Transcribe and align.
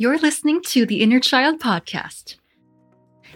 You're 0.00 0.18
listening 0.18 0.62
to 0.66 0.86
the 0.86 1.00
Inner 1.02 1.18
Child 1.18 1.58
Podcast. 1.58 2.36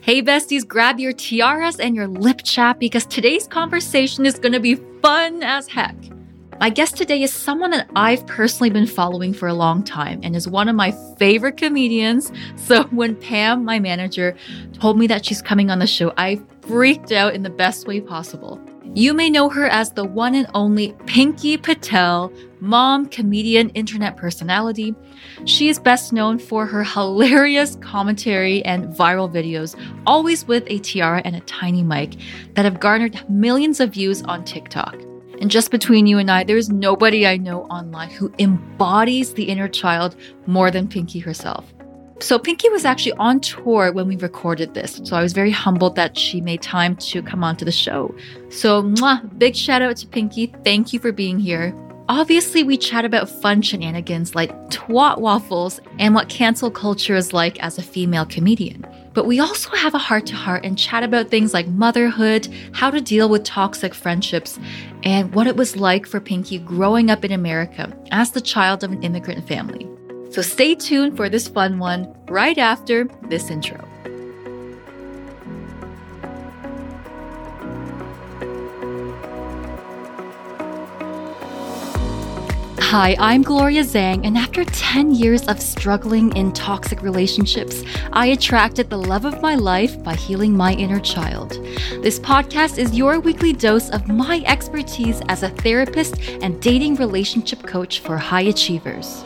Hey, 0.01 0.23
besties, 0.23 0.65
grab 0.65 1.00
your 1.00 1.12
tiaras 1.12 1.81
and 1.81 1.96
your 1.96 2.06
lip 2.06 2.42
chap 2.44 2.78
because 2.78 3.04
today's 3.04 3.48
conversation 3.48 4.24
is 4.24 4.38
going 4.38 4.53
to 4.53 4.61
be 4.61 4.77
fun 5.03 5.43
as 5.43 5.67
heck. 5.67 5.96
My 6.61 6.71
guest 6.71 6.96
today 6.96 7.21
is 7.21 7.33
someone 7.33 7.72
that 7.72 7.90
I've 7.96 8.25
personally 8.29 8.71
been 8.71 8.87
following 8.87 9.35
for 9.35 9.48
a 9.48 9.54
long 9.54 9.83
time 9.83 10.21
and 10.22 10.37
is 10.37 10.46
one 10.46 10.69
of 10.69 10.77
my 10.77 10.93
favorite 11.19 11.56
comedians. 11.56 12.30
So 12.55 12.85
when 12.93 13.17
Pam, 13.17 13.65
my 13.65 13.81
manager, 13.81 14.37
told 14.73 15.01
me 15.01 15.09
that 15.09 15.27
she's 15.27 15.43
coming 15.43 15.69
on 15.69 15.81
the 15.81 15.89
show, 15.89 16.13
I 16.17 16.41
freaked 16.63 17.13
out 17.13 17.35
in 17.35 17.43
the 17.43 17.51
best 17.51 17.87
way 17.87 18.01
possible. 18.01 18.61
You 18.95 19.15
may 19.15 19.31
know 19.31 19.49
her 19.49 19.67
as 19.67 19.93
the 19.93 20.05
one 20.05 20.35
and 20.35 20.47
only 20.55 20.95
Pinky 21.07 21.57
Patel, 21.57 22.31
mom, 22.61 23.07
comedian, 23.07 23.71
internet 23.71 24.17
personality. 24.17 24.95
She 25.47 25.69
is 25.69 25.79
best 25.79 26.12
known 26.12 26.39
for 26.39 26.67
her 26.67 26.85
hilarious 26.85 27.77
commentary 27.77 28.62
and 28.65 28.95
viral 28.95 29.33
videos, 29.33 29.80
always 30.06 30.47
with 30.47 30.65
a 30.67 30.79
tiara 30.80 31.23
and 31.25 31.34
a 31.34 31.41
tiny 31.41 31.83
mic, 31.83 32.17
that 32.55 32.65
have 32.67 32.81
garnered 32.81 33.19
millions 33.31 33.81
of 33.81 33.95
views 33.95 34.23
on 34.25 34.45
TikTok. 34.45 34.95
And 35.41 35.51
just 35.51 35.70
between 35.70 36.06
you 36.06 36.19
and 36.19 36.31
I, 36.31 36.45
there's 36.45 36.69
nobody 36.69 37.27
I 37.27 37.37
know 37.37 37.62
online 37.65 38.11
who 38.11 38.33
embodies 38.39 39.33
the 39.33 39.45
inner 39.45 39.69
child 39.69 40.17
more 40.47 40.70
than 40.70 40.87
Pinky 40.87 41.19
herself. 41.19 41.73
So 42.23 42.39
Pinky 42.39 42.69
was 42.69 42.85
actually 42.85 43.15
on 43.15 43.41
tour 43.41 43.91
when 43.91 44.07
we 44.07 44.15
recorded 44.17 44.75
this. 44.75 45.01
So 45.03 45.17
I 45.17 45.23
was 45.23 45.33
very 45.33 45.51
humbled 45.51 45.97
that 45.97 46.17
she 46.17 46.41
made 46.41 46.62
time 46.62 46.95
to 46.97 47.21
come 47.21 47.43
onto 47.43 47.65
the 47.65 47.73
show. 47.73 48.15
So 48.48 48.85
mwah, 48.85 49.39
big 49.41 49.57
shout 49.57 49.83
out 49.83 49.97
to 49.97 50.07
Pinky. 50.07 50.55
Thank 50.62 50.93
you 50.93 51.01
for 51.01 51.11
being 51.11 51.41
here. 51.41 51.75
Obviously, 52.09 52.62
we 52.62 52.77
chat 52.77 53.05
about 53.05 53.29
fun 53.29 53.61
shenanigans 53.61 54.37
like 54.37 54.53
twat 54.71 55.19
waffles 55.19 55.81
and 55.98 56.15
what 56.15 56.29
cancel 56.29 56.71
culture 56.71 57.17
is 57.17 57.33
like 57.33 57.59
as 57.61 57.77
a 57.77 57.83
female 57.83 58.25
comedian. 58.25 58.87
But 59.15 59.27
we 59.27 59.41
also 59.41 59.70
have 59.70 59.95
a 59.95 59.98
heart 59.98 60.27
to 60.27 60.37
heart 60.37 60.64
and 60.64 60.79
chat 60.79 61.03
about 61.03 61.29
things 61.29 61.53
like 61.53 61.67
motherhood, 61.67 62.47
how 62.73 62.91
to 62.91 63.01
deal 63.01 63.29
with 63.29 63.42
toxic 63.42 63.95
friendships, 63.95 64.61
and 65.03 65.34
what 65.34 65.48
it 65.48 65.57
was 65.57 65.77
like 65.77 66.07
for 66.07 66.20
Pinky 66.20 66.59
growing 66.59 67.11
up 67.11 67.25
in 67.25 67.33
America 67.33 67.92
as 68.12 68.31
the 68.31 68.41
child 68.41 68.84
of 68.84 68.92
an 68.92 69.03
immigrant 69.03 69.47
family. 69.48 69.89
So 70.33 70.41
stay 70.41 70.75
tuned 70.75 71.14
for 71.14 71.28
this 71.28 71.47
fun 71.47 71.78
one 71.78 72.16
right 72.27 72.56
after 72.56 73.05
this 73.28 73.50
intro. 73.50 73.86
Hi, 82.80 83.14
I'm 83.19 83.42
Gloria 83.42 83.83
Zhang, 83.83 84.27
and 84.27 84.39
after 84.39 84.64
10 84.64 85.14
years 85.14 85.47
of 85.48 85.61
struggling 85.61 86.34
in 86.34 86.52
toxic 86.52 87.02
relationships, 87.02 87.83
I 88.14 88.28
attracted 88.28 88.89
the 88.89 88.96
love 88.96 89.27
of 89.27 89.42
my 89.42 89.55
life 89.55 90.02
by 90.02 90.14
healing 90.14 90.56
my 90.56 90.72
inner 90.72 91.00
child. 91.00 91.50
This 92.02 92.19
podcast 92.19 92.78
is 92.78 92.96
your 92.96 93.20
weekly 93.20 93.52
dose 93.52 93.91
of 93.91 94.08
my 94.08 94.42
expertise 94.46 95.20
as 95.28 95.42
a 95.42 95.50
therapist 95.50 96.19
and 96.41 96.61
dating 96.62 96.94
relationship 96.94 97.62
coach 97.64 98.00
for 98.00 98.17
high 98.17 98.42
achievers. 98.42 99.24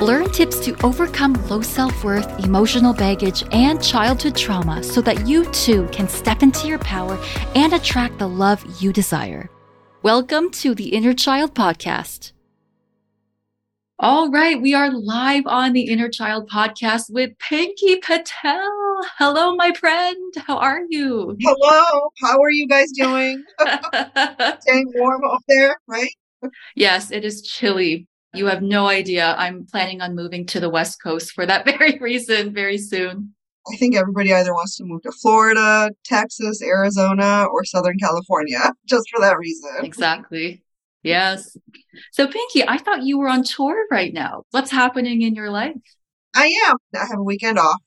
Learn 0.00 0.30
tips 0.30 0.60
to 0.60 0.76
overcome 0.86 1.34
low 1.48 1.60
self 1.60 2.04
worth, 2.04 2.44
emotional 2.44 2.94
baggage, 2.94 3.42
and 3.50 3.82
childhood 3.82 4.36
trauma 4.36 4.80
so 4.80 5.00
that 5.00 5.26
you 5.26 5.44
too 5.46 5.88
can 5.90 6.08
step 6.08 6.44
into 6.44 6.68
your 6.68 6.78
power 6.78 7.18
and 7.56 7.72
attract 7.72 8.16
the 8.20 8.28
love 8.28 8.64
you 8.80 8.92
desire. 8.92 9.50
Welcome 10.04 10.52
to 10.52 10.72
the 10.72 10.90
Inner 10.90 11.14
Child 11.14 11.52
Podcast. 11.56 12.30
All 13.98 14.30
right, 14.30 14.62
we 14.62 14.72
are 14.72 14.92
live 14.92 15.42
on 15.46 15.72
the 15.72 15.88
Inner 15.90 16.08
Child 16.08 16.48
Podcast 16.48 17.12
with 17.12 17.36
Pinky 17.40 17.96
Patel. 17.96 18.70
Hello, 19.18 19.56
my 19.56 19.72
friend. 19.72 20.32
How 20.46 20.58
are 20.58 20.82
you? 20.88 21.36
Hello. 21.40 22.10
How 22.22 22.40
are 22.40 22.50
you 22.50 22.68
guys 22.68 22.92
doing? 22.92 23.42
Staying 24.60 24.92
warm 24.94 25.24
up 25.24 25.42
there, 25.48 25.74
right? 25.88 26.12
yes, 26.76 27.10
it 27.10 27.24
is 27.24 27.42
chilly. 27.42 28.06
You 28.34 28.46
have 28.46 28.62
no 28.62 28.88
idea. 28.88 29.34
I'm 29.38 29.66
planning 29.66 30.00
on 30.00 30.14
moving 30.14 30.44
to 30.46 30.60
the 30.60 30.68
West 30.68 31.02
Coast 31.02 31.32
for 31.32 31.46
that 31.46 31.64
very 31.78 31.98
reason 31.98 32.52
very 32.52 32.78
soon. 32.78 33.34
I 33.72 33.76
think 33.76 33.96
everybody 33.96 34.32
either 34.32 34.54
wants 34.54 34.76
to 34.78 34.84
move 34.84 35.02
to 35.02 35.12
Florida, 35.12 35.90
Texas, 36.04 36.62
Arizona, 36.62 37.46
or 37.50 37.64
Southern 37.64 37.98
California 37.98 38.72
just 38.86 39.08
for 39.10 39.20
that 39.20 39.38
reason. 39.38 39.70
Exactly. 39.82 40.62
Yes. 41.02 41.56
So, 42.12 42.26
Pinky, 42.26 42.66
I 42.66 42.78
thought 42.78 43.02
you 43.02 43.18
were 43.18 43.28
on 43.28 43.44
tour 43.44 43.86
right 43.90 44.12
now. 44.12 44.44
What's 44.50 44.70
happening 44.70 45.22
in 45.22 45.34
your 45.34 45.50
life? 45.50 45.76
I 46.34 46.46
am. 46.68 46.76
I 46.94 47.06
have 47.06 47.18
a 47.18 47.22
weekend 47.22 47.58
off. 47.58 47.80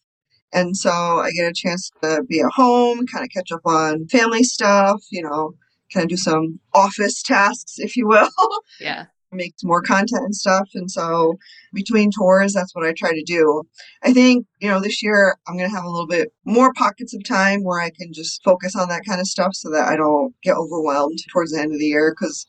And 0.54 0.76
so 0.76 0.92
I 0.92 1.32
get 1.32 1.50
a 1.50 1.54
chance 1.54 1.90
to 2.04 2.24
be 2.28 2.42
at 2.42 2.52
home, 2.52 3.06
kind 3.08 3.24
of 3.24 3.32
catch 3.32 3.52
up 3.52 3.62
on 3.66 4.08
family 4.08 4.44
stuff, 4.44 5.02
you 5.10 5.24
know, 5.24 5.54
kind 5.94 6.04
of 6.04 6.10
do 6.10 6.18
some 6.18 6.60
office 6.74 7.22
tasks, 7.24 7.76
if 7.78 7.96
you 7.96 8.08
will. 8.08 8.30
Yeah 8.80 9.06
make 9.32 9.54
more 9.64 9.82
content 9.82 10.24
and 10.24 10.36
stuff. 10.36 10.70
And 10.74 10.90
so 10.90 11.36
between 11.74 12.12
tours, 12.12 12.54
that's 12.54 12.76
what 12.76 12.86
I 12.86 12.94
try 12.94 13.12
to 13.12 13.24
do. 13.24 13.64
I 14.04 14.14
think, 14.14 14.46
you 14.60 14.68
know, 14.68 14.80
this 14.80 15.02
year 15.02 15.38
I'm 15.48 15.58
going 15.58 15.70
to 15.70 15.76
have 15.76 15.86
a 15.86 15.90
little 15.90 16.08
bit 16.08 16.34
more 16.46 16.74
pockets 16.74 17.14
of 17.14 17.24
time 17.24 17.64
where 17.64 17.80
I 17.80 17.90
can 17.90 18.14
just 18.14 18.44
focus 18.44 18.76
on 18.76 18.90
that 18.90 19.06
kind 19.08 19.22
of 19.22 19.28
stuff 19.28 19.54
so 19.54 19.70
that 19.72 19.88
I 19.88 19.96
don't 19.96 20.34
get 20.44 20.56
overwhelmed 20.56 21.20
towards 21.32 21.52
the 21.52 21.60
end 21.60 21.74
of 21.74 21.80
the 21.80 21.86
year 21.86 22.14
because 22.14 22.46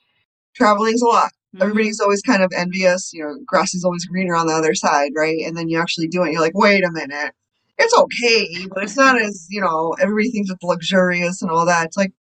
traveling's 0.55 1.03
a 1.03 1.07
lot. 1.07 1.33
Mm-hmm. 1.55 1.63
Everybody's 1.63 2.01
always 2.01 2.23
kind 2.23 2.43
of 2.43 2.53
envious, 2.57 3.13
you 3.13 3.23
know, 3.23 3.37
grass 3.47 3.75
is 3.75 3.85
always 3.85 4.07
greener 4.07 4.35
on 4.35 4.47
the 4.47 4.55
other 4.55 4.75
side, 4.75 5.13
right? 5.17 5.41
And 5.47 5.57
then 5.57 5.69
you 5.69 5.81
actually 5.81 6.09
do 6.09 6.25
it, 6.25 6.33
you're 6.33 6.41
like, 6.41 6.57
wait 6.57 6.85
a 6.85 6.91
minute. 6.91 7.33
It's 7.79 7.97
okay, 7.97 8.67
but 8.73 8.85
it's 8.85 8.97
not 8.97 9.21
as, 9.21 9.47
you 9.51 9.61
know, 9.61 9.97
everybody 10.01 10.31
thinks 10.31 10.51
it's 10.51 10.63
luxurious 10.63 11.43
and 11.43 11.51
all 11.51 11.67
that. 11.67 11.87
It's 11.87 11.97
like, 11.97 12.13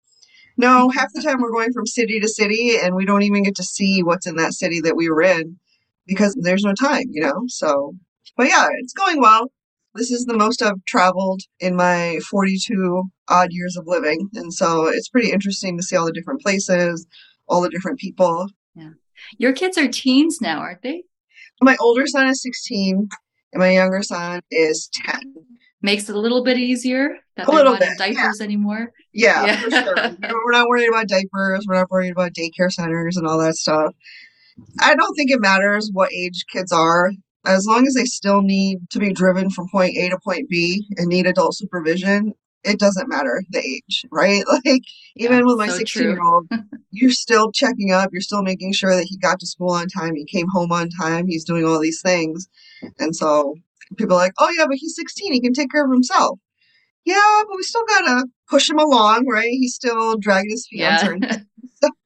no, 0.56 0.88
half 0.90 1.12
the 1.12 1.22
time 1.22 1.40
we're 1.40 1.50
going 1.50 1.72
from 1.72 1.86
city 1.86 2.20
to 2.20 2.28
city 2.28 2.76
and 2.82 2.94
we 2.94 3.04
don't 3.04 3.22
even 3.22 3.42
get 3.42 3.56
to 3.56 3.62
see 3.62 4.02
what's 4.02 4.26
in 4.26 4.36
that 4.36 4.54
city 4.54 4.80
that 4.80 4.96
we 4.96 5.08
were 5.08 5.22
in 5.22 5.58
because 6.06 6.36
there's 6.40 6.64
no 6.64 6.74
time, 6.74 7.06
you 7.10 7.22
know? 7.22 7.44
So, 7.48 7.94
but 8.36 8.48
yeah, 8.48 8.66
it's 8.78 8.92
going 8.92 9.20
well. 9.20 9.50
This 9.94 10.10
is 10.10 10.24
the 10.24 10.36
most 10.36 10.62
I've 10.62 10.82
traveled 10.86 11.42
in 11.60 11.76
my 11.76 12.18
42 12.30 13.04
odd 13.28 13.48
years 13.50 13.76
of 13.76 13.86
living. 13.86 14.28
And 14.34 14.52
so 14.52 14.86
it's 14.86 15.08
pretty 15.08 15.30
interesting 15.30 15.76
to 15.76 15.82
see 15.82 15.96
all 15.96 16.06
the 16.06 16.12
different 16.12 16.40
places, 16.40 17.06
all 17.46 17.60
the 17.60 17.68
different 17.68 17.98
people. 17.98 18.48
Yeah. 18.74 18.90
Your 19.38 19.52
kids 19.52 19.76
are 19.76 19.88
teens 19.88 20.40
now, 20.40 20.60
aren't 20.60 20.82
they? 20.82 21.04
My 21.60 21.76
older 21.78 22.06
son 22.06 22.26
is 22.26 22.42
16 22.42 23.08
and 23.52 23.60
my 23.60 23.70
younger 23.70 24.02
son 24.02 24.40
is 24.50 24.88
10 24.94 25.34
makes 25.82 26.08
it 26.08 26.14
a 26.14 26.18
little 26.18 26.44
bit 26.44 26.58
easier 26.58 27.18
that 27.36 27.48
a 27.48 27.50
they're 27.50 27.64
not 27.64 27.80
bit, 27.80 27.90
in 27.90 27.96
diapers 27.98 28.36
yeah. 28.38 28.44
anymore. 28.44 28.92
Yeah, 29.12 29.46
yeah. 29.46 29.60
for 29.60 29.70
sure. 29.70 29.94
we're 30.44 30.52
not 30.52 30.68
worried 30.68 30.88
about 30.88 31.08
diapers. 31.08 31.66
We're 31.66 31.74
not 31.74 31.90
worried 31.90 32.12
about 32.12 32.32
daycare 32.32 32.72
centers 32.72 33.16
and 33.16 33.26
all 33.26 33.38
that 33.38 33.56
stuff. 33.56 33.94
I 34.80 34.94
don't 34.94 35.14
think 35.14 35.30
it 35.30 35.40
matters 35.40 35.90
what 35.92 36.12
age 36.12 36.44
kids 36.52 36.72
are. 36.72 37.10
As 37.44 37.66
long 37.66 37.86
as 37.86 37.94
they 37.94 38.04
still 38.04 38.42
need 38.42 38.88
to 38.90 39.00
be 39.00 39.12
driven 39.12 39.50
from 39.50 39.68
point 39.68 39.96
A 39.96 40.10
to 40.10 40.18
point 40.22 40.48
B 40.48 40.86
and 40.96 41.08
need 41.08 41.26
adult 41.26 41.56
supervision, 41.56 42.34
it 42.64 42.78
doesn't 42.78 43.08
matter 43.08 43.42
the 43.50 43.58
age, 43.58 44.04
right? 44.12 44.44
Like 44.64 44.82
even 45.16 45.38
yeah, 45.38 45.44
with 45.44 45.58
my 45.58 45.68
16 45.68 45.86
so 45.86 46.08
year 46.08 46.22
old, 46.22 46.48
you're 46.90 47.10
still 47.10 47.50
checking 47.50 47.90
up, 47.90 48.10
you're 48.12 48.20
still 48.20 48.42
making 48.42 48.72
sure 48.72 48.94
that 48.94 49.04
he 49.04 49.16
got 49.18 49.40
to 49.40 49.46
school 49.46 49.72
on 49.72 49.88
time, 49.88 50.14
he 50.14 50.24
came 50.24 50.46
home 50.48 50.70
on 50.70 50.88
time, 50.88 51.26
he's 51.26 51.44
doing 51.44 51.64
all 51.64 51.80
these 51.80 52.00
things. 52.00 52.48
And 53.00 53.16
so 53.16 53.56
people 53.96 54.14
are 54.14 54.20
like, 54.20 54.34
oh 54.38 54.52
yeah, 54.56 54.66
but 54.66 54.76
he's 54.76 54.96
16, 54.96 55.32
he 55.32 55.40
can 55.40 55.52
take 55.52 55.70
care 55.70 55.84
of 55.84 55.92
himself. 55.92 56.38
Yeah, 57.04 57.42
but 57.48 57.56
we 57.56 57.62
still 57.62 57.84
gotta 57.88 58.26
push 58.48 58.70
him 58.70 58.78
along, 58.78 59.26
right? 59.26 59.48
He's 59.48 59.74
still 59.74 60.16
dragging 60.18 60.50
his 60.50 60.66
feet. 60.68 60.80
Yeah. 60.80 60.98
so 60.98 61.38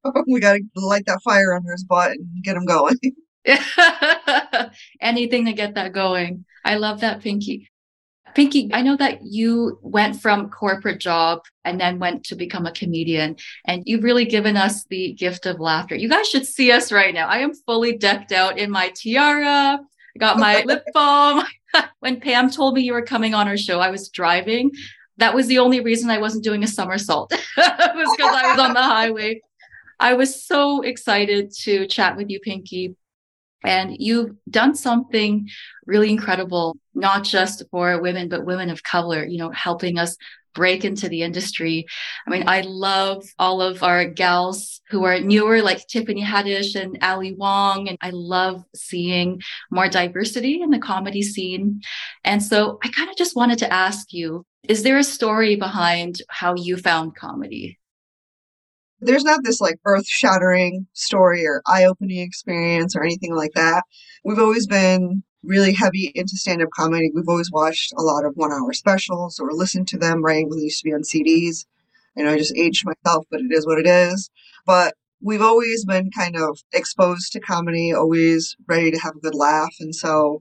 we 0.26 0.40
gotta 0.40 0.60
light 0.74 1.06
that 1.06 1.22
fire 1.22 1.54
under 1.54 1.72
his 1.72 1.84
butt 1.84 2.12
and 2.12 2.42
get 2.42 2.56
him 2.56 2.64
going. 2.64 2.96
Anything 5.00 5.44
to 5.46 5.52
get 5.52 5.74
that 5.74 5.92
going. 5.92 6.44
I 6.64 6.76
love 6.76 7.00
that, 7.00 7.20
Pinky. 7.20 7.70
Pinky, 8.34 8.68
I 8.74 8.82
know 8.82 8.96
that 8.96 9.20
you 9.22 9.78
went 9.80 10.20
from 10.20 10.50
corporate 10.50 11.00
job 11.00 11.40
and 11.64 11.80
then 11.80 11.98
went 11.98 12.24
to 12.24 12.36
become 12.36 12.66
a 12.66 12.72
comedian, 12.72 13.36
and 13.64 13.82
you've 13.86 14.04
really 14.04 14.26
given 14.26 14.58
us 14.58 14.84
the 14.84 15.14
gift 15.14 15.46
of 15.46 15.58
laughter. 15.58 15.94
You 15.94 16.10
guys 16.10 16.28
should 16.28 16.46
see 16.46 16.70
us 16.70 16.92
right 16.92 17.14
now. 17.14 17.28
I 17.28 17.38
am 17.38 17.54
fully 17.54 17.96
decked 17.96 18.32
out 18.32 18.58
in 18.58 18.70
my 18.70 18.92
tiara. 18.94 19.78
I 19.80 20.18
got 20.18 20.38
my 20.38 20.62
lip 20.64 20.84
balm. 20.92 21.44
when 22.00 22.20
Pam 22.20 22.50
told 22.50 22.74
me 22.74 22.82
you 22.82 22.92
were 22.92 23.02
coming 23.02 23.34
on 23.34 23.48
our 23.48 23.56
show, 23.56 23.80
I 23.80 23.90
was 23.90 24.08
driving. 24.08 24.70
That 25.18 25.34
was 25.34 25.46
the 25.46 25.58
only 25.58 25.80
reason 25.80 26.10
I 26.10 26.18
wasn't 26.18 26.44
doing 26.44 26.62
a 26.62 26.68
somersault. 26.68 27.30
was 27.56 28.14
because 28.16 28.34
I 28.34 28.50
was 28.50 28.58
on 28.58 28.74
the 28.74 28.82
highway. 28.82 29.40
I 29.98 30.14
was 30.14 30.44
so 30.44 30.82
excited 30.82 31.52
to 31.62 31.86
chat 31.86 32.16
with 32.16 32.28
you, 32.28 32.38
Pinky. 32.40 32.96
And 33.64 33.96
you've 33.98 34.36
done 34.48 34.74
something 34.74 35.48
really 35.86 36.10
incredible, 36.10 36.76
not 36.94 37.24
just 37.24 37.64
for 37.70 38.00
women, 38.00 38.28
but 38.28 38.44
women 38.44 38.70
of 38.70 38.82
color, 38.82 39.24
you 39.24 39.38
know, 39.38 39.50
helping 39.50 39.98
us 39.98 40.16
break 40.56 40.84
into 40.84 41.08
the 41.08 41.22
industry. 41.22 41.86
I 42.26 42.30
mean, 42.30 42.48
I 42.48 42.62
love 42.62 43.24
all 43.38 43.60
of 43.60 43.82
our 43.82 44.06
gals 44.06 44.80
who 44.88 45.04
are 45.04 45.20
newer, 45.20 45.60
like 45.62 45.86
Tiffany 45.86 46.24
Haddish 46.24 46.74
and 46.74 46.98
Ali 47.02 47.34
Wong. 47.34 47.88
And 47.88 47.98
I 48.00 48.10
love 48.10 48.64
seeing 48.74 49.40
more 49.70 49.88
diversity 49.88 50.60
in 50.62 50.70
the 50.70 50.78
comedy 50.78 51.22
scene. 51.22 51.82
And 52.24 52.42
so 52.42 52.78
I 52.82 52.88
kind 52.88 53.10
of 53.10 53.16
just 53.16 53.36
wanted 53.36 53.58
to 53.58 53.72
ask 53.72 54.12
you, 54.12 54.44
is 54.66 54.82
there 54.82 54.98
a 54.98 55.04
story 55.04 55.56
behind 55.56 56.22
how 56.28 56.54
you 56.56 56.76
found 56.76 57.14
comedy? 57.14 57.78
There's 59.00 59.24
not 59.24 59.40
this 59.44 59.60
like 59.60 59.76
earth 59.84 60.06
shattering 60.06 60.86
story 60.94 61.46
or 61.46 61.62
eye 61.66 61.84
opening 61.84 62.20
experience 62.20 62.96
or 62.96 63.04
anything 63.04 63.34
like 63.34 63.52
that. 63.54 63.84
We've 64.24 64.38
always 64.38 64.66
been 64.66 65.22
really 65.46 65.72
heavy 65.72 66.12
into 66.14 66.36
stand 66.36 66.62
up 66.62 66.68
comedy. 66.74 67.10
We've 67.14 67.28
always 67.28 67.50
watched 67.50 67.92
a 67.96 68.02
lot 68.02 68.24
of 68.24 68.34
one 68.34 68.52
hour 68.52 68.72
specials 68.72 69.38
or 69.38 69.52
listened 69.52 69.88
to 69.88 69.98
them, 69.98 70.22
right? 70.22 70.44
They 70.50 70.62
used 70.62 70.80
to 70.80 70.88
be 70.88 70.94
on 70.94 71.02
CDs. 71.02 71.64
Know, 72.16 72.32
I 72.32 72.38
just 72.38 72.56
aged 72.56 72.84
myself, 72.86 73.26
but 73.30 73.40
it 73.40 73.52
is 73.52 73.66
what 73.66 73.78
it 73.78 73.86
is. 73.86 74.30
But 74.64 74.94
we've 75.20 75.42
always 75.42 75.84
been 75.84 76.10
kind 76.10 76.36
of 76.36 76.58
exposed 76.72 77.32
to 77.32 77.40
comedy, 77.40 77.92
always 77.92 78.56
ready 78.66 78.90
to 78.90 78.98
have 78.98 79.16
a 79.16 79.20
good 79.20 79.34
laugh. 79.34 79.74
And 79.80 79.94
so 79.94 80.40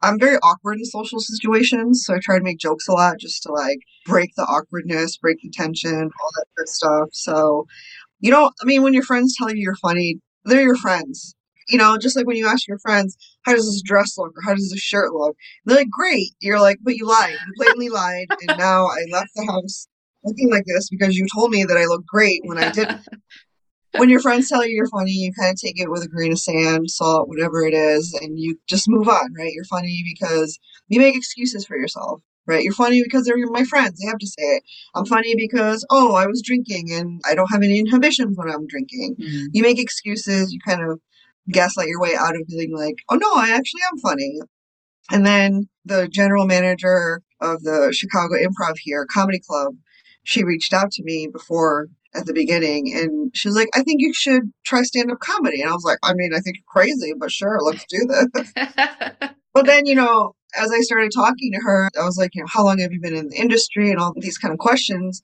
I'm 0.00 0.18
very 0.18 0.36
awkward 0.36 0.78
in 0.78 0.84
social 0.84 1.18
situations. 1.20 2.04
So 2.04 2.14
I 2.14 2.18
try 2.22 2.38
to 2.38 2.44
make 2.44 2.58
jokes 2.58 2.86
a 2.88 2.92
lot 2.92 3.18
just 3.18 3.42
to 3.44 3.52
like 3.52 3.78
break 4.06 4.30
the 4.36 4.42
awkwardness, 4.42 5.16
break 5.16 5.38
the 5.42 5.50
tension, 5.50 5.92
all 5.92 6.30
that 6.36 6.46
good 6.56 6.68
stuff. 6.68 7.08
So, 7.12 7.66
you 8.20 8.30
know, 8.30 8.50
I 8.62 8.64
mean, 8.64 8.82
when 8.82 8.94
your 8.94 9.02
friends 9.02 9.34
tell 9.36 9.50
you 9.50 9.60
you're 9.60 9.74
funny, 9.76 10.20
they're 10.44 10.62
your 10.62 10.76
friends 10.76 11.34
you 11.72 11.78
know, 11.78 11.96
just 11.96 12.16
like 12.16 12.26
when 12.26 12.36
you 12.36 12.46
ask 12.46 12.68
your 12.68 12.78
friends, 12.78 13.16
how 13.42 13.54
does 13.54 13.66
this 13.66 13.82
dress 13.82 14.18
look 14.18 14.32
or 14.36 14.42
how 14.44 14.54
does 14.54 14.70
this 14.70 14.80
shirt 14.80 15.12
look? 15.12 15.36
They're 15.64 15.78
like, 15.78 15.90
great. 15.90 16.28
You're 16.40 16.60
like, 16.60 16.78
but 16.82 16.96
you 16.96 17.06
lied. 17.06 17.32
You 17.32 17.52
blatantly 17.56 17.88
lied. 17.88 18.26
And 18.46 18.58
now 18.58 18.86
I 18.86 19.04
left 19.10 19.30
the 19.34 19.46
house 19.46 19.88
looking 20.22 20.50
like 20.50 20.64
this 20.66 20.88
because 20.90 21.16
you 21.16 21.26
told 21.34 21.50
me 21.50 21.64
that 21.64 21.76
I 21.76 21.86
look 21.86 22.06
great 22.06 22.42
when 22.44 22.58
I 22.58 22.70
didn't. 22.70 23.00
when 23.96 24.08
your 24.08 24.20
friends 24.20 24.48
tell 24.48 24.64
you 24.64 24.76
you're 24.76 24.88
funny, 24.88 25.12
you 25.12 25.32
kind 25.32 25.50
of 25.50 25.60
take 25.60 25.80
it 25.80 25.90
with 25.90 26.04
a 26.04 26.08
grain 26.08 26.32
of 26.32 26.38
sand, 26.38 26.90
salt, 26.90 27.28
whatever 27.28 27.62
it 27.62 27.74
is, 27.74 28.16
and 28.20 28.38
you 28.38 28.58
just 28.68 28.88
move 28.88 29.08
on, 29.08 29.34
right? 29.34 29.52
You're 29.52 29.64
funny 29.64 30.04
because 30.14 30.58
you 30.88 31.00
make 31.00 31.16
excuses 31.16 31.66
for 31.66 31.76
yourself 31.76 32.20
right? 32.46 32.64
You're 32.64 32.72
funny 32.72 33.02
because 33.02 33.24
they're 33.24 33.36
my 33.50 33.64
friends. 33.64 34.00
They 34.00 34.06
have 34.06 34.18
to 34.18 34.26
say 34.26 34.42
it. 34.42 34.62
I'm 34.94 35.06
funny 35.06 35.34
because, 35.36 35.86
oh, 35.90 36.14
I 36.14 36.26
was 36.26 36.42
drinking 36.42 36.92
and 36.92 37.20
I 37.24 37.34
don't 37.34 37.50
have 37.52 37.62
any 37.62 37.78
inhibitions 37.78 38.36
when 38.36 38.50
I'm 38.50 38.66
drinking. 38.66 39.16
Mm-hmm. 39.20 39.46
You 39.52 39.62
make 39.62 39.78
excuses. 39.78 40.52
You 40.52 40.58
kind 40.66 40.82
of 40.82 41.00
gaslight 41.50 41.88
your 41.88 42.00
way 42.00 42.14
out 42.18 42.36
of 42.36 42.46
being 42.48 42.74
like, 42.74 42.96
oh 43.08 43.16
no, 43.16 43.34
I 43.34 43.50
actually 43.50 43.82
am 43.92 43.98
funny. 43.98 44.38
And 45.10 45.26
then 45.26 45.68
the 45.84 46.08
general 46.08 46.46
manager 46.46 47.22
of 47.40 47.62
the 47.62 47.92
Chicago 47.96 48.34
Improv 48.34 48.76
here, 48.78 49.06
Comedy 49.12 49.40
Club, 49.40 49.74
she 50.22 50.44
reached 50.44 50.72
out 50.72 50.92
to 50.92 51.02
me 51.02 51.28
before 51.32 51.88
at 52.14 52.26
the 52.26 52.34
beginning 52.34 52.92
and 52.94 53.34
she 53.34 53.48
was 53.48 53.56
like, 53.56 53.68
I 53.74 53.82
think 53.82 54.00
you 54.00 54.12
should 54.12 54.52
try 54.64 54.82
stand 54.82 55.10
up 55.10 55.18
comedy. 55.18 55.60
And 55.60 55.70
I 55.70 55.74
was 55.74 55.84
like, 55.84 55.98
I 56.02 56.12
mean, 56.14 56.32
I 56.34 56.40
think 56.40 56.56
you're 56.56 56.64
crazy, 56.82 57.12
but 57.18 57.32
sure, 57.32 57.58
let's 57.60 57.84
do 57.88 58.06
this. 58.06 58.52
but 59.54 59.66
then, 59.66 59.86
you 59.86 59.94
know, 59.94 60.34
as 60.54 60.70
I 60.70 60.80
started 60.80 61.10
talking 61.12 61.52
to 61.52 61.60
her, 61.64 61.88
I 61.98 62.04
was 62.04 62.18
like, 62.18 62.34
you 62.34 62.42
know, 62.42 62.48
how 62.50 62.64
long 62.64 62.78
have 62.78 62.92
you 62.92 63.00
been 63.00 63.16
in 63.16 63.28
the 63.28 63.36
industry 63.36 63.90
and 63.90 63.98
all 63.98 64.12
these 64.16 64.38
kind 64.38 64.52
of 64.52 64.58
questions 64.58 65.22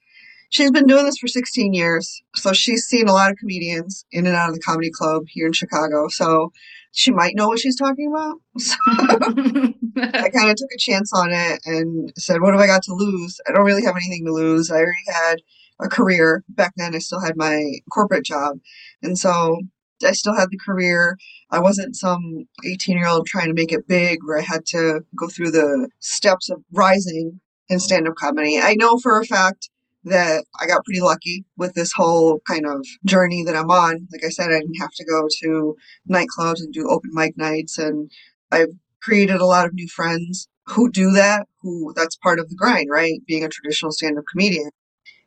she's 0.49 0.71
been 0.71 0.87
doing 0.87 1.05
this 1.05 1.17
for 1.17 1.27
16 1.27 1.73
years. 1.73 2.21
So 2.35 2.53
she's 2.53 2.83
seen 2.83 3.07
a 3.07 3.13
lot 3.13 3.31
of 3.31 3.37
comedians 3.37 4.05
in 4.11 4.25
and 4.25 4.35
out 4.35 4.49
of 4.49 4.55
the 4.55 4.61
comedy 4.61 4.89
club 4.91 5.23
here 5.27 5.47
in 5.47 5.53
Chicago. 5.53 6.07
So 6.09 6.51
she 6.91 7.11
might 7.11 7.35
know 7.35 7.47
what 7.47 7.59
she's 7.59 7.77
talking 7.77 8.11
about. 8.11 8.37
So 9.95 10.03
I 10.13 10.29
kind 10.33 10.49
of 10.49 10.55
took 10.55 10.69
a 10.73 10.77
chance 10.77 11.11
on 11.13 11.29
it 11.31 11.59
and 11.65 12.11
said, 12.17 12.41
what 12.41 12.53
have 12.53 12.61
I 12.61 12.67
got 12.67 12.83
to 12.83 12.93
lose? 12.93 13.39
I 13.47 13.51
don't 13.51 13.65
really 13.65 13.83
have 13.83 13.95
anything 13.95 14.25
to 14.25 14.33
lose. 14.33 14.71
I 14.71 14.75
already 14.75 14.97
had 15.07 15.41
a 15.79 15.87
career. 15.87 16.43
Back 16.49 16.73
then, 16.77 16.95
I 16.95 16.99
still 16.99 17.19
had 17.19 17.35
my 17.35 17.61
corporate 17.91 18.23
job. 18.23 18.59
And 19.01 19.17
so 19.17 19.59
I 20.05 20.11
still 20.13 20.35
had 20.35 20.49
the 20.51 20.59
career. 20.63 21.17
I 21.51 21.59
wasn't 21.59 21.95
some 21.95 22.47
18 22.65 22.97
year 22.97 23.07
old 23.07 23.27
trying 23.27 23.47
to 23.47 23.53
make 23.53 23.71
it 23.71 23.87
big 23.87 24.19
where 24.23 24.37
I 24.37 24.43
had 24.43 24.65
to 24.67 25.01
go 25.17 25.27
through 25.27 25.51
the 25.51 25.89
steps 25.99 26.49
of 26.49 26.63
rising 26.71 27.41
in 27.67 27.79
stand 27.79 28.07
up 28.07 28.15
comedy. 28.15 28.59
I 28.59 28.75
know 28.75 28.97
for 28.97 29.19
a 29.19 29.25
fact 29.25 29.69
that 30.05 30.45
I 30.59 30.67
got 30.67 30.85
pretty 30.85 31.01
lucky 31.01 31.45
with 31.57 31.73
this 31.73 31.91
whole 31.93 32.39
kind 32.47 32.65
of 32.65 32.85
journey 33.05 33.43
that 33.43 33.55
I'm 33.55 33.69
on. 33.69 34.07
Like 34.11 34.23
I 34.25 34.29
said, 34.29 34.51
I 34.51 34.59
didn't 34.59 34.79
have 34.79 34.93
to 34.93 35.05
go 35.05 35.27
to 35.41 35.75
nightclubs 36.09 36.61
and 36.61 36.73
do 36.73 36.89
open 36.89 37.11
mic 37.13 37.37
nights. 37.37 37.77
And 37.77 38.11
I've 38.51 38.69
created 39.01 39.41
a 39.41 39.45
lot 39.45 39.65
of 39.65 39.73
new 39.73 39.87
friends 39.87 40.47
who 40.65 40.89
do 40.91 41.11
that, 41.11 41.47
who 41.61 41.93
that's 41.95 42.15
part 42.17 42.39
of 42.39 42.49
the 42.49 42.55
grind, 42.55 42.89
right? 42.89 43.19
Being 43.27 43.43
a 43.43 43.49
traditional 43.49 43.91
stand 43.91 44.17
up 44.17 44.25
comedian. 44.31 44.69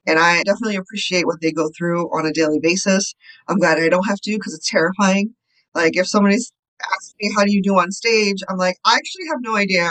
And 0.07 0.19
I 0.19 0.43
definitely 0.43 0.77
appreciate 0.77 1.27
what 1.27 1.41
they 1.41 1.53
go 1.53 1.71
through 1.77 2.07
on 2.17 2.27
a 2.27 2.33
daily 2.33 2.59
basis. 2.61 3.15
I'm 3.49 3.59
glad 3.59 3.79
I 3.79 3.89
don't 3.89 4.09
have 4.09 4.21
to 4.21 4.33
because 4.33 4.55
it's 4.55 4.71
terrifying. 4.71 5.35
Like 5.75 5.97
if 5.97 6.09
somebody's 6.09 6.53
asking 6.81 7.17
me, 7.21 7.35
how 7.37 7.45
do 7.45 7.53
you 7.53 7.63
do 7.63 7.79
on 7.79 7.93
stage? 7.93 8.43
I'm 8.49 8.57
like, 8.57 8.79
I 8.85 8.97
actually 8.97 9.27
have 9.29 9.39
no 9.41 9.57
idea 9.57 9.91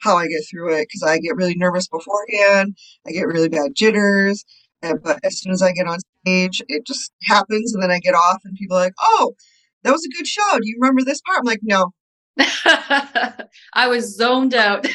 how 0.00 0.16
I 0.16 0.26
get 0.26 0.42
through 0.50 0.74
it 0.74 0.88
because 0.88 1.02
I 1.02 1.18
get 1.18 1.36
really 1.36 1.54
nervous 1.56 1.88
beforehand. 1.88 2.76
I 3.06 3.12
get 3.12 3.26
really 3.26 3.48
bad 3.48 3.72
jitters. 3.74 4.44
And, 4.82 5.02
but 5.02 5.18
as 5.24 5.40
soon 5.40 5.52
as 5.52 5.62
I 5.62 5.72
get 5.72 5.86
on 5.86 5.98
stage, 6.22 6.62
it 6.68 6.86
just 6.86 7.12
happens. 7.22 7.74
And 7.74 7.82
then 7.82 7.90
I 7.90 7.98
get 7.98 8.14
off, 8.14 8.40
and 8.44 8.56
people 8.56 8.76
are 8.76 8.80
like, 8.80 8.94
oh, 9.00 9.34
that 9.82 9.92
was 9.92 10.04
a 10.04 10.16
good 10.16 10.26
show. 10.26 10.58
Do 10.58 10.68
you 10.68 10.76
remember 10.80 11.02
this 11.04 11.20
part? 11.22 11.38
I'm 11.38 11.44
like, 11.44 11.60
no. 11.62 11.92
I 13.72 13.88
was 13.88 14.16
zoned 14.16 14.54
out. 14.54 14.86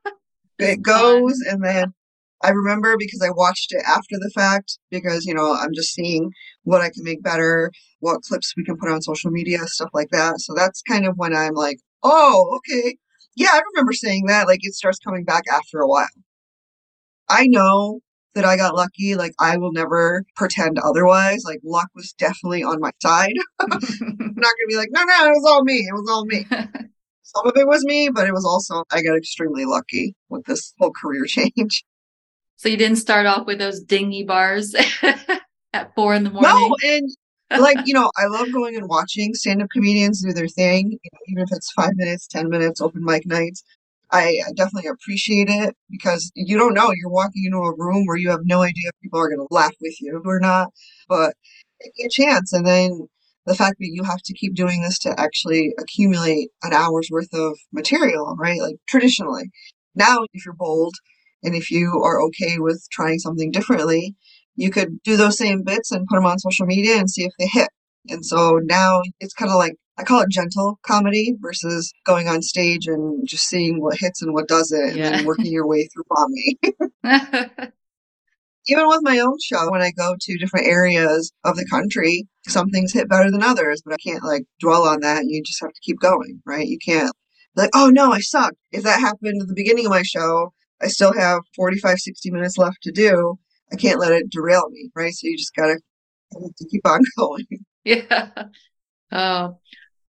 it 0.58 0.82
goes. 0.82 1.38
And 1.48 1.64
then 1.64 1.94
I 2.42 2.50
remember 2.50 2.96
because 2.98 3.22
I 3.22 3.30
watched 3.30 3.72
it 3.72 3.82
after 3.86 4.16
the 4.18 4.30
fact 4.34 4.78
because, 4.90 5.26
you 5.26 5.34
know, 5.34 5.54
I'm 5.54 5.74
just 5.74 5.94
seeing 5.94 6.30
what 6.64 6.80
I 6.80 6.88
can 6.88 7.04
make 7.04 7.22
better, 7.22 7.70
what 8.00 8.22
clips 8.22 8.54
we 8.56 8.64
can 8.64 8.76
put 8.78 8.90
on 8.90 9.02
social 9.02 9.30
media, 9.30 9.58
stuff 9.66 9.90
like 9.92 10.08
that. 10.10 10.40
So 10.40 10.54
that's 10.54 10.82
kind 10.82 11.06
of 11.06 11.16
when 11.16 11.34
I'm 11.36 11.54
like, 11.54 11.78
oh, 12.02 12.58
okay, 12.58 12.96
yeah, 13.36 13.50
I 13.52 13.60
remember 13.72 13.92
saying 13.92 14.26
that. 14.26 14.46
Like 14.46 14.60
it 14.62 14.74
starts 14.74 14.98
coming 14.98 15.24
back 15.24 15.44
after 15.50 15.80
a 15.80 15.88
while. 15.88 16.06
I 17.28 17.46
know 17.46 18.00
that 18.34 18.44
I 18.44 18.56
got 18.56 18.74
lucky. 18.74 19.14
Like 19.14 19.32
I 19.38 19.56
will 19.56 19.72
never 19.72 20.24
pretend 20.36 20.78
otherwise. 20.78 21.42
Like 21.44 21.60
luck 21.64 21.88
was 21.94 22.12
definitely 22.12 22.62
on 22.62 22.80
my 22.80 22.90
side. 23.02 23.34
I'm 23.60 23.68
not 23.70 23.78
gonna 23.78 24.68
be 24.68 24.76
like, 24.76 24.90
no, 24.90 25.02
no, 25.02 25.26
it 25.26 25.30
was 25.30 25.44
all 25.46 25.64
me. 25.64 25.76
It 25.76 25.92
was 25.92 26.08
all 26.10 26.24
me. 26.26 26.46
Some 27.22 27.46
of 27.46 27.56
it 27.56 27.66
was 27.66 27.84
me, 27.84 28.10
but 28.12 28.26
it 28.26 28.32
was 28.32 28.44
also 28.44 28.84
I 28.90 29.02
got 29.02 29.16
extremely 29.16 29.64
lucky 29.64 30.14
with 30.28 30.44
this 30.46 30.74
whole 30.78 30.92
career 30.92 31.24
change. 31.26 31.84
So 32.56 32.68
you 32.68 32.76
didn't 32.76 32.98
start 32.98 33.26
off 33.26 33.46
with 33.46 33.58
those 33.58 33.80
dingy 33.80 34.24
bars 34.24 34.74
at 35.72 35.94
four 35.94 36.14
in 36.14 36.24
the 36.24 36.30
morning. 36.30 36.50
No, 36.50 36.76
and 36.82 37.08
like 37.58 37.78
you 37.84 37.94
know 37.94 38.10
i 38.16 38.26
love 38.26 38.52
going 38.52 38.76
and 38.76 38.88
watching 38.88 39.34
stand-up 39.34 39.68
comedians 39.72 40.22
do 40.24 40.32
their 40.32 40.48
thing 40.48 40.90
you 40.90 41.10
know, 41.12 41.18
even 41.28 41.42
if 41.42 41.48
it's 41.52 41.72
five 41.72 41.92
minutes 41.96 42.26
ten 42.26 42.48
minutes 42.48 42.80
open 42.80 43.04
mic 43.04 43.26
nights. 43.26 43.62
I 44.12 44.40
definitely 44.56 44.90
appreciate 44.90 45.48
it 45.48 45.76
because 45.88 46.32
you 46.34 46.58
don't 46.58 46.74
know 46.74 46.90
you're 46.92 47.10
walking 47.10 47.44
into 47.44 47.58
a 47.58 47.76
room 47.76 48.06
where 48.06 48.16
you 48.16 48.30
have 48.30 48.40
no 48.44 48.62
idea 48.62 48.88
if 48.88 49.00
people 49.02 49.20
are 49.20 49.28
going 49.28 49.46
to 49.46 49.54
laugh 49.54 49.74
with 49.80 50.00
you 50.00 50.20
or 50.24 50.40
not 50.40 50.68
but 51.08 51.34
a 52.04 52.08
chance. 52.10 52.52
And 52.52 52.66
then 52.66 53.08
the 53.46 53.54
fact 53.54 53.76
that 53.80 53.90
you 53.92 54.04
have 54.04 54.22
to 54.24 54.34
keep 54.34 54.54
doing 54.54 54.82
this 54.82 54.98
to 55.00 55.18
actually 55.18 55.74
accumulate 55.78 56.50
an 56.62 56.72
hour's 56.72 57.08
worth 57.10 57.32
of 57.32 57.58
material 57.72 58.36
right 58.38 58.60
like 58.60 58.76
traditionally. 58.88 59.50
Now 59.94 60.24
if 60.32 60.44
you're 60.44 60.54
bold 60.54 60.94
and 61.42 61.54
if 61.54 61.70
you 61.70 62.02
are 62.04 62.20
okay 62.22 62.58
with 62.58 62.84
trying 62.92 63.18
something 63.18 63.50
differently 63.50 64.14
you 64.60 64.70
could 64.70 65.02
do 65.02 65.16
those 65.16 65.38
same 65.38 65.62
bits 65.62 65.90
and 65.90 66.06
put 66.06 66.16
them 66.16 66.26
on 66.26 66.38
social 66.38 66.66
media 66.66 66.98
and 66.98 67.10
see 67.10 67.24
if 67.24 67.32
they 67.38 67.46
hit. 67.46 67.68
And 68.08 68.24
so 68.24 68.60
now 68.62 69.00
it's 69.18 69.32
kind 69.32 69.50
of 69.50 69.56
like 69.56 69.74
I 69.96 70.04
call 70.04 70.20
it 70.20 70.30
gentle 70.30 70.78
comedy 70.82 71.34
versus 71.40 71.92
going 72.04 72.28
on 72.28 72.42
stage 72.42 72.86
and 72.86 73.26
just 73.26 73.48
seeing 73.48 73.80
what 73.80 73.98
hits 73.98 74.22
and 74.22 74.32
what 74.34 74.48
doesn't 74.48 74.90
and 74.90 74.96
yeah. 74.96 75.10
then 75.10 75.24
working 75.26 75.46
your 75.46 75.66
way 75.66 75.88
through 75.88 76.04
bombing. 76.08 76.56
Even 78.68 78.86
with 78.88 79.00
my 79.02 79.18
own 79.18 79.36
show, 79.42 79.70
when 79.70 79.80
I 79.80 79.90
go 79.90 80.14
to 80.20 80.38
different 80.38 80.66
areas 80.66 81.32
of 81.44 81.56
the 81.56 81.66
country, 81.70 82.28
some 82.46 82.68
things 82.68 82.92
hit 82.92 83.08
better 83.08 83.30
than 83.30 83.42
others, 83.42 83.82
but 83.84 83.94
I 83.94 83.96
can't 83.96 84.22
like 84.22 84.44
dwell 84.60 84.86
on 84.86 85.00
that. 85.00 85.24
You 85.26 85.42
just 85.42 85.60
have 85.62 85.72
to 85.72 85.80
keep 85.82 85.98
going, 85.98 86.42
right? 86.46 86.66
You 86.66 86.78
can't 86.84 87.10
like, 87.56 87.70
oh 87.74 87.90
no, 87.90 88.12
I 88.12 88.20
suck. 88.20 88.52
If 88.72 88.82
that 88.84 89.00
happened 89.00 89.40
at 89.40 89.48
the 89.48 89.54
beginning 89.54 89.86
of 89.86 89.90
my 89.90 90.02
show, 90.02 90.52
I 90.82 90.88
still 90.88 91.14
have 91.14 91.40
45, 91.56 91.98
60 91.98 92.30
minutes 92.30 92.58
left 92.58 92.82
to 92.82 92.92
do. 92.92 93.38
I 93.72 93.76
can't 93.76 94.00
let 94.00 94.12
it 94.12 94.30
derail 94.30 94.68
me, 94.70 94.90
right? 94.94 95.12
So 95.12 95.26
you 95.26 95.36
just 95.36 95.54
gotta 95.54 95.80
to 96.32 96.68
keep 96.70 96.86
on 96.86 97.00
going. 97.18 97.46
Yeah. 97.84 98.28
Oh, 99.12 99.58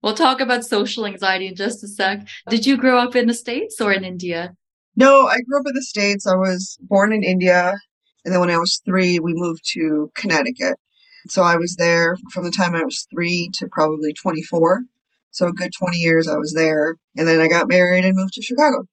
we'll 0.02 0.14
talk 0.14 0.40
about 0.40 0.64
social 0.64 1.06
anxiety 1.06 1.46
in 1.46 1.54
just 1.54 1.84
a 1.84 1.88
sec. 1.88 2.26
Did 2.48 2.66
you 2.66 2.76
grow 2.76 2.98
up 2.98 3.16
in 3.16 3.26
the 3.26 3.34
States 3.34 3.80
or 3.80 3.92
in 3.92 4.04
India? 4.04 4.54
No, 4.96 5.26
I 5.26 5.40
grew 5.40 5.60
up 5.60 5.66
in 5.66 5.74
the 5.74 5.82
States. 5.82 6.26
I 6.26 6.34
was 6.34 6.76
born 6.82 7.12
in 7.12 7.22
India. 7.22 7.74
And 8.24 8.34
then 8.34 8.40
when 8.40 8.50
I 8.50 8.58
was 8.58 8.82
three, 8.84 9.18
we 9.18 9.32
moved 9.34 9.62
to 9.72 10.10
Connecticut. 10.14 10.76
So 11.28 11.42
I 11.42 11.56
was 11.56 11.76
there 11.76 12.16
from 12.32 12.44
the 12.44 12.50
time 12.50 12.74
I 12.74 12.84
was 12.84 13.06
three 13.10 13.50
to 13.54 13.68
probably 13.68 14.12
24. 14.12 14.82
So 15.30 15.46
a 15.46 15.52
good 15.52 15.70
20 15.78 15.96
years 15.96 16.28
I 16.28 16.36
was 16.36 16.52
there. 16.52 16.96
And 17.16 17.26
then 17.26 17.40
I 17.40 17.48
got 17.48 17.68
married 17.68 18.04
and 18.04 18.16
moved 18.16 18.34
to 18.34 18.42
Chicago. 18.42 18.86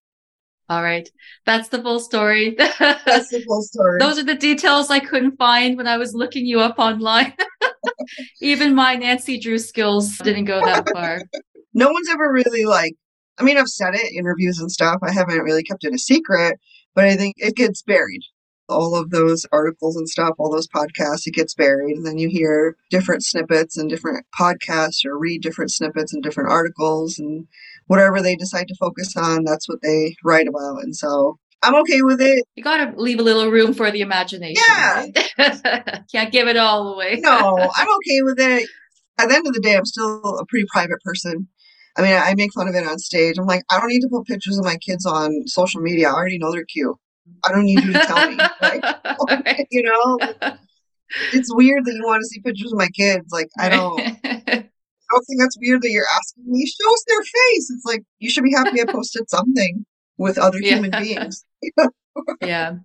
All 0.70 0.84
right. 0.84 1.10
That's 1.46 1.70
the 1.70 1.82
full 1.82 2.00
story. 2.00 2.56
That's 2.58 3.30
the 3.30 3.44
full 3.48 3.62
story. 3.62 4.00
Those 4.00 4.20
are 4.20 4.24
the 4.24 4.36
details 4.36 4.90
I 4.90 5.00
couldn't 5.00 5.38
find 5.38 5.78
when 5.78 5.88
I 5.88 5.98
was 5.98 6.14
looking 6.14 6.46
you 6.46 6.60
up 6.60 6.78
online. 6.78 7.34
Even 8.42 8.76
my 8.76 8.96
Nancy 8.96 9.40
Drew 9.40 9.60
skills 9.60 10.18
didn't 10.18 10.46
go 10.46 10.60
that 10.66 10.90
far. 10.94 11.22
no 11.74 11.90
one's 11.92 12.10
ever 12.10 12.32
really 12.32 12.66
like, 12.66 12.96
I 13.38 13.44
mean, 13.44 13.58
I've 13.58 13.68
said 13.70 13.96
it, 13.96 14.14
interviews 14.14 14.60
and 14.60 14.72
stuff. 14.72 14.98
I 15.04 15.12
haven't 15.14 15.40
really 15.40 15.64
kept 15.64 15.86
it 15.86 15.94
a 15.94 15.98
secret, 15.98 16.60
but 16.96 17.06
I 17.06 17.16
think 17.16 17.36
it 17.38 17.56
gets 17.56 17.82
buried. 17.82 18.22
All 18.70 18.96
of 18.96 19.12
those 19.12 19.46
articles 19.54 19.96
and 19.96 20.10
stuff, 20.10 20.34
all 20.38 20.52
those 20.52 20.68
podcasts, 20.68 21.26
it 21.26 21.34
gets 21.34 21.54
buried. 21.56 21.96
And 21.96 22.06
then 22.06 22.18
you 22.18 22.28
hear 22.28 22.76
different 22.90 23.24
snippets 23.24 23.78
and 23.78 23.90
different 23.90 24.26
podcasts 24.38 25.06
or 25.06 25.18
read 25.18 25.42
different 25.42 25.72
snippets 25.72 26.14
and 26.14 26.22
different 26.22 26.50
articles. 26.50 27.18
And 27.18 27.48
whatever 27.88 28.22
they 28.22 28.36
decide 28.36 28.68
to 28.68 28.76
focus 28.80 29.16
on, 29.18 29.44
that's 29.44 29.68
what 29.68 29.82
they 29.82 30.16
write 30.24 30.48
about. 30.48 30.84
And 30.84 30.96
so 30.96 31.38
I'm 31.64 31.76
okay 31.76 32.02
with 32.02 32.22
it. 32.22 32.46
You 32.56 32.64
got 32.64 32.78
to 32.78 33.02
leave 33.02 33.20
a 33.20 33.24
little 33.24 33.50
room 33.50 33.74
for 33.74 33.90
the 33.90 34.02
imagination. 34.02 34.64
Yeah. 34.70 35.06
Right? 35.38 36.04
Can't 36.12 36.32
give 36.32 36.48
it 36.48 36.58
all 36.58 36.94
away. 36.94 37.20
no, 37.22 37.30
I'm 37.76 37.88
okay 37.88 38.22
with 38.22 38.40
it. 38.40 38.70
At 39.20 39.30
the 39.30 39.36
end 39.36 39.48
of 39.48 39.54
the 39.54 39.62
day, 39.62 39.76
I'm 39.76 39.86
still 39.86 40.22
a 40.38 40.46
pretty 40.46 40.68
private 40.72 41.02
person. 41.04 41.48
I 41.98 42.04
mean, 42.04 42.14
I 42.14 42.36
make 42.36 42.54
fun 42.54 42.68
of 42.68 42.76
it 42.76 42.86
on 42.86 43.00
stage. 43.00 43.40
I'm 43.40 43.48
like, 43.48 43.64
I 43.72 43.80
don't 43.80 43.90
need 43.90 44.02
to 44.02 44.10
put 44.10 44.28
pictures 44.28 44.60
of 44.60 44.66
my 44.66 44.78
kids 44.78 45.04
on 45.06 45.48
social 45.48 45.82
media. 45.82 46.10
I 46.10 46.14
already 46.14 46.38
know 46.38 46.52
they're 46.52 46.66
cute. 46.66 46.96
I 47.44 47.52
don't 47.52 47.66
need 47.66 47.84
you 47.84 47.94
to 47.94 48.00
tell 48.06 48.30
me. 48.30 48.38
Like, 48.62 49.68
you 49.72 49.82
know, 49.82 50.20
it's 51.34 51.54
weird 51.54 51.86
that 51.86 51.94
you 51.94 52.04
want 52.06 52.22
to 52.22 52.28
see 52.28 52.42
pictures 52.42 52.72
of 52.72 52.78
my 52.78 52.90
kids. 52.90 53.26
Like, 53.32 53.50
I 53.58 53.70
don't. 53.70 54.70
I 55.10 55.16
don't 55.16 55.24
think 55.26 55.40
that's 55.40 55.58
weird 55.60 55.82
that 55.82 55.90
you're 55.92 56.06
asking 56.16 56.44
me. 56.52 56.66
Show 56.66 56.94
us 56.94 57.04
their 57.08 57.22
face. 57.22 57.70
It's 57.72 57.86
like 57.86 58.04
you 58.20 58.30
should 58.30 58.44
be 58.44 58.54
happy 58.54 58.82
I 58.82 58.86
posted 58.86 59.30
something 59.30 59.86
with 60.18 60.38
other 60.38 60.60
Yeah. 60.60 60.76
human 60.76 60.92
beings. 60.92 61.44
yeah. 62.42 62.76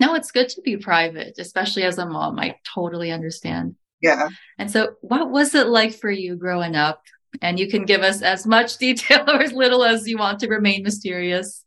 No, 0.00 0.14
it's 0.14 0.30
good 0.30 0.48
to 0.50 0.62
be 0.62 0.76
private, 0.76 1.34
especially 1.38 1.82
as 1.82 1.98
a 1.98 2.06
mom. 2.06 2.38
I 2.38 2.54
totally 2.74 3.10
understand. 3.10 3.74
Yeah. 4.00 4.28
And 4.56 4.70
so, 4.70 4.94
what 5.00 5.30
was 5.30 5.54
it 5.56 5.66
like 5.66 5.92
for 5.92 6.10
you 6.10 6.36
growing 6.36 6.76
up? 6.76 7.02
And 7.42 7.58
you 7.58 7.68
can 7.68 7.84
give 7.84 8.02
us 8.02 8.22
as 8.22 8.46
much 8.46 8.78
detail 8.78 9.24
or 9.28 9.42
as 9.42 9.52
little 9.52 9.84
as 9.84 10.08
you 10.08 10.16
want 10.16 10.38
to 10.40 10.48
remain 10.48 10.82
mysterious. 10.84 11.64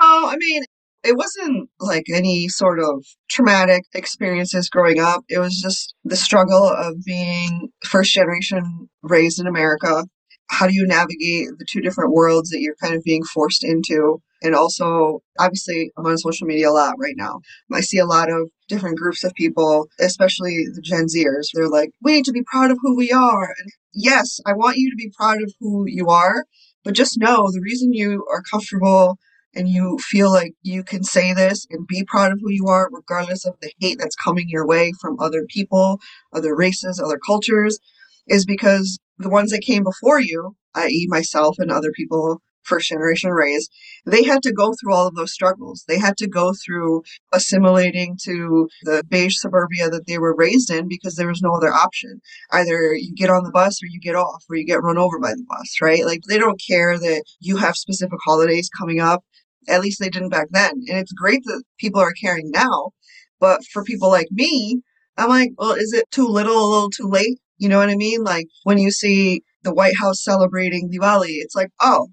Oh, 0.00 0.28
I 0.30 0.36
mean, 0.36 0.62
it 1.02 1.16
wasn't 1.16 1.68
like 1.78 2.04
any 2.12 2.48
sort 2.48 2.78
of 2.78 3.04
traumatic 3.28 3.84
experiences 3.94 4.68
growing 4.68 5.00
up. 5.00 5.24
It 5.28 5.38
was 5.38 5.60
just 5.60 5.94
the 6.04 6.16
struggle 6.16 6.68
of 6.68 7.04
being 7.04 7.70
first 7.84 8.12
generation 8.12 8.88
raised 9.02 9.40
in 9.40 9.46
America. 9.46 10.04
How 10.48 10.66
do 10.66 10.74
you 10.74 10.86
navigate 10.86 11.48
the 11.58 11.66
two 11.68 11.80
different 11.80 12.12
worlds 12.12 12.50
that 12.50 12.60
you're 12.60 12.74
kind 12.82 12.94
of 12.94 13.04
being 13.04 13.22
forced 13.22 13.64
into? 13.64 14.20
And 14.42 14.54
also, 14.54 15.20
obviously, 15.38 15.92
I'm 15.96 16.06
on 16.06 16.18
social 16.18 16.46
media 16.46 16.70
a 16.70 16.72
lot 16.72 16.94
right 16.98 17.14
now. 17.16 17.40
I 17.72 17.82
see 17.82 17.98
a 17.98 18.06
lot 18.06 18.30
of 18.30 18.50
different 18.68 18.98
groups 18.98 19.22
of 19.22 19.34
people, 19.34 19.86
especially 20.00 20.64
the 20.74 20.82
Gen 20.82 21.06
Zers. 21.06 21.48
They're 21.52 21.68
like, 21.68 21.90
we 22.02 22.14
need 22.14 22.24
to 22.24 22.32
be 22.32 22.42
proud 22.42 22.70
of 22.70 22.78
who 22.80 22.96
we 22.96 23.12
are. 23.12 23.44
And 23.44 23.70
yes, 23.94 24.40
I 24.46 24.54
want 24.54 24.76
you 24.76 24.90
to 24.90 24.96
be 24.96 25.12
proud 25.16 25.42
of 25.42 25.52
who 25.60 25.84
you 25.86 26.08
are, 26.08 26.44
but 26.84 26.94
just 26.94 27.20
know 27.20 27.50
the 27.50 27.60
reason 27.62 27.92
you 27.92 28.26
are 28.30 28.42
comfortable 28.50 29.18
and 29.54 29.68
you 29.68 29.98
feel 29.98 30.30
like 30.30 30.52
you 30.62 30.82
can 30.84 31.02
say 31.02 31.32
this 31.32 31.66
and 31.70 31.86
be 31.86 32.04
proud 32.04 32.32
of 32.32 32.38
who 32.40 32.50
you 32.50 32.66
are, 32.68 32.88
regardless 32.92 33.44
of 33.44 33.54
the 33.60 33.72
hate 33.80 33.98
that's 33.98 34.16
coming 34.16 34.48
your 34.48 34.66
way 34.66 34.92
from 35.00 35.18
other 35.18 35.44
people, 35.48 36.00
other 36.32 36.54
races, 36.54 37.00
other 37.00 37.18
cultures, 37.24 37.78
is 38.26 38.44
because 38.44 38.98
the 39.18 39.30
ones 39.30 39.50
that 39.50 39.62
came 39.62 39.82
before 39.82 40.20
you, 40.20 40.56
i.e., 40.74 41.06
myself 41.08 41.56
and 41.58 41.70
other 41.70 41.92
people 41.92 42.40
first 42.62 42.88
generation 42.88 43.30
raised, 43.30 43.70
they 44.06 44.22
had 44.22 44.42
to 44.42 44.52
go 44.52 44.72
through 44.72 44.94
all 44.94 45.06
of 45.06 45.14
those 45.14 45.32
struggles. 45.32 45.84
They 45.88 45.98
had 45.98 46.16
to 46.18 46.28
go 46.28 46.52
through 46.52 47.02
assimilating 47.32 48.16
to 48.24 48.68
the 48.82 49.02
beige 49.08 49.36
suburbia 49.36 49.88
that 49.90 50.06
they 50.06 50.18
were 50.18 50.36
raised 50.36 50.70
in 50.70 50.88
because 50.88 51.16
there 51.16 51.28
was 51.28 51.42
no 51.42 51.54
other 51.54 51.72
option. 51.72 52.20
Either 52.52 52.94
you 52.94 53.14
get 53.14 53.30
on 53.30 53.44
the 53.44 53.50
bus 53.50 53.82
or 53.82 53.86
you 53.86 54.00
get 54.00 54.14
off 54.14 54.44
or 54.48 54.56
you 54.56 54.66
get 54.66 54.82
run 54.82 54.98
over 54.98 55.18
by 55.18 55.32
the 55.32 55.44
bus, 55.48 55.76
right? 55.82 56.04
Like 56.04 56.20
they 56.28 56.38
don't 56.38 56.60
care 56.64 56.98
that 56.98 57.24
you 57.40 57.56
have 57.56 57.76
specific 57.76 58.18
holidays 58.24 58.70
coming 58.78 59.00
up. 59.00 59.24
At 59.68 59.80
least 59.80 60.00
they 60.00 60.08
didn't 60.08 60.30
back 60.30 60.48
then. 60.50 60.72
And 60.88 60.98
it's 60.98 61.12
great 61.12 61.42
that 61.44 61.62
people 61.78 62.00
are 62.00 62.12
caring 62.12 62.50
now. 62.50 62.90
But 63.38 63.64
for 63.72 63.84
people 63.84 64.10
like 64.10 64.28
me, 64.30 64.82
I'm 65.16 65.28
like, 65.28 65.50
well, 65.56 65.72
is 65.72 65.92
it 65.92 66.10
too 66.10 66.26
little, 66.26 66.56
a 66.56 66.70
little 66.70 66.90
too 66.90 67.08
late? 67.08 67.38
You 67.58 67.68
know 67.68 67.78
what 67.78 67.90
I 67.90 67.96
mean? 67.96 68.24
Like 68.24 68.46
when 68.64 68.78
you 68.78 68.90
see 68.90 69.42
the 69.62 69.74
White 69.74 69.96
House 70.00 70.22
celebrating 70.24 70.90
Diwali, 70.90 71.36
it's 71.40 71.54
like, 71.54 71.70
oh, 71.80 72.08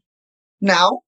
now 0.61 0.99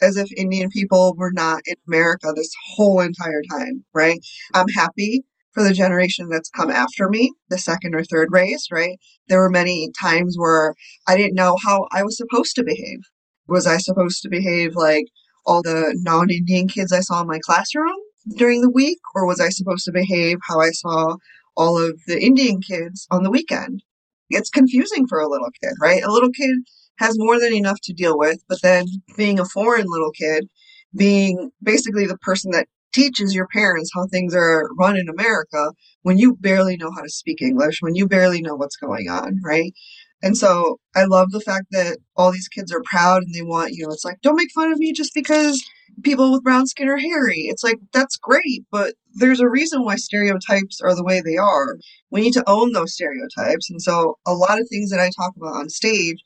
as 0.00 0.16
if 0.16 0.30
Indian 0.36 0.70
people 0.70 1.14
were 1.16 1.32
not 1.32 1.62
in 1.66 1.74
America 1.86 2.32
this 2.34 2.52
whole 2.74 3.00
entire 3.00 3.42
time, 3.50 3.84
right? 3.92 4.20
I'm 4.54 4.68
happy 4.68 5.24
for 5.52 5.62
the 5.62 5.72
generation 5.72 6.28
that's 6.28 6.50
come 6.50 6.70
after 6.70 7.08
me, 7.08 7.32
the 7.48 7.58
second 7.58 7.94
or 7.94 8.04
third 8.04 8.28
race, 8.30 8.68
right? 8.70 8.96
There 9.28 9.40
were 9.40 9.50
many 9.50 9.90
times 10.00 10.36
where 10.38 10.74
I 11.06 11.16
didn't 11.16 11.34
know 11.34 11.56
how 11.64 11.88
I 11.90 12.04
was 12.04 12.16
supposed 12.16 12.54
to 12.56 12.64
behave. 12.64 13.00
Was 13.48 13.66
I 13.66 13.78
supposed 13.78 14.22
to 14.22 14.28
behave 14.28 14.76
like 14.76 15.06
all 15.48 15.62
the 15.62 15.98
non 16.02 16.30
Indian 16.30 16.68
kids 16.68 16.92
I 16.92 17.00
saw 17.00 17.22
in 17.22 17.26
my 17.26 17.40
classroom 17.42 17.96
during 18.36 18.60
the 18.60 18.70
week, 18.70 18.98
or 19.14 19.26
was 19.26 19.40
I 19.40 19.48
supposed 19.48 19.84
to 19.86 19.92
behave 19.92 20.36
how 20.46 20.60
I 20.60 20.70
saw 20.70 21.16
all 21.56 21.78
of 21.82 21.98
the 22.06 22.20
Indian 22.22 22.60
kids 22.60 23.06
on 23.10 23.22
the 23.24 23.30
weekend? 23.30 23.82
It's 24.30 24.50
confusing 24.50 25.08
for 25.08 25.18
a 25.20 25.28
little 25.28 25.48
kid, 25.62 25.72
right? 25.80 26.04
A 26.04 26.12
little 26.12 26.30
kid 26.30 26.54
has 26.98 27.14
more 27.18 27.40
than 27.40 27.54
enough 27.54 27.78
to 27.84 27.94
deal 27.94 28.18
with, 28.18 28.38
but 28.48 28.60
then 28.62 28.84
being 29.16 29.40
a 29.40 29.46
foreign 29.46 29.86
little 29.88 30.10
kid, 30.12 30.48
being 30.94 31.50
basically 31.62 32.06
the 32.06 32.18
person 32.18 32.50
that 32.52 32.68
teaches 32.92 33.34
your 33.34 33.46
parents 33.48 33.90
how 33.94 34.06
things 34.06 34.34
are 34.34 34.68
run 34.78 34.96
in 34.96 35.08
America 35.08 35.72
when 36.02 36.18
you 36.18 36.36
barely 36.40 36.76
know 36.76 36.90
how 36.94 37.02
to 37.02 37.08
speak 37.08 37.40
English, 37.40 37.78
when 37.80 37.94
you 37.94 38.06
barely 38.06 38.42
know 38.42 38.54
what's 38.54 38.76
going 38.76 39.08
on, 39.08 39.40
right? 39.42 39.72
And 40.22 40.36
so 40.36 40.78
I 40.96 41.04
love 41.04 41.30
the 41.30 41.40
fact 41.40 41.66
that 41.70 41.98
all 42.16 42.32
these 42.32 42.48
kids 42.48 42.72
are 42.72 42.82
proud 42.84 43.22
and 43.22 43.34
they 43.34 43.42
want, 43.42 43.72
you 43.72 43.86
know, 43.86 43.92
it's 43.92 44.04
like, 44.04 44.20
don't 44.22 44.36
make 44.36 44.50
fun 44.52 44.72
of 44.72 44.78
me 44.78 44.92
just 44.92 45.14
because 45.14 45.62
people 46.02 46.32
with 46.32 46.42
brown 46.42 46.66
skin 46.66 46.88
are 46.88 46.96
hairy. 46.96 47.42
It's 47.48 47.62
like, 47.62 47.78
that's 47.92 48.16
great, 48.16 48.64
but 48.70 48.94
there's 49.14 49.40
a 49.40 49.48
reason 49.48 49.84
why 49.84 49.96
stereotypes 49.96 50.80
are 50.80 50.94
the 50.94 51.04
way 51.04 51.20
they 51.20 51.36
are. 51.36 51.76
We 52.10 52.20
need 52.20 52.32
to 52.34 52.44
own 52.48 52.72
those 52.72 52.94
stereotypes. 52.94 53.70
And 53.70 53.80
so 53.80 54.18
a 54.26 54.34
lot 54.34 54.60
of 54.60 54.68
things 54.68 54.90
that 54.90 55.00
I 55.00 55.10
talk 55.16 55.34
about 55.36 55.54
on 55.56 55.68
stage 55.68 56.18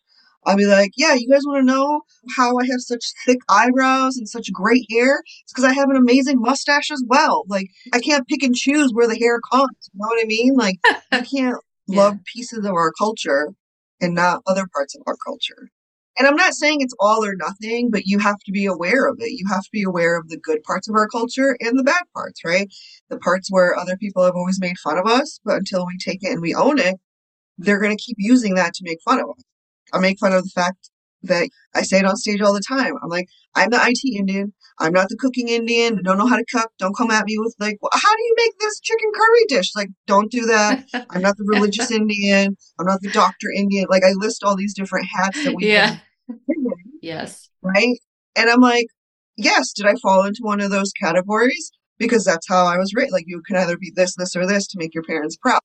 I'll 0.44 0.56
be 0.56 0.66
like, 0.66 0.90
yeah, 0.96 1.14
you 1.14 1.28
guys 1.30 1.42
want 1.46 1.60
to 1.60 1.72
know 1.72 2.00
how 2.36 2.58
I 2.58 2.66
have 2.66 2.80
such 2.80 3.04
thick 3.24 3.38
eyebrows 3.48 4.16
and 4.16 4.28
such 4.28 4.52
great 4.52 4.84
hair? 4.90 5.22
It's 5.44 5.52
because 5.52 5.64
I 5.64 5.72
have 5.72 5.88
an 5.88 5.96
amazing 5.96 6.40
mustache 6.40 6.90
as 6.90 7.02
well. 7.06 7.44
Like, 7.46 7.68
I 7.92 8.00
can't 8.00 8.26
pick 8.26 8.42
and 8.42 8.54
choose 8.54 8.90
where 8.92 9.06
the 9.06 9.16
hair 9.16 9.38
comes. 9.52 9.70
You 9.92 10.00
know 10.00 10.08
what 10.08 10.20
I 10.22 10.26
mean? 10.26 10.54
Like, 10.54 10.76
you 11.12 11.22
can't 11.38 11.56
Yeah. 11.86 12.00
love 12.02 12.18
pieces 12.34 12.64
of 12.64 12.72
our 12.72 12.92
culture 12.98 13.50
and 14.02 14.14
not 14.14 14.42
other 14.46 14.66
parts 14.74 14.94
of 14.94 15.02
our 15.06 15.16
culture. 15.24 15.70
And 16.18 16.26
I'm 16.26 16.36
not 16.36 16.52
saying 16.52 16.82
it's 16.82 16.94
all 17.00 17.24
or 17.24 17.34
nothing, 17.34 17.90
but 17.90 18.04
you 18.04 18.18
have 18.18 18.38
to 18.44 18.52
be 18.52 18.66
aware 18.66 19.08
of 19.08 19.16
it. 19.20 19.30
You 19.30 19.46
have 19.48 19.62
to 19.62 19.70
be 19.72 19.82
aware 19.82 20.18
of 20.18 20.28
the 20.28 20.36
good 20.36 20.62
parts 20.64 20.88
of 20.88 20.94
our 20.94 21.08
culture 21.08 21.56
and 21.60 21.78
the 21.78 21.84
bad 21.84 22.02
parts, 22.14 22.44
right? 22.44 22.68
The 23.08 23.18
parts 23.18 23.50
where 23.50 23.78
other 23.78 23.96
people 23.96 24.22
have 24.22 24.34
always 24.34 24.60
made 24.60 24.76
fun 24.78 24.98
of 24.98 25.06
us, 25.06 25.40
but 25.44 25.56
until 25.56 25.86
we 25.86 25.96
take 25.96 26.22
it 26.22 26.32
and 26.32 26.42
we 26.42 26.54
own 26.54 26.78
it, 26.78 26.96
they're 27.56 27.80
going 27.80 27.96
to 27.96 28.02
keep 28.02 28.16
using 28.18 28.56
that 28.56 28.74
to 28.74 28.84
make 28.84 28.98
fun 29.02 29.20
of 29.20 29.30
us. 29.30 29.42
I 29.94 30.00
make 30.00 30.18
fun 30.18 30.32
of 30.32 30.44
the 30.44 30.50
fact 30.50 30.90
that 31.24 31.48
I 31.74 31.82
say 31.82 31.98
it 31.98 32.04
on 32.04 32.16
stage 32.16 32.40
all 32.40 32.52
the 32.52 32.62
time. 32.66 32.94
I'm 33.02 33.08
like, 33.08 33.26
I'm 33.54 33.70
the 33.70 33.80
IT 33.82 34.16
Indian. 34.16 34.52
I'm 34.78 34.92
not 34.92 35.08
the 35.08 35.16
cooking 35.16 35.48
Indian. 35.48 35.98
I 35.98 36.02
don't 36.02 36.18
know 36.18 36.26
how 36.26 36.36
to 36.36 36.44
cook. 36.50 36.70
Don't 36.78 36.96
come 36.96 37.10
at 37.10 37.24
me 37.26 37.36
with 37.38 37.54
like, 37.60 37.76
well, 37.80 37.90
how 37.92 38.16
do 38.16 38.22
you 38.22 38.34
make 38.36 38.58
this 38.58 38.80
chicken 38.80 39.10
curry 39.14 39.44
dish? 39.48 39.70
Like, 39.76 39.88
don't 40.06 40.30
do 40.30 40.46
that. 40.46 40.84
I'm 41.10 41.22
not 41.22 41.36
the 41.36 41.44
religious 41.46 41.90
Indian. 42.00 42.56
I'm 42.78 42.86
not 42.86 43.00
the 43.00 43.10
doctor 43.10 43.48
Indian. 43.56 43.86
Like, 43.88 44.04
I 44.04 44.12
list 44.16 44.42
all 44.42 44.56
these 44.56 44.74
different 44.74 45.06
hats 45.14 45.44
that 45.44 45.54
we 45.54 45.66
yeah. 45.68 45.86
have, 45.86 46.36
Yes. 47.00 47.48
right? 47.62 47.98
And 48.36 48.48
I'm 48.50 48.60
like, 48.60 48.86
yes, 49.36 49.72
did 49.72 49.86
I 49.86 49.94
fall 50.02 50.24
into 50.24 50.40
one 50.42 50.60
of 50.60 50.70
those 50.70 50.92
categories? 50.92 51.70
Because 51.98 52.24
that's 52.24 52.48
how 52.48 52.66
I 52.66 52.78
was 52.78 52.92
raised. 52.94 53.12
Like, 53.12 53.24
you 53.26 53.42
can 53.46 53.56
either 53.56 53.76
be 53.76 53.92
this, 53.94 54.16
this, 54.16 54.34
or 54.34 54.46
this 54.46 54.66
to 54.68 54.78
make 54.78 54.94
your 54.94 55.04
parents 55.04 55.36
proud, 55.36 55.60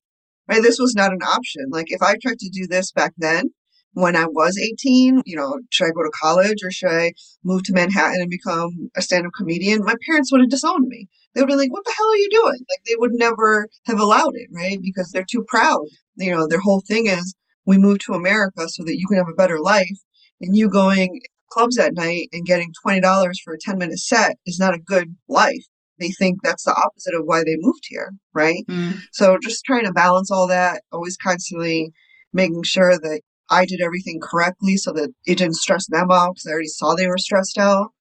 right? 0.48 0.62
This 0.62 0.78
was 0.80 0.94
not 0.94 1.14
an 1.14 1.22
option. 1.24 1.66
Like, 1.72 1.88
if 1.90 2.02
I 2.02 2.16
tried 2.22 2.40
to 2.40 2.50
do 2.50 2.68
this 2.68 2.92
back 2.92 3.14
then, 3.18 3.52
when 3.94 4.16
I 4.16 4.26
was 4.26 4.58
18, 4.58 5.24
you 5.26 5.36
know, 5.36 5.60
should 5.70 5.86
I 5.86 5.92
go 5.92 6.04
to 6.04 6.12
college 6.14 6.58
or 6.64 6.72
should 6.72 6.92
I 6.92 7.14
move 7.44 7.64
to 7.64 7.74
Manhattan 7.74 8.22
and 8.22 8.30
become 8.30 8.92
a 8.96 9.02
stand 9.02 9.26
up 9.26 9.34
comedian? 9.36 9.84
My 9.84 9.96
parents 10.06 10.32
would 10.32 10.42
have 10.42 10.50
disowned 10.50 10.88
me. 10.88 11.08
They 11.34 11.42
would 11.42 11.48
be 11.48 11.56
like, 11.56 11.72
what 11.72 11.84
the 11.86 11.94
hell 11.98 12.10
are 12.10 12.16
you 12.16 12.30
doing? 12.30 12.60
Like, 12.70 12.84
they 12.88 12.96
would 12.98 13.14
never 13.14 13.68
have 13.86 14.00
allowed 14.00 14.36
it, 14.36 14.50
right? 14.52 14.80
Because 14.82 15.12
they're 15.12 15.26
too 15.30 15.44
proud. 15.48 15.86
You 16.16 16.32
know, 16.32 16.48
their 16.48 16.60
whole 16.60 16.82
thing 16.82 17.08
is, 17.08 17.36
we 17.66 17.78
moved 17.78 18.02
to 18.02 18.14
America 18.14 18.70
so 18.70 18.84
that 18.84 18.98
you 18.98 19.08
can 19.08 19.18
have 19.18 19.30
a 19.30 19.36
better 19.36 19.60
life. 19.60 20.00
And 20.42 20.56
you 20.56 20.70
going 20.70 21.20
clubs 21.50 21.78
at 21.78 21.94
night 21.94 22.30
and 22.32 22.46
getting 22.46 22.74
$20 22.86 23.34
for 23.44 23.54
a 23.54 23.60
10 23.60 23.78
minute 23.78 24.00
set 24.00 24.38
is 24.46 24.60
not 24.60 24.74
a 24.74 24.80
good 24.80 25.16
life. 25.28 25.66
They 26.00 26.10
think 26.10 26.40
that's 26.44 26.64
the 26.64 26.76
opposite 26.76 27.16
of 27.16 27.24
why 27.26 27.44
they 27.44 27.56
moved 27.58 27.86
here, 27.88 28.14
right? 28.34 28.64
Mm. 28.70 29.00
So 29.12 29.38
just 29.42 29.66
trying 29.66 29.86
to 29.86 29.92
balance 29.92 30.30
all 30.30 30.48
that, 30.48 30.84
always 30.92 31.18
constantly 31.18 31.92
making 32.34 32.64
sure 32.64 32.98
that 33.00 33.22
I 33.50 33.66
did 33.66 33.82
everything 33.82 34.20
correctly 34.22 34.78
so 34.78 34.92
that 34.94 35.14
it 35.26 35.38
didn't 35.38 35.56
stress 35.56 35.88
them 35.88 36.12
out 36.12 36.36
because 36.36 36.48
I 36.48 36.52
already 36.52 36.68
saw 36.68 36.96
they 36.96 37.08
were 37.08 37.18
stressed 37.18 37.58
out. 37.58 37.92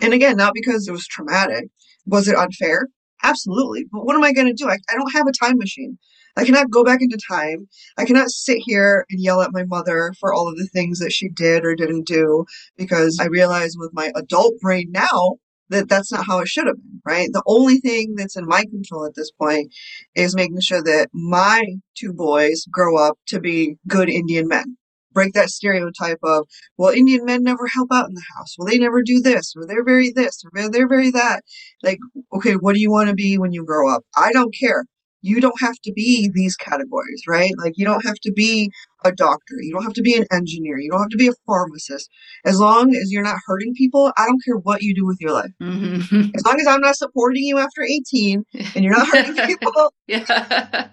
And 0.00 0.12
again, 0.12 0.36
not 0.36 0.54
because 0.54 0.88
it 0.88 0.92
was 0.92 1.06
traumatic. 1.06 1.66
Was 2.06 2.28
it 2.28 2.36
unfair? 2.36 2.88
Absolutely. 3.22 3.86
But 3.90 4.04
what 4.04 4.16
am 4.16 4.24
I 4.24 4.32
going 4.32 4.46
to 4.48 4.52
do? 4.52 4.68
I, 4.68 4.76
I 4.90 4.94
don't 4.94 5.14
have 5.14 5.26
a 5.26 5.32
time 5.32 5.56
machine. 5.56 5.98
I 6.36 6.44
cannot 6.44 6.70
go 6.70 6.82
back 6.84 7.00
into 7.00 7.18
time. 7.28 7.68
I 7.96 8.04
cannot 8.04 8.28
sit 8.30 8.58
here 8.64 9.06
and 9.08 9.22
yell 9.22 9.40
at 9.40 9.52
my 9.52 9.64
mother 9.64 10.12
for 10.18 10.34
all 10.34 10.48
of 10.48 10.56
the 10.56 10.66
things 10.66 10.98
that 10.98 11.12
she 11.12 11.28
did 11.28 11.64
or 11.64 11.76
didn't 11.76 12.06
do 12.06 12.44
because 12.76 13.18
I 13.20 13.26
realize 13.26 13.76
with 13.78 13.92
my 13.94 14.10
adult 14.16 14.54
brain 14.60 14.90
now 14.90 15.36
that 15.70 15.88
that's 15.88 16.12
not 16.12 16.26
how 16.26 16.40
it 16.40 16.48
should 16.48 16.66
have 16.66 16.76
been, 16.76 17.00
right? 17.04 17.28
The 17.32 17.42
only 17.46 17.78
thing 17.78 18.14
that's 18.16 18.36
in 18.36 18.46
my 18.46 18.64
control 18.64 19.06
at 19.06 19.14
this 19.14 19.30
point 19.30 19.72
is 20.14 20.36
making 20.36 20.60
sure 20.60 20.82
that 20.82 21.08
my 21.12 21.62
two 21.96 22.12
boys 22.12 22.64
grow 22.70 22.96
up 22.98 23.18
to 23.28 23.40
be 23.40 23.76
good 23.88 24.08
Indian 24.08 24.48
men. 24.48 24.76
Break 25.12 25.32
that 25.34 25.50
stereotype 25.50 26.18
of, 26.24 26.48
well, 26.76 26.92
Indian 26.92 27.24
men 27.24 27.44
never 27.44 27.68
help 27.72 27.88
out 27.92 28.08
in 28.08 28.14
the 28.14 28.24
house. 28.36 28.56
Well, 28.58 28.66
they 28.66 28.78
never 28.78 29.00
do 29.00 29.20
this, 29.20 29.54
or 29.56 29.64
they're 29.64 29.84
very 29.84 30.10
this, 30.10 30.42
or 30.44 30.68
they're 30.68 30.88
very 30.88 31.12
that. 31.12 31.44
Like, 31.84 31.98
okay, 32.34 32.54
what 32.54 32.74
do 32.74 32.80
you 32.80 32.90
want 32.90 33.10
to 33.10 33.14
be 33.14 33.38
when 33.38 33.52
you 33.52 33.64
grow 33.64 33.94
up? 33.94 34.02
I 34.16 34.32
don't 34.32 34.54
care 34.58 34.84
you 35.24 35.40
don't 35.40 35.60
have 35.60 35.76
to 35.82 35.92
be 35.92 36.30
these 36.34 36.54
categories, 36.54 37.22
right? 37.26 37.50
Like 37.56 37.72
you 37.76 37.86
don't 37.86 38.04
have 38.04 38.16
to 38.24 38.32
be 38.32 38.70
a 39.06 39.10
doctor, 39.10 39.54
you 39.58 39.72
don't 39.72 39.82
have 39.82 39.94
to 39.94 40.02
be 40.02 40.14
an 40.16 40.26
engineer, 40.30 40.78
you 40.78 40.90
don't 40.90 41.00
have 41.00 41.08
to 41.08 41.16
be 41.16 41.28
a 41.28 41.32
pharmacist. 41.46 42.10
As 42.44 42.60
long 42.60 42.94
as 42.94 43.10
you're 43.10 43.22
not 43.22 43.38
hurting 43.46 43.72
people, 43.74 44.12
I 44.18 44.26
don't 44.26 44.44
care 44.44 44.58
what 44.58 44.82
you 44.82 44.94
do 44.94 45.06
with 45.06 45.16
your 45.20 45.32
life. 45.32 45.50
Mm-hmm. 45.62 46.30
As 46.36 46.44
long 46.44 46.60
as 46.60 46.66
I'm 46.66 46.82
not 46.82 46.96
supporting 46.96 47.44
you 47.44 47.56
after 47.56 47.82
18 47.82 48.44
and 48.74 48.84
you're 48.84 48.92
not 48.92 49.08
hurting 49.08 49.46
people. 49.46 49.94
yeah. 50.06 50.88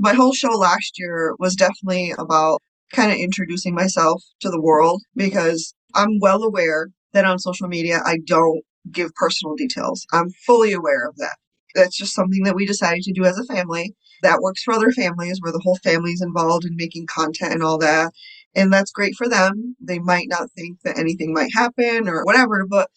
My 0.00 0.12
whole 0.12 0.32
show 0.32 0.50
last 0.50 0.98
year 0.98 1.34
was 1.38 1.54
definitely 1.54 2.12
about 2.18 2.60
kind 2.92 3.12
of 3.12 3.18
introducing 3.18 3.74
myself 3.74 4.20
to 4.40 4.50
the 4.50 4.60
world 4.60 5.02
because 5.14 5.74
I'm 5.94 6.18
well 6.20 6.42
aware 6.42 6.88
that 7.12 7.24
on 7.24 7.38
social 7.38 7.68
media 7.68 8.00
I 8.04 8.18
don't 8.26 8.62
give 8.90 9.14
personal 9.14 9.54
details. 9.54 10.04
I'm 10.12 10.30
fully 10.44 10.72
aware 10.72 11.06
of 11.06 11.16
that. 11.18 11.36
That's 11.76 11.96
just 11.96 12.14
something 12.14 12.42
that 12.44 12.56
we 12.56 12.66
decided 12.66 13.02
to 13.02 13.12
do 13.12 13.24
as 13.24 13.38
a 13.38 13.44
family. 13.44 13.94
That 14.22 14.40
works 14.40 14.62
for 14.62 14.72
other 14.72 14.90
families 14.90 15.38
where 15.40 15.52
the 15.52 15.60
whole 15.62 15.76
family 15.84 16.12
is 16.12 16.22
involved 16.22 16.64
in 16.64 16.74
making 16.74 17.06
content 17.06 17.52
and 17.52 17.62
all 17.62 17.78
that. 17.78 18.12
And 18.54 18.72
that's 18.72 18.90
great 18.90 19.14
for 19.14 19.28
them. 19.28 19.76
They 19.78 19.98
might 19.98 20.26
not 20.28 20.50
think 20.56 20.78
that 20.84 20.98
anything 20.98 21.34
might 21.34 21.50
happen 21.54 22.08
or 22.08 22.24
whatever, 22.24 22.64
but 22.66 22.88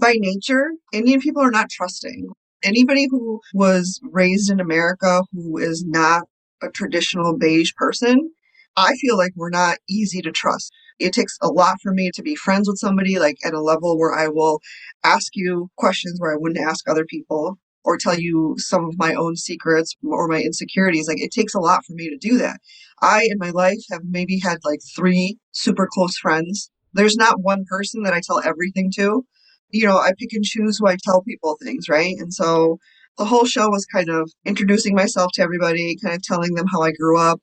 by 0.00 0.14
nature, 0.18 0.70
Indian 0.92 1.20
people 1.20 1.42
are 1.42 1.50
not 1.50 1.70
trusting. 1.70 2.28
Anybody 2.62 3.06
who 3.10 3.40
was 3.52 4.00
raised 4.02 4.50
in 4.50 4.58
America 4.58 5.22
who 5.32 5.58
is 5.58 5.84
not 5.86 6.22
a 6.62 6.70
traditional 6.70 7.36
beige 7.36 7.72
person, 7.76 8.30
I 8.76 8.94
feel 8.94 9.18
like 9.18 9.32
we're 9.36 9.50
not 9.50 9.78
easy 9.88 10.22
to 10.22 10.32
trust. 10.32 10.72
It 10.98 11.12
takes 11.12 11.36
a 11.42 11.48
lot 11.48 11.76
for 11.82 11.92
me 11.92 12.10
to 12.14 12.22
be 12.22 12.34
friends 12.34 12.68
with 12.68 12.78
somebody, 12.78 13.18
like 13.18 13.36
at 13.44 13.52
a 13.52 13.60
level 13.60 13.98
where 13.98 14.14
I 14.14 14.28
will 14.28 14.60
ask 15.04 15.32
you 15.34 15.68
questions 15.76 16.18
where 16.18 16.32
I 16.32 16.38
wouldn't 16.38 16.66
ask 16.66 16.88
other 16.88 17.04
people 17.04 17.58
or 17.84 17.96
tell 17.96 18.18
you 18.18 18.54
some 18.58 18.84
of 18.84 18.98
my 18.98 19.14
own 19.14 19.36
secrets 19.36 19.94
or 20.04 20.28
my 20.28 20.40
insecurities. 20.40 21.08
Like 21.08 21.20
it 21.20 21.30
takes 21.32 21.54
a 21.54 21.60
lot 21.60 21.84
for 21.84 21.92
me 21.94 22.08
to 22.08 22.16
do 22.16 22.38
that. 22.38 22.60
I 23.02 23.28
in 23.30 23.38
my 23.38 23.50
life 23.50 23.78
have 23.90 24.02
maybe 24.08 24.38
had 24.38 24.58
like 24.64 24.80
three 24.96 25.38
super 25.52 25.88
close 25.90 26.16
friends. 26.16 26.70
There's 26.92 27.16
not 27.16 27.40
one 27.40 27.64
person 27.68 28.02
that 28.04 28.14
I 28.14 28.20
tell 28.24 28.40
everything 28.42 28.90
to. 28.96 29.24
You 29.70 29.86
know, 29.86 29.98
I 29.98 30.12
pick 30.18 30.32
and 30.32 30.44
choose 30.44 30.78
who 30.78 30.86
I 30.86 30.96
tell 31.02 31.22
people 31.22 31.56
things, 31.62 31.88
right? 31.88 32.14
And 32.18 32.32
so 32.32 32.78
the 33.18 33.24
whole 33.24 33.44
show 33.44 33.68
was 33.68 33.86
kind 33.86 34.08
of 34.08 34.30
introducing 34.44 34.94
myself 34.94 35.30
to 35.34 35.42
everybody, 35.42 35.96
kind 36.02 36.14
of 36.14 36.22
telling 36.22 36.54
them 36.54 36.66
how 36.72 36.82
I 36.82 36.92
grew 36.92 37.18
up, 37.18 37.40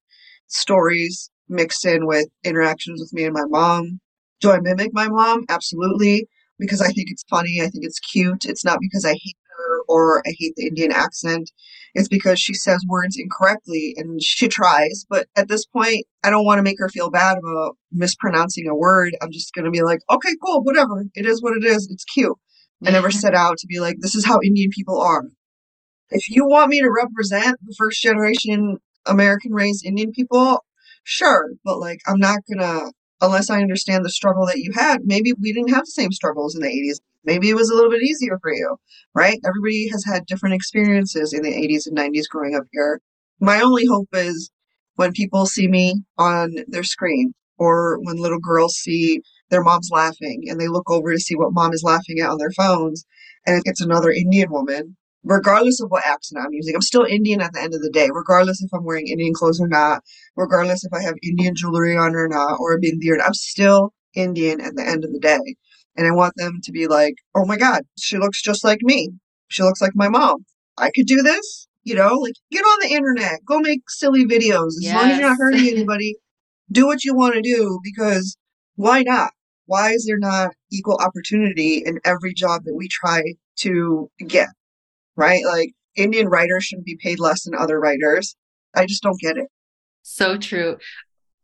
stories 0.48 1.29
mixed 1.50 1.86
in 1.86 2.07
with 2.07 2.27
interactions 2.43 3.01
with 3.01 3.12
me 3.13 3.25
and 3.25 3.33
my 3.33 3.45
mom. 3.48 4.00
Do 4.39 4.51
I 4.51 4.60
mimic 4.60 4.91
my 4.93 5.07
mom? 5.07 5.45
Absolutely. 5.50 6.27
Because 6.57 6.81
I 6.81 6.88
think 6.88 7.10
it's 7.12 7.24
funny. 7.29 7.60
I 7.62 7.67
think 7.67 7.86
it's 7.86 8.00
cute. 8.00 8.45
It's 8.45 8.63
not 8.65 8.79
because 8.79 9.05
I 9.05 9.13
hate 9.13 9.38
or 9.91 10.19
I 10.25 10.33
hate 10.38 10.53
the 10.55 10.67
Indian 10.67 10.91
accent. 10.91 11.51
It's 11.93 12.07
because 12.07 12.39
she 12.39 12.53
says 12.53 12.86
words 12.88 13.17
incorrectly 13.17 13.93
and 13.98 14.21
she 14.24 14.48
tries. 14.48 15.05
But 15.10 15.27
at 15.36 15.50
this 15.50 15.65
point, 15.65 16.05
I 16.24 16.29
don't 16.29 16.45
want 16.45 16.60
to 16.60 16.63
make 16.63 16.79
her 16.79 16.88
feel 16.88 17.10
bad 17.10 17.38
about 17.38 17.75
mispronouncing 17.91 18.67
a 18.67 18.75
word. 18.75 19.15
I'm 19.21 19.31
just 19.31 19.53
going 19.53 19.65
to 19.65 19.71
be 19.71 19.83
like, 19.83 20.00
okay, 20.10 20.36
cool, 20.43 20.63
whatever. 20.63 21.05
It 21.13 21.25
is 21.25 21.41
what 21.41 21.57
it 21.57 21.65
is. 21.65 21.89
It's 21.91 22.05
cute. 22.05 22.38
I 22.86 22.91
never 22.91 23.12
set 23.12 23.36
out 23.36 23.57
to 23.57 23.67
be 23.67 23.79
like, 23.79 23.98
this 24.00 24.15
is 24.15 24.25
how 24.25 24.39
Indian 24.43 24.71
people 24.74 25.00
are. 25.00 25.23
If 26.10 26.30
you 26.30 26.47
want 26.47 26.69
me 26.69 26.82
to 26.82 26.89
represent 26.89 27.58
the 27.63 27.75
first 27.77 28.01
generation 28.01 28.77
American 29.06 29.54
raised 29.54 29.86
Indian 29.86 30.12
people, 30.12 30.63
sure. 31.04 31.49
But 31.63 31.80
like, 31.80 31.99
I'm 32.08 32.19
not 32.19 32.39
going 32.47 32.60
to 32.60 32.91
unless 33.21 33.49
I 33.49 33.62
understand 33.62 34.04
the 34.04 34.10
struggle 34.10 34.45
that 34.47 34.58
you 34.58 34.71
had, 34.75 35.01
maybe 35.06 35.34
we 35.34 35.54
didn't 35.54 35.73
have 35.73 35.86
the 35.86 35.91
same 35.91 36.12
struggles 36.12 36.56
in 36.56 36.62
the 36.62 36.67
80s. 36.67 36.99
Maybe 37.23 37.49
it 37.49 37.55
was 37.55 37.69
a 37.69 37.75
little 37.75 37.91
bit 37.91 38.01
easier 38.01 38.39
for 38.41 38.53
you, 38.53 38.77
right? 39.13 39.39
Everybody 39.45 39.89
has 39.89 40.03
had 40.05 40.25
different 40.25 40.55
experiences 40.55 41.34
in 41.34 41.43
the 41.43 41.53
80s 41.53 41.88
and 41.88 41.97
90s 41.97 42.27
growing 42.29 42.55
up 42.55 42.63
here. 42.71 43.01
My 43.39 43.62
only 43.62 43.86
hope 43.86 44.10
is 44.13 44.49
when 44.95 45.12
people 45.13 45.45
see 45.45 45.67
me 45.67 46.03
on 46.17 46.55
their 46.67 46.84
screen 46.84 47.34
or 47.57 47.99
when 48.01 48.17
little 48.17 48.39
girls 48.39 48.75
see 48.75 49.21
their 49.49 49.63
mom's 49.63 49.89
laughing 49.91 50.43
and 50.47 50.60
they 50.60 50.67
look 50.67 50.89
over 50.89 51.12
to 51.12 51.19
see 51.19 51.36
what 51.36 51.53
mom 51.53 51.73
is 51.73 51.84
laughing 51.84 52.19
at 52.19 52.29
on 52.29 52.38
their 52.38 52.51
phones 52.51 53.05
and 53.45 53.62
it's 53.65 53.81
another 53.81 54.12
Indian 54.12 54.51
woman 54.51 54.95
regardless 55.23 55.79
of 55.81 55.89
what 55.89 56.05
accent 56.05 56.43
I'm 56.43 56.53
using. 56.53 56.75
I'm 56.75 56.81
still 56.81 57.03
Indian 57.03 57.41
at 57.41 57.53
the 57.53 57.62
end 57.62 57.73
of 57.73 57.81
the 57.81 57.89
day, 57.89 58.10
regardless 58.12 58.62
if 58.62 58.69
I'm 58.73 58.84
wearing 58.84 59.07
Indian 59.07 59.34
clothes 59.34 59.62
or 59.62 59.67
not, 59.67 60.03
regardless 60.36 60.84
if 60.84 60.93
I 60.93 61.01
have 61.03 61.15
Indian 61.23 61.55
jewelry 61.55 61.95
on 61.95 62.15
or 62.15 62.27
not, 62.27 62.60
or 62.60 62.73
a 62.73 62.79
beard. 62.79 63.21
I'm 63.21 63.34
still 63.34 63.93
Indian 64.15 64.62
at 64.62 64.75
the 64.75 64.88
end 64.88 65.05
of 65.05 65.12
the 65.13 65.19
day. 65.19 65.55
And 65.95 66.08
I 66.08 66.12
want 66.12 66.34
them 66.38 66.60
to 66.63 66.71
be 66.71 66.88
like, 66.88 67.15
oh 67.36 67.45
my 67.45 67.58
God, 67.58 67.84
she 67.97 68.17
looks 68.17 68.41
just 68.41 68.63
like 68.63 68.80
me. 68.82 69.10
She 69.49 69.63
looks 69.63 69.82
like 69.82 69.91
my 69.95 70.10
mom. 70.10 70.45
I 70.77 70.91
could 70.95 71.06
do 71.06 71.21
this. 71.21 71.67
You 71.84 71.95
know, 71.95 72.13
like 72.15 72.34
get 72.51 72.62
on 72.62 72.80
the 72.82 72.95
internet, 72.95 73.39
go 73.45 73.60
make 73.60 73.82
silly 73.89 74.25
videos. 74.25 74.67
As 74.67 74.84
yes. 74.84 74.95
long 74.95 75.12
as 75.12 75.17
you're 75.17 75.30
not 75.30 75.38
hurting 75.38 75.67
anybody, 75.67 76.15
do 76.71 76.86
what 76.86 77.04
you 77.04 77.15
want 77.15 77.34
to 77.34 77.41
do 77.41 77.80
because 77.84 78.38
why 78.75 79.01
not? 79.01 79.32
Why 79.65 79.91
is 79.91 80.06
there 80.06 80.19
not 80.19 80.51
equal 80.71 80.97
opportunity 80.97 81.82
in 81.84 81.99
every 82.06 82.34
job 82.34 82.65
that 82.65 82.75
we 82.75 82.88
try 82.88 83.23
to 83.58 84.10
get? 84.27 84.49
right? 85.15 85.43
Like 85.45 85.71
Indian 85.95 86.27
writers 86.27 86.65
shouldn't 86.65 86.86
be 86.86 86.97
paid 87.01 87.19
less 87.19 87.43
than 87.43 87.56
other 87.56 87.80
writers. 87.80 88.36
I 88.75 88.86
just 88.86 89.04
don't 89.04 89.19
get 89.19 89.38
it. 89.38 89.47
So 90.01 90.38
true. 90.38 90.77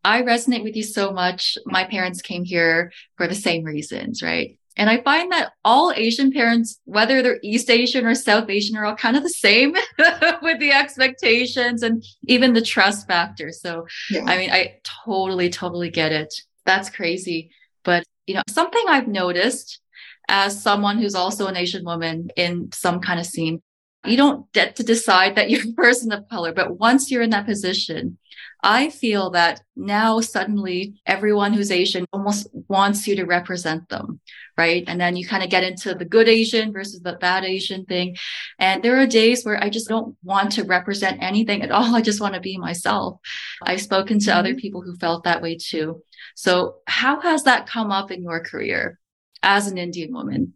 I 0.07 0.21
resonate 0.21 0.63
with 0.63 0.77
you 0.77 0.83
so 0.83 1.11
much. 1.11 1.57
My 1.65 1.83
parents 1.83 2.21
came 2.21 2.45
here 2.45 2.93
for 3.17 3.27
the 3.27 3.35
same 3.35 3.65
reasons, 3.65 4.23
right? 4.23 4.57
And 4.77 4.89
I 4.89 5.01
find 5.01 5.33
that 5.33 5.51
all 5.65 5.91
Asian 5.93 6.31
parents, 6.31 6.79
whether 6.85 7.21
they're 7.21 7.39
East 7.43 7.69
Asian 7.69 8.05
or 8.05 8.15
South 8.15 8.49
Asian, 8.49 8.77
are 8.77 8.85
all 8.85 8.95
kind 8.95 9.17
of 9.17 9.23
the 9.23 9.29
same 9.29 9.73
with 10.41 10.59
the 10.59 10.71
expectations 10.71 11.83
and 11.83 12.05
even 12.25 12.53
the 12.53 12.61
trust 12.61 13.05
factor. 13.05 13.51
So, 13.51 13.85
yeah. 14.09 14.23
I 14.25 14.37
mean, 14.37 14.49
I 14.49 14.79
totally, 15.03 15.49
totally 15.49 15.89
get 15.89 16.13
it. 16.13 16.33
That's 16.65 16.89
crazy. 16.89 17.51
But, 17.83 18.05
you 18.27 18.35
know, 18.35 18.43
something 18.47 18.83
I've 18.87 19.09
noticed 19.09 19.81
as 20.29 20.61
someone 20.61 20.99
who's 20.99 21.15
also 21.15 21.47
an 21.47 21.57
Asian 21.57 21.83
woman 21.83 22.29
in 22.37 22.69
some 22.71 23.01
kind 23.01 23.19
of 23.19 23.25
scene, 23.25 23.61
you 24.05 24.15
don't 24.15 24.49
get 24.53 24.77
to 24.77 24.83
decide 24.83 25.35
that 25.35 25.49
you're 25.49 25.67
a 25.67 25.73
person 25.73 26.13
of 26.13 26.29
color. 26.29 26.53
But 26.53 26.79
once 26.79 27.11
you're 27.11 27.23
in 27.23 27.31
that 27.31 27.45
position, 27.45 28.19
I 28.63 28.89
feel 28.89 29.29
that 29.31 29.61
now 29.75 30.19
suddenly 30.19 30.95
everyone 31.05 31.53
who's 31.53 31.71
Asian 31.71 32.05
almost 32.11 32.47
wants 32.67 33.07
you 33.07 33.15
to 33.17 33.25
represent 33.25 33.87
them, 33.89 34.19
right? 34.57 34.83
And 34.87 34.99
then 34.99 35.15
you 35.15 35.27
kind 35.27 35.43
of 35.43 35.49
get 35.49 35.63
into 35.63 35.93
the 35.93 36.05
good 36.05 36.27
Asian 36.27 36.73
versus 36.73 37.01
the 37.01 37.13
bad 37.13 37.45
Asian 37.45 37.85
thing. 37.85 38.17
And 38.59 38.83
there 38.83 38.99
are 38.99 39.07
days 39.07 39.45
where 39.45 39.63
I 39.63 39.69
just 39.69 39.87
don't 39.87 40.15
want 40.23 40.53
to 40.53 40.63
represent 40.63 41.21
anything 41.21 41.61
at 41.61 41.71
all. 41.71 41.95
I 41.95 42.01
just 42.01 42.21
want 42.21 42.33
to 42.33 42.41
be 42.41 42.57
myself. 42.57 43.19
I've 43.63 43.81
spoken 43.81 44.19
to 44.19 44.29
mm-hmm. 44.29 44.39
other 44.39 44.55
people 44.55 44.81
who 44.81 44.95
felt 44.95 45.23
that 45.23 45.41
way 45.41 45.57
too. 45.57 46.01
So 46.35 46.77
how 46.87 47.21
has 47.21 47.43
that 47.43 47.67
come 47.67 47.91
up 47.91 48.11
in 48.11 48.23
your 48.23 48.43
career? 48.43 48.99
as 49.43 49.67
an 49.67 49.77
Indian 49.77 50.13
woman? 50.13 50.53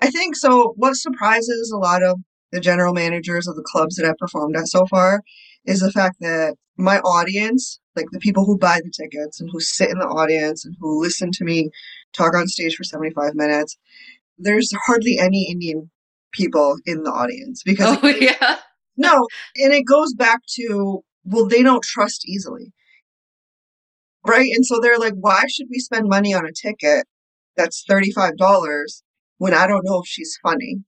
I 0.00 0.10
think 0.10 0.36
so. 0.36 0.74
What 0.76 0.96
surprises 0.96 1.70
a 1.70 1.78
lot 1.78 2.02
of 2.02 2.18
the 2.52 2.60
general 2.60 2.94
managers 2.94 3.46
of 3.46 3.56
the 3.56 3.62
clubs 3.62 3.96
that 3.96 4.06
I've 4.06 4.18
performed 4.18 4.56
at 4.56 4.68
so 4.68 4.86
far 4.86 5.22
is 5.66 5.80
the 5.80 5.92
fact 5.92 6.16
that 6.20 6.56
my 6.76 6.98
audience, 7.00 7.80
like 7.94 8.06
the 8.12 8.18
people 8.18 8.44
who 8.44 8.58
buy 8.58 8.80
the 8.82 8.90
tickets 8.90 9.40
and 9.40 9.48
who 9.52 9.60
sit 9.60 9.90
in 9.90 9.98
the 9.98 10.06
audience 10.06 10.64
and 10.64 10.74
who 10.80 11.00
listen 11.00 11.30
to 11.32 11.44
me 11.44 11.70
talk 12.12 12.34
on 12.34 12.46
stage 12.46 12.76
for 12.76 12.84
75 12.84 13.34
minutes, 13.34 13.76
there's 14.38 14.72
hardly 14.86 15.18
any 15.18 15.48
Indian 15.50 15.90
people 16.32 16.76
in 16.84 17.02
the 17.02 17.10
audience 17.10 17.62
because 17.64 17.98
oh, 18.02 18.08
yeah. 18.20 18.58
no, 18.96 19.26
and 19.56 19.72
it 19.72 19.84
goes 19.86 20.14
back 20.14 20.40
to 20.56 21.02
well, 21.24 21.46
they 21.46 21.62
don't 21.62 21.82
trust 21.82 22.26
easily. 22.28 22.72
Right? 24.26 24.48
And 24.54 24.64
so 24.64 24.80
they're 24.80 24.98
like, 24.98 25.14
why 25.14 25.44
should 25.48 25.66
we 25.70 25.78
spend 25.78 26.08
money 26.08 26.34
on 26.34 26.46
a 26.46 26.52
ticket 26.52 27.06
that's 27.56 27.84
$35 27.88 28.36
when 29.38 29.54
I 29.54 29.66
don't 29.66 29.84
know 29.84 30.00
if 30.00 30.06
she's 30.06 30.38
funny. 30.42 30.78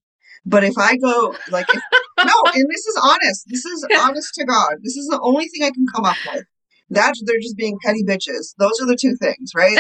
But 0.48 0.64
if 0.64 0.78
I 0.78 0.96
go 0.96 1.34
like, 1.50 1.66
if, 1.68 1.82
no, 2.24 2.32
and 2.54 2.66
this 2.70 2.86
is 2.86 3.00
honest. 3.02 3.44
This 3.48 3.64
is 3.64 3.86
honest 4.00 4.32
to 4.34 4.46
God. 4.46 4.76
This 4.82 4.96
is 4.96 5.06
the 5.08 5.20
only 5.22 5.46
thing 5.48 5.62
I 5.64 5.70
can 5.70 5.86
come 5.94 6.06
up 6.06 6.16
with. 6.32 6.44
That 6.90 7.14
they're 7.26 7.40
just 7.40 7.58
being 7.58 7.78
petty 7.84 8.02
bitches. 8.02 8.54
Those 8.58 8.80
are 8.80 8.86
the 8.86 8.96
two 8.98 9.14
things, 9.16 9.52
right? 9.54 9.78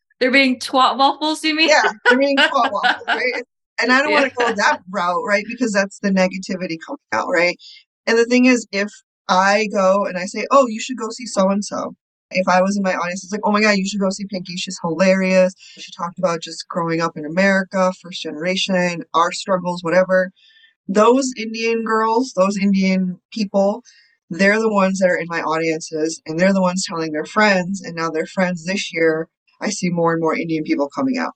They're 0.20 0.30
being 0.30 0.58
twat 0.58 0.98
waffles, 0.98 1.42
you 1.44 1.56
mean? 1.56 1.70
Yeah, 1.70 1.92
they're 2.04 2.18
being 2.18 2.36
twat 2.36 2.70
waffles, 2.70 3.06
right? 3.08 3.42
And 3.80 3.90
I 3.90 4.02
don't 4.02 4.10
yeah. 4.10 4.20
want 4.20 4.30
to 4.30 4.36
go 4.36 4.52
that 4.52 4.80
route, 4.90 5.22
right? 5.26 5.44
Because 5.48 5.72
that's 5.72 5.98
the 6.00 6.10
negativity 6.10 6.76
coming 6.86 6.98
out, 7.12 7.26
right? 7.28 7.56
And 8.06 8.18
the 8.18 8.26
thing 8.26 8.44
is, 8.44 8.66
if 8.70 8.90
I 9.30 9.66
go 9.72 10.04
and 10.04 10.18
I 10.18 10.26
say, 10.26 10.46
oh, 10.50 10.66
you 10.66 10.78
should 10.78 10.98
go 10.98 11.08
see 11.10 11.24
so 11.24 11.48
and 11.48 11.64
so. 11.64 11.94
If 12.30 12.48
I 12.48 12.62
was 12.62 12.76
in 12.76 12.82
my 12.82 12.94
audience, 12.94 13.24
it's 13.24 13.32
like, 13.32 13.40
oh 13.44 13.52
my 13.52 13.60
God, 13.60 13.76
you 13.76 13.86
should 13.86 14.00
go 14.00 14.10
see 14.10 14.26
Pinky. 14.26 14.56
She's 14.56 14.78
hilarious. 14.82 15.54
She 15.58 15.90
talked 15.92 16.18
about 16.18 16.40
just 16.40 16.68
growing 16.68 17.00
up 17.00 17.16
in 17.16 17.24
America, 17.24 17.92
first 18.00 18.22
generation, 18.22 19.04
our 19.14 19.32
struggles, 19.32 19.82
whatever. 19.82 20.30
Those 20.86 21.32
Indian 21.36 21.84
girls, 21.84 22.32
those 22.34 22.56
Indian 22.56 23.20
people, 23.32 23.82
they're 24.28 24.60
the 24.60 24.72
ones 24.72 24.98
that 25.00 25.10
are 25.10 25.16
in 25.16 25.26
my 25.28 25.40
audiences 25.42 26.22
and 26.24 26.38
they're 26.38 26.52
the 26.52 26.62
ones 26.62 26.84
telling 26.86 27.12
their 27.12 27.24
friends. 27.24 27.82
And 27.82 27.96
now 27.96 28.10
their 28.10 28.26
friends 28.26 28.64
this 28.64 28.92
year, 28.92 29.28
I 29.60 29.70
see 29.70 29.90
more 29.90 30.12
and 30.12 30.20
more 30.20 30.36
Indian 30.36 30.62
people 30.64 30.88
coming 30.88 31.18
out. 31.18 31.32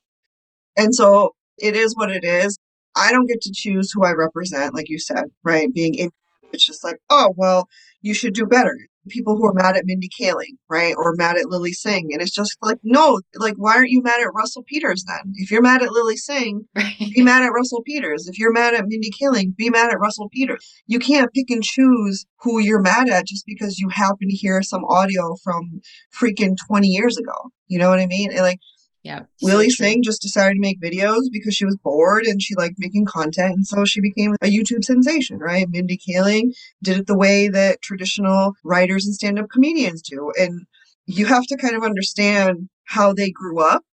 And 0.77 0.95
so 0.95 1.35
it 1.57 1.75
is 1.75 1.95
what 1.95 2.09
it 2.09 2.23
is. 2.23 2.57
I 2.95 3.11
don't 3.11 3.27
get 3.27 3.41
to 3.41 3.51
choose 3.53 3.91
who 3.91 4.05
I 4.05 4.13
represent, 4.13 4.73
like 4.73 4.89
you 4.89 4.99
said, 4.99 5.25
right? 5.43 5.73
Being 5.73 5.95
Indian, 5.95 6.11
it's 6.53 6.65
just 6.65 6.83
like, 6.83 6.97
oh, 7.09 7.33
well, 7.35 7.67
you 8.01 8.13
should 8.13 8.33
do 8.33 8.45
better. 8.45 8.77
People 9.09 9.35
who 9.35 9.45
are 9.47 9.53
mad 9.53 9.75
at 9.75 9.85
Mindy 9.85 10.09
Kaling, 10.09 10.57
right? 10.69 10.95
Or 10.97 11.13
mad 11.15 11.37
at 11.37 11.47
Lilly 11.47 11.73
Singh. 11.73 12.09
And 12.11 12.21
it's 12.21 12.33
just 12.33 12.57
like, 12.61 12.77
no, 12.83 13.21
like, 13.35 13.55
why 13.57 13.75
aren't 13.75 13.89
you 13.89 14.01
mad 14.01 14.21
at 14.21 14.33
Russell 14.33 14.63
Peters 14.63 15.03
then? 15.07 15.33
If 15.35 15.51
you're 15.51 15.61
mad 15.61 15.83
at 15.83 15.91
Lilly 15.91 16.17
Singh, 16.17 16.65
be 16.75 17.21
mad 17.21 17.43
at 17.43 17.53
Russell 17.53 17.81
Peters. 17.83 18.27
If 18.27 18.39
you're 18.39 18.51
mad 18.51 18.73
at 18.73 18.85
Mindy 18.87 19.11
Kaling, 19.11 19.55
be 19.55 19.69
mad 19.69 19.91
at 19.91 19.99
Russell 19.99 20.29
Peters. 20.29 20.65
You 20.87 20.99
can't 20.99 21.33
pick 21.33 21.49
and 21.49 21.63
choose 21.63 22.25
who 22.41 22.59
you're 22.59 22.81
mad 22.81 23.09
at 23.09 23.27
just 23.27 23.45
because 23.45 23.79
you 23.79 23.89
happen 23.89 24.29
to 24.29 24.35
hear 24.35 24.61
some 24.61 24.85
audio 24.85 25.35
from 25.43 25.81
freaking 26.13 26.55
20 26.67 26.87
years 26.87 27.17
ago. 27.17 27.33
You 27.67 27.79
know 27.79 27.89
what 27.89 27.99
I 27.99 28.05
mean? 28.05 28.31
And 28.31 28.41
like, 28.41 28.59
yeah. 29.05 29.19
Lilly 29.39 29.69
so 29.69 29.83
Singh 29.83 30.01
just 30.01 30.23
decided 30.23 30.55
to 30.55 30.59
make 30.59 30.81
videos 30.81 31.25
because 31.31 31.53
she 31.53 31.63
was 31.63 31.77
bored 31.77 32.25
and 32.25 32.41
she 32.41 32.55
liked 32.55 32.77
making 32.79 33.05
content. 33.05 33.53
And 33.53 33.67
so 33.67 33.85
she 33.85 34.01
became 34.01 34.33
a 34.41 34.47
YouTube 34.47 34.83
sensation, 34.83 35.37
right? 35.37 35.67
Mindy 35.69 35.99
Kaling 35.99 36.55
did 36.81 36.97
it 36.97 37.05
the 37.05 37.15
way 37.15 37.47
that 37.47 37.83
traditional 37.83 38.53
writers 38.63 39.05
and 39.05 39.13
stand 39.13 39.37
up 39.37 39.45
comedians 39.51 40.01
do. 40.01 40.31
And 40.39 40.65
you 41.05 41.27
have 41.27 41.45
to 41.49 41.55
kind 41.55 41.75
of 41.75 41.83
understand 41.83 42.67
how 42.85 43.13
they 43.13 43.29
grew 43.29 43.59
up 43.59 43.83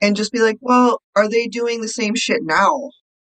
and 0.00 0.14
just 0.14 0.30
be 0.30 0.40
like, 0.40 0.58
well, 0.60 1.02
are 1.16 1.28
they 1.28 1.48
doing 1.48 1.80
the 1.80 1.88
same 1.88 2.14
shit 2.14 2.42
now? 2.44 2.90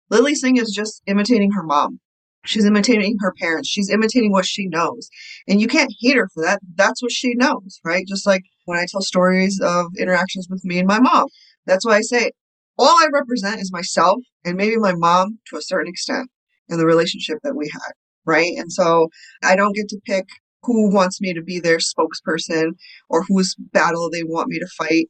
Lilly 0.10 0.34
Singh 0.34 0.58
is 0.58 0.72
just 0.72 1.04
imitating 1.06 1.52
her 1.52 1.64
mom. 1.64 2.00
She's 2.46 2.66
imitating 2.66 3.18
her 3.20 3.34
parents. 3.40 3.70
She's 3.70 3.90
imitating 3.90 4.32
what 4.32 4.46
she 4.46 4.68
knows. 4.68 5.10
And 5.48 5.60
you 5.60 5.68
can't 5.68 5.94
hate 6.00 6.16
her 6.16 6.30
for 6.34 6.44
that. 6.44 6.60
That's 6.76 7.02
what 7.02 7.12
she 7.12 7.34
knows, 7.36 7.80
right? 7.84 8.06
Just 8.08 8.26
like 8.26 8.44
when 8.66 8.80
I 8.80 8.86
tell 8.90 9.02
stories 9.02 9.60
of 9.62 9.88
interactions 9.98 10.48
with 10.50 10.64
me 10.64 10.80
and 10.80 10.88
my 10.88 11.00
mom. 11.00 11.28
That's 11.66 11.86
why 11.86 11.98
I 11.98 12.02
say 12.02 12.32
all 12.78 12.88
I 12.88 13.08
represent 13.14 13.60
is 13.60 13.72
myself 13.72 14.20
and 14.46 14.56
maybe 14.56 14.78
my 14.78 14.94
mom 14.96 15.40
to 15.50 15.58
a 15.58 15.62
certain 15.62 15.90
extent 15.90 16.30
in 16.70 16.78
the 16.78 16.86
relationship 16.86 17.40
that 17.44 17.56
we 17.56 17.70
had, 17.72 17.92
right? 18.26 18.54
And 18.58 18.72
so 18.72 19.10
I 19.44 19.56
don't 19.56 19.76
get 19.76 19.90
to 19.90 20.00
pick 20.06 20.26
who 20.64 20.94
wants 20.94 21.20
me 21.22 21.34
to 21.34 21.42
be 21.42 21.60
their 21.60 21.78
spokesperson 21.78 22.72
or 23.10 23.24
whose 23.28 23.56
battle 23.74 24.10
they 24.10 24.24
want 24.24 24.50
me 24.50 24.60
to 24.60 24.68
fight. 24.78 25.08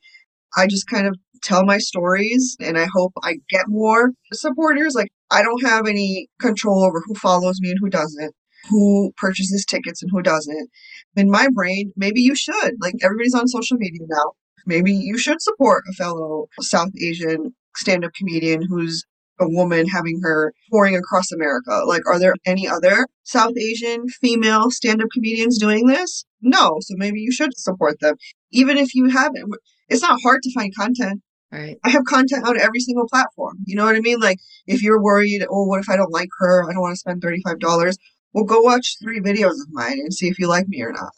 I 0.57 0.67
just 0.67 0.87
kind 0.87 1.07
of 1.07 1.15
tell 1.41 1.65
my 1.65 1.77
stories 1.77 2.55
and 2.59 2.77
I 2.77 2.87
hope 2.93 3.13
I 3.23 3.35
get 3.49 3.67
more 3.67 4.11
supporters. 4.33 4.95
Like 4.95 5.09
I 5.31 5.43
don't 5.43 5.65
have 5.65 5.87
any 5.87 6.27
control 6.39 6.83
over 6.83 7.01
who 7.05 7.15
follows 7.15 7.59
me 7.59 7.71
and 7.71 7.79
who 7.81 7.89
doesn't, 7.89 8.33
who 8.69 9.11
purchases 9.17 9.65
tickets 9.65 10.01
and 10.01 10.11
who 10.11 10.21
doesn't. 10.21 10.69
In 11.15 11.29
my 11.29 11.47
brain, 11.53 11.91
maybe 11.95 12.21
you 12.21 12.35
should. 12.35 12.73
Like 12.81 12.95
everybody's 13.03 13.35
on 13.35 13.47
social 13.47 13.77
media 13.77 14.05
now. 14.07 14.33
Maybe 14.65 14.93
you 14.93 15.17
should 15.17 15.41
support 15.41 15.83
a 15.89 15.93
fellow 15.93 16.47
South 16.61 16.91
Asian 17.01 17.55
stand 17.75 18.03
up 18.03 18.11
comedian 18.13 18.61
who's 18.61 19.03
a 19.39 19.47
woman 19.47 19.87
having 19.87 20.19
her 20.21 20.53
touring 20.71 20.95
across 20.95 21.31
America. 21.31 21.81
Like, 21.85 22.01
are 22.07 22.19
there 22.19 22.33
any 22.45 22.67
other 22.67 23.07
South 23.23 23.53
Asian 23.57 24.07
female 24.21 24.69
stand 24.69 25.01
up 25.01 25.09
comedians 25.13 25.57
doing 25.57 25.87
this? 25.87 26.25
No. 26.41 26.77
So 26.81 26.95
maybe 26.97 27.19
you 27.19 27.31
should 27.31 27.57
support 27.57 27.99
them. 28.01 28.15
Even 28.51 28.77
if 28.77 28.93
you 28.93 29.09
haven't, 29.09 29.49
it's 29.87 30.01
not 30.01 30.19
hard 30.21 30.41
to 30.43 30.53
find 30.53 30.75
content. 30.75 31.21
Right. 31.51 31.77
I 31.83 31.89
have 31.89 32.05
content 32.05 32.47
on 32.47 32.59
every 32.59 32.79
single 32.79 33.07
platform. 33.07 33.57
You 33.65 33.75
know 33.75 33.85
what 33.85 33.95
I 33.95 34.01
mean? 34.01 34.19
Like, 34.19 34.37
if 34.67 34.83
you're 34.83 35.01
worried, 35.01 35.43
oh, 35.49 35.65
what 35.65 35.79
if 35.79 35.89
I 35.89 35.95
don't 35.95 36.13
like 36.13 36.29
her? 36.37 36.69
I 36.69 36.73
don't 36.73 36.81
want 36.81 36.93
to 36.93 36.99
spend 36.99 37.23
$35. 37.23 37.95
Well, 38.33 38.43
go 38.43 38.61
watch 38.61 38.97
three 39.01 39.19
videos 39.19 39.59
of 39.61 39.71
mine 39.71 39.99
and 39.99 40.13
see 40.13 40.27
if 40.27 40.37
you 40.37 40.47
like 40.47 40.67
me 40.67 40.83
or 40.83 40.91
not. 40.91 41.11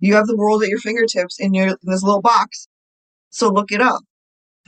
You 0.00 0.14
have 0.14 0.26
the 0.26 0.36
world 0.36 0.62
at 0.64 0.68
your 0.68 0.80
fingertips 0.80 1.38
in 1.38 1.54
your 1.54 1.68
in 1.68 1.76
this 1.84 2.02
little 2.02 2.20
box. 2.22 2.66
So 3.30 3.48
look 3.48 3.70
it 3.70 3.80
up. 3.80 4.02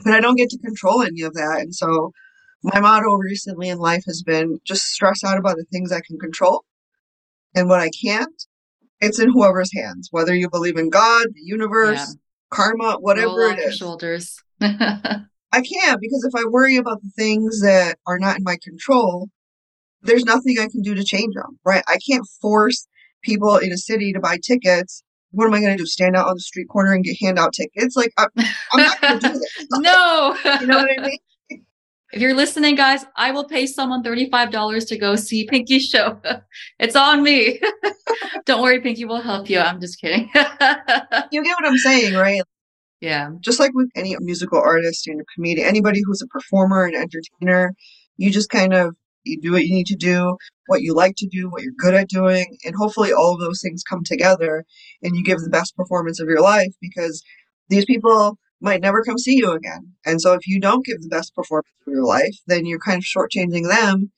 But 0.05 0.13
I 0.13 0.21
don't 0.21 0.37
get 0.37 0.49
to 0.51 0.59
control 0.59 1.01
any 1.01 1.23
of 1.23 1.33
that. 1.33 1.59
And 1.59 1.75
so 1.75 2.11
my 2.63 2.79
motto 2.79 3.15
recently 3.15 3.67
in 3.67 3.79
life 3.79 4.03
has 4.05 4.23
been 4.23 4.59
just 4.63 4.83
stress 4.83 5.23
out 5.23 5.37
about 5.37 5.57
the 5.57 5.65
things 5.65 5.91
I 5.91 5.99
can 6.05 6.17
control. 6.17 6.63
And 7.53 7.67
what 7.67 7.81
I 7.81 7.89
can't, 7.89 8.45
it's 9.01 9.19
in 9.19 9.31
whoever's 9.31 9.73
hands. 9.73 10.07
Whether 10.11 10.33
you 10.33 10.49
believe 10.49 10.77
in 10.77 10.89
God, 10.89 11.27
the 11.33 11.41
universe, 11.41 11.97
yeah 11.97 12.13
karma, 12.49 12.97
whatever 12.99 13.41
it 13.49 13.59
is. 13.59 13.77
shoulders. 13.77 14.41
I 14.61 15.61
can't 15.61 15.99
because 16.01 16.23
if 16.31 16.35
I 16.35 16.47
worry 16.47 16.75
about 16.77 17.01
the 17.01 17.09
things 17.17 17.61
that 17.61 17.97
are 18.05 18.19
not 18.19 18.37
in 18.37 18.43
my 18.43 18.57
control, 18.63 19.29
there's 20.01 20.23
nothing 20.25 20.57
I 20.59 20.67
can 20.67 20.81
do 20.81 20.95
to 20.95 21.03
change 21.03 21.33
them, 21.35 21.59
right? 21.65 21.83
I 21.87 21.97
can't 22.07 22.25
force 22.41 22.87
people 23.23 23.57
in 23.57 23.71
a 23.71 23.77
city 23.77 24.13
to 24.13 24.19
buy 24.19 24.37
tickets. 24.43 25.03
What 25.31 25.45
am 25.45 25.53
I 25.53 25.59
going 25.61 25.77
to 25.77 25.77
do? 25.77 25.85
Stand 25.85 26.15
out 26.15 26.27
on 26.27 26.35
the 26.35 26.41
street 26.41 26.67
corner 26.69 26.93
and 26.93 27.03
get 27.03 27.17
hand 27.21 27.37
out 27.37 27.53
tickets? 27.53 27.95
Like 27.95 28.11
I'm, 28.17 28.29
I'm 28.73 28.83
not 28.83 29.01
going 29.01 29.19
to 29.19 29.27
do 29.27 29.33
that. 29.69 29.79
no, 29.81 30.59
you 30.61 30.67
know 30.67 30.77
what 30.77 30.89
I 30.97 31.01
mean. 31.01 31.17
If 32.11 32.21
you're 32.21 32.33
listening, 32.33 32.75
guys, 32.75 33.05
I 33.15 33.31
will 33.31 33.45
pay 33.45 33.67
someone 33.67 34.01
$35 34.01 34.87
to 34.87 34.97
go 34.97 35.15
see 35.15 35.45
Pinky's 35.45 35.85
show. 35.85 36.19
it's 36.79 36.95
on 36.95 37.21
me. 37.21 37.59
Don't 38.45 38.63
worry, 38.63 38.81
Pinky 38.81 39.05
will 39.05 39.21
help 39.21 39.49
you. 39.49 39.59
I'm 39.59 39.79
just 39.79 40.01
kidding. 40.01 40.29
you 40.33 41.43
get 41.43 41.55
what 41.59 41.65
I'm 41.65 41.77
saying, 41.77 42.15
right? 42.15 42.41
Yeah. 42.99 43.29
Just 43.39 43.59
like 43.59 43.71
with 43.75 43.89
any 43.95 44.15
musical 44.19 44.59
artist 44.59 45.07
and 45.07 45.21
a 45.21 45.23
comedian, 45.35 45.67
anybody 45.67 46.01
who's 46.03 46.21
a 46.21 46.27
performer 46.27 46.85
and 46.85 46.95
entertainer, 46.95 47.73
you 48.17 48.31
just 48.31 48.49
kind 48.49 48.73
of 48.73 48.95
you 49.23 49.39
do 49.39 49.51
what 49.51 49.65
you 49.65 49.73
need 49.75 49.87
to 49.87 49.95
do, 49.95 50.35
what 50.65 50.81
you 50.81 50.95
like 50.95 51.13
to 51.17 51.27
do, 51.27 51.49
what 51.49 51.61
you're 51.61 51.73
good 51.77 51.93
at 51.93 52.09
doing, 52.09 52.57
and 52.65 52.73
hopefully 52.75 53.13
all 53.13 53.33
of 53.35 53.39
those 53.39 53.61
things 53.61 53.83
come 53.83 54.03
together 54.03 54.65
and 55.03 55.15
you 55.15 55.23
give 55.23 55.39
the 55.39 55.49
best 55.49 55.75
performance 55.75 56.19
of 56.19 56.27
your 56.27 56.41
life 56.41 56.73
because 56.81 57.21
these 57.69 57.85
people 57.85 58.37
might 58.61 58.81
never 58.81 59.03
come 59.03 59.17
see 59.17 59.37
you 59.37 59.51
again. 59.51 59.93
And 60.05 60.21
so 60.21 60.33
if 60.33 60.47
you 60.47 60.59
don't 60.59 60.85
give 60.85 61.01
the 61.01 61.09
best 61.09 61.35
performance 61.35 61.67
of 61.85 61.93
your 61.93 62.05
life, 62.05 62.35
then 62.47 62.65
you're 62.65 62.79
kind 62.79 62.97
of 62.97 63.03
shortchanging 63.03 63.67
them. 63.67 64.11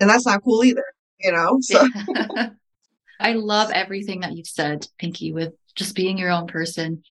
And 0.00 0.08
that's 0.10 0.26
not 0.26 0.42
cool 0.42 0.64
either, 0.64 0.84
you 1.20 1.32
know? 1.32 1.58
So 1.62 1.86
I 3.20 3.34
love 3.34 3.70
everything 3.70 4.20
that 4.20 4.32
you've 4.32 4.48
said, 4.48 4.88
Pinky, 4.98 5.32
with 5.32 5.52
just 5.76 5.94
being 5.94 6.18
your 6.18 6.30
own 6.30 6.48
person. 6.48 7.04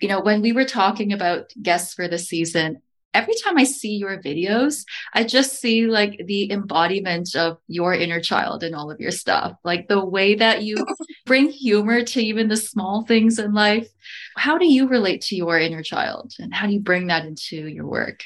You 0.00 0.08
know, 0.08 0.20
when 0.20 0.42
we 0.42 0.52
were 0.52 0.66
talking 0.66 1.12
about 1.12 1.52
guests 1.62 1.94
for 1.94 2.08
the 2.08 2.18
season, 2.18 2.82
every 3.14 3.34
time 3.44 3.58
I 3.58 3.64
see 3.64 3.96
your 3.96 4.18
videos, 4.22 4.84
I 5.14 5.24
just 5.24 5.60
see 5.60 5.86
like 5.86 6.20
the 6.26 6.50
embodiment 6.52 7.34
of 7.34 7.58
your 7.66 7.94
inner 7.94 8.20
child 8.20 8.62
and 8.62 8.74
all 8.74 8.90
of 8.90 9.00
your 9.00 9.10
stuff. 9.10 9.54
Like 9.64 9.88
the 9.88 10.04
way 10.04 10.34
that 10.36 10.62
you 10.62 10.76
bring 11.26 11.50
humor 11.50 12.02
to 12.02 12.22
even 12.22 12.48
the 12.48 12.56
small 12.56 13.04
things 13.04 13.38
in 13.38 13.52
life. 13.52 13.88
How 14.36 14.58
do 14.58 14.66
you 14.66 14.88
relate 14.88 15.22
to 15.22 15.36
your 15.36 15.58
inner 15.58 15.82
child 15.82 16.32
and 16.38 16.54
how 16.54 16.66
do 16.66 16.72
you 16.72 16.80
bring 16.80 17.08
that 17.08 17.24
into 17.24 17.68
your 17.68 17.86
work? 17.86 18.24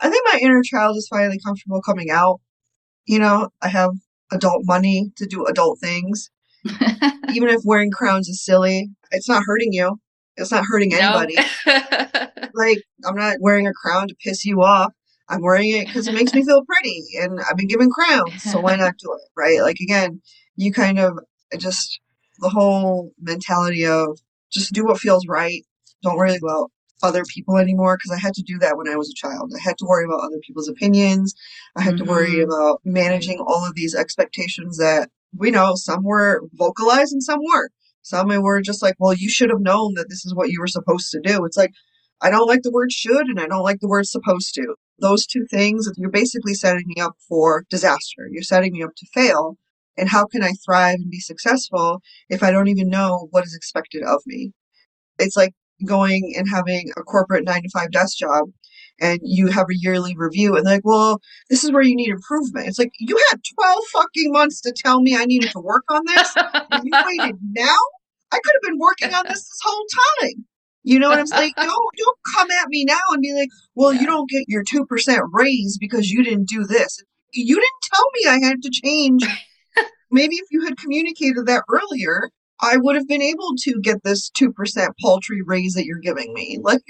I 0.00 0.10
think 0.10 0.24
my 0.32 0.38
inner 0.40 0.62
child 0.62 0.96
is 0.96 1.08
finally 1.08 1.40
comfortable 1.44 1.82
coming 1.82 2.10
out. 2.10 2.40
You 3.06 3.18
know, 3.18 3.48
I 3.62 3.68
have 3.68 3.90
adult 4.30 4.62
money 4.64 5.10
to 5.16 5.26
do 5.26 5.46
adult 5.46 5.80
things. 5.80 6.30
even 7.34 7.48
if 7.48 7.62
wearing 7.64 7.90
crowns 7.90 8.28
is 8.28 8.44
silly, 8.44 8.90
it's 9.10 9.28
not 9.28 9.42
hurting 9.46 9.72
you. 9.72 9.98
It's 10.38 10.50
not 10.50 10.64
hurting 10.68 10.94
anybody. 10.94 11.36
like, 12.54 12.78
I'm 13.04 13.16
not 13.16 13.36
wearing 13.40 13.66
a 13.66 13.72
crown 13.72 14.08
to 14.08 14.14
piss 14.14 14.44
you 14.44 14.62
off. 14.62 14.92
I'm 15.28 15.42
wearing 15.42 15.70
it 15.70 15.86
because 15.86 16.08
it 16.08 16.14
makes 16.14 16.32
me 16.32 16.42
feel 16.42 16.64
pretty 16.64 17.04
and 17.20 17.38
I've 17.40 17.56
been 17.56 17.68
given 17.68 17.90
crowns. 17.90 18.42
So 18.42 18.60
why 18.60 18.76
not 18.76 18.94
do 18.98 19.12
it? 19.12 19.20
Right. 19.36 19.60
Like, 19.60 19.76
again, 19.80 20.22
you 20.56 20.72
kind 20.72 20.98
of 20.98 21.18
just 21.58 22.00
the 22.38 22.48
whole 22.48 23.12
mentality 23.20 23.84
of 23.84 24.18
just 24.50 24.72
do 24.72 24.86
what 24.86 24.98
feels 24.98 25.26
right. 25.26 25.64
Don't 26.02 26.16
worry 26.16 26.36
about 26.36 26.70
other 27.02 27.24
people 27.24 27.58
anymore 27.58 27.96
because 27.96 28.16
I 28.16 28.20
had 28.20 28.34
to 28.34 28.42
do 28.42 28.58
that 28.58 28.76
when 28.76 28.88
I 28.88 28.96
was 28.96 29.10
a 29.10 29.14
child. 29.14 29.52
I 29.54 29.60
had 29.62 29.78
to 29.78 29.86
worry 29.86 30.04
about 30.04 30.24
other 30.24 30.38
people's 30.44 30.68
opinions. 30.68 31.34
I 31.76 31.82
had 31.82 31.94
mm-hmm. 31.94 32.04
to 32.04 32.10
worry 32.10 32.34
mm-hmm. 32.36 32.50
about 32.50 32.80
managing 32.84 33.38
all 33.38 33.66
of 33.66 33.74
these 33.74 33.94
expectations 33.94 34.78
that 34.78 35.10
we 35.36 35.50
know 35.50 35.74
some 35.74 36.02
were 36.04 36.42
vocalized 36.54 37.12
and 37.12 37.22
some 37.22 37.40
weren't. 37.42 37.72
Some 38.08 38.28
were 38.28 38.62
just 38.62 38.82
like, 38.82 38.94
well, 38.98 39.12
you 39.12 39.28
should 39.28 39.50
have 39.50 39.60
known 39.60 39.94
that 39.94 40.06
this 40.08 40.24
is 40.24 40.34
what 40.34 40.48
you 40.48 40.60
were 40.60 40.66
supposed 40.66 41.10
to 41.10 41.20
do. 41.20 41.44
It's 41.44 41.56
like, 41.56 41.72
I 42.20 42.30
don't 42.30 42.48
like 42.48 42.62
the 42.62 42.70
word 42.70 42.90
should 42.90 43.26
and 43.26 43.38
I 43.38 43.46
don't 43.46 43.62
like 43.62 43.80
the 43.80 43.88
word 43.88 44.06
supposed 44.06 44.54
to. 44.54 44.74
Those 44.98 45.26
two 45.26 45.44
things, 45.50 45.90
you're 45.96 46.10
basically 46.10 46.54
setting 46.54 46.84
me 46.86 47.00
up 47.00 47.16
for 47.28 47.64
disaster. 47.70 48.26
You're 48.30 48.42
setting 48.42 48.72
me 48.72 48.82
up 48.82 48.94
to 48.96 49.06
fail. 49.12 49.56
And 49.96 50.08
how 50.08 50.24
can 50.26 50.42
I 50.42 50.52
thrive 50.64 50.96
and 50.96 51.10
be 51.10 51.20
successful 51.20 52.00
if 52.28 52.42
I 52.42 52.50
don't 52.50 52.68
even 52.68 52.88
know 52.88 53.28
what 53.30 53.44
is 53.44 53.54
expected 53.54 54.02
of 54.02 54.22
me? 54.26 54.52
It's 55.18 55.36
like 55.36 55.52
going 55.84 56.34
and 56.36 56.48
having 56.52 56.90
a 56.96 57.02
corporate 57.02 57.44
nine 57.44 57.62
to 57.62 57.70
five 57.70 57.90
desk 57.90 58.16
job 58.16 58.46
and 59.00 59.20
you 59.22 59.48
have 59.48 59.66
a 59.70 59.76
yearly 59.76 60.14
review 60.16 60.56
and 60.56 60.66
they're 60.66 60.76
like, 60.76 60.84
well, 60.84 61.20
this 61.50 61.62
is 61.62 61.72
where 61.72 61.82
you 61.82 61.94
need 61.94 62.08
improvement. 62.08 62.68
It's 62.68 62.78
like, 62.78 62.92
you 62.98 63.16
had 63.30 63.40
12 63.54 63.78
fucking 63.92 64.32
months 64.32 64.60
to 64.62 64.72
tell 64.74 65.00
me 65.00 65.16
I 65.16 65.24
needed 65.24 65.50
to 65.52 65.60
work 65.60 65.84
on 65.90 66.02
this. 66.06 66.34
you 66.84 66.92
waited 67.06 67.36
now? 67.52 67.76
I 68.32 68.36
could 68.42 68.52
have 68.54 68.70
been 68.70 68.78
working 68.78 69.14
on 69.14 69.24
this 69.28 69.40
this 69.40 69.60
whole 69.62 69.86
time. 70.22 70.44
You 70.84 70.98
know 70.98 71.08
what 71.10 71.18
I'm 71.18 71.26
saying? 71.26 71.52
Don't 71.56 71.68
don't 71.68 72.18
come 72.36 72.48
at 72.62 72.68
me 72.68 72.84
now 72.84 73.00
and 73.10 73.20
be 73.20 73.34
like, 73.34 73.48
well, 73.74 73.92
Yeah. 73.92 74.00
you 74.00 74.06
don't 74.06 74.28
get 74.30 74.44
your 74.48 74.62
two 74.62 74.86
percent 74.86 75.22
raise 75.32 75.76
because 75.78 76.10
you 76.10 76.22
didn't 76.22 76.48
do 76.48 76.64
this. 76.64 77.02
You 77.32 77.56
didn't 77.56 77.92
tell 77.92 78.04
me 78.14 78.30
I 78.30 78.46
had 78.46 78.62
to 78.62 78.70
change. 78.70 79.24
Maybe 80.10 80.36
if 80.36 80.46
you 80.50 80.64
had 80.64 80.78
communicated 80.78 81.46
that 81.46 81.64
earlier, 81.68 82.30
I 82.60 82.76
would 82.78 82.96
have 82.96 83.06
been 83.06 83.20
able 83.22 83.50
to 83.64 83.80
get 83.82 84.02
this 84.04 84.30
two 84.30 84.52
percent 84.52 84.94
paltry 85.00 85.42
raise 85.44 85.74
that 85.74 85.84
you're 85.84 85.98
giving 85.98 86.32
me. 86.32 86.58
Like 86.62 86.80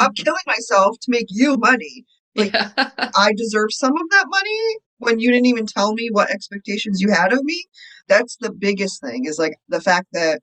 I'm 0.00 0.14
killing 0.14 0.40
myself 0.46 0.96
to 1.02 1.10
make 1.10 1.26
you 1.28 1.56
money. 1.58 2.04
Like 2.34 2.52
Yeah. 2.52 2.70
I 3.16 3.32
deserve 3.36 3.72
some 3.72 3.92
of 3.92 4.10
that 4.10 4.26
money 4.28 4.58
when 4.98 5.18
you 5.20 5.30
didn't 5.30 5.46
even 5.46 5.66
tell 5.66 5.92
me 5.92 6.08
what 6.12 6.30
expectations 6.30 7.00
you 7.00 7.10
had 7.12 7.32
of 7.32 7.42
me. 7.44 7.64
That's 8.08 8.36
the 8.36 8.52
biggest 8.52 9.00
thing 9.02 9.24
is 9.26 9.38
like 9.38 9.54
the 9.68 9.80
fact 9.80 10.06
that 10.12 10.40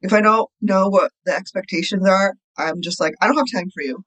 if 0.00 0.12
I 0.12 0.20
don't 0.20 0.48
know 0.60 0.88
what 0.88 1.12
the 1.24 1.34
expectations 1.34 2.06
are, 2.06 2.34
I'm 2.58 2.80
just 2.82 3.00
like, 3.00 3.14
I 3.20 3.26
don't 3.26 3.36
have 3.36 3.46
time 3.52 3.70
for 3.72 3.82
you. 3.82 4.04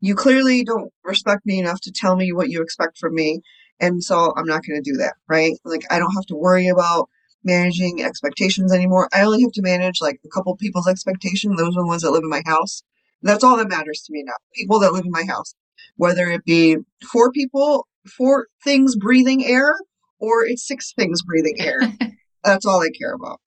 You 0.00 0.14
clearly 0.14 0.64
don't 0.64 0.92
respect 1.04 1.44
me 1.44 1.58
enough 1.58 1.80
to 1.82 1.92
tell 1.92 2.16
me 2.16 2.32
what 2.32 2.48
you 2.48 2.62
expect 2.62 2.98
from 2.98 3.14
me. 3.14 3.40
And 3.80 4.02
so 4.02 4.32
I'm 4.36 4.46
not 4.46 4.62
going 4.66 4.82
to 4.82 4.90
do 4.90 4.96
that, 4.98 5.14
right? 5.28 5.52
Like, 5.64 5.82
I 5.90 5.98
don't 5.98 6.14
have 6.14 6.26
to 6.26 6.36
worry 6.36 6.68
about 6.68 7.08
managing 7.44 8.02
expectations 8.02 8.72
anymore. 8.72 9.08
I 9.12 9.22
only 9.22 9.42
have 9.42 9.52
to 9.52 9.62
manage 9.62 10.00
like 10.00 10.20
a 10.24 10.28
couple 10.28 10.56
people's 10.56 10.88
expectations. 10.88 11.58
Those 11.58 11.76
are 11.76 11.82
the 11.82 11.86
ones 11.86 12.02
that 12.02 12.10
live 12.10 12.22
in 12.22 12.30
my 12.30 12.42
house. 12.46 12.82
That's 13.22 13.44
all 13.44 13.56
that 13.56 13.68
matters 13.68 14.02
to 14.06 14.12
me 14.12 14.22
now. 14.24 14.34
People 14.54 14.80
that 14.80 14.92
live 14.92 15.04
in 15.04 15.10
my 15.10 15.24
house, 15.24 15.54
whether 15.96 16.26
it 16.30 16.44
be 16.44 16.76
four 17.10 17.30
people, 17.30 17.86
four 18.06 18.46
things 18.64 18.96
breathing 18.96 19.44
air, 19.44 19.74
or 20.18 20.44
it's 20.44 20.66
six 20.66 20.92
things 20.92 21.22
breathing 21.22 21.56
air. 21.60 21.80
That's 22.44 22.64
all 22.64 22.80
I 22.80 22.88
care 22.98 23.12
about. 23.12 23.40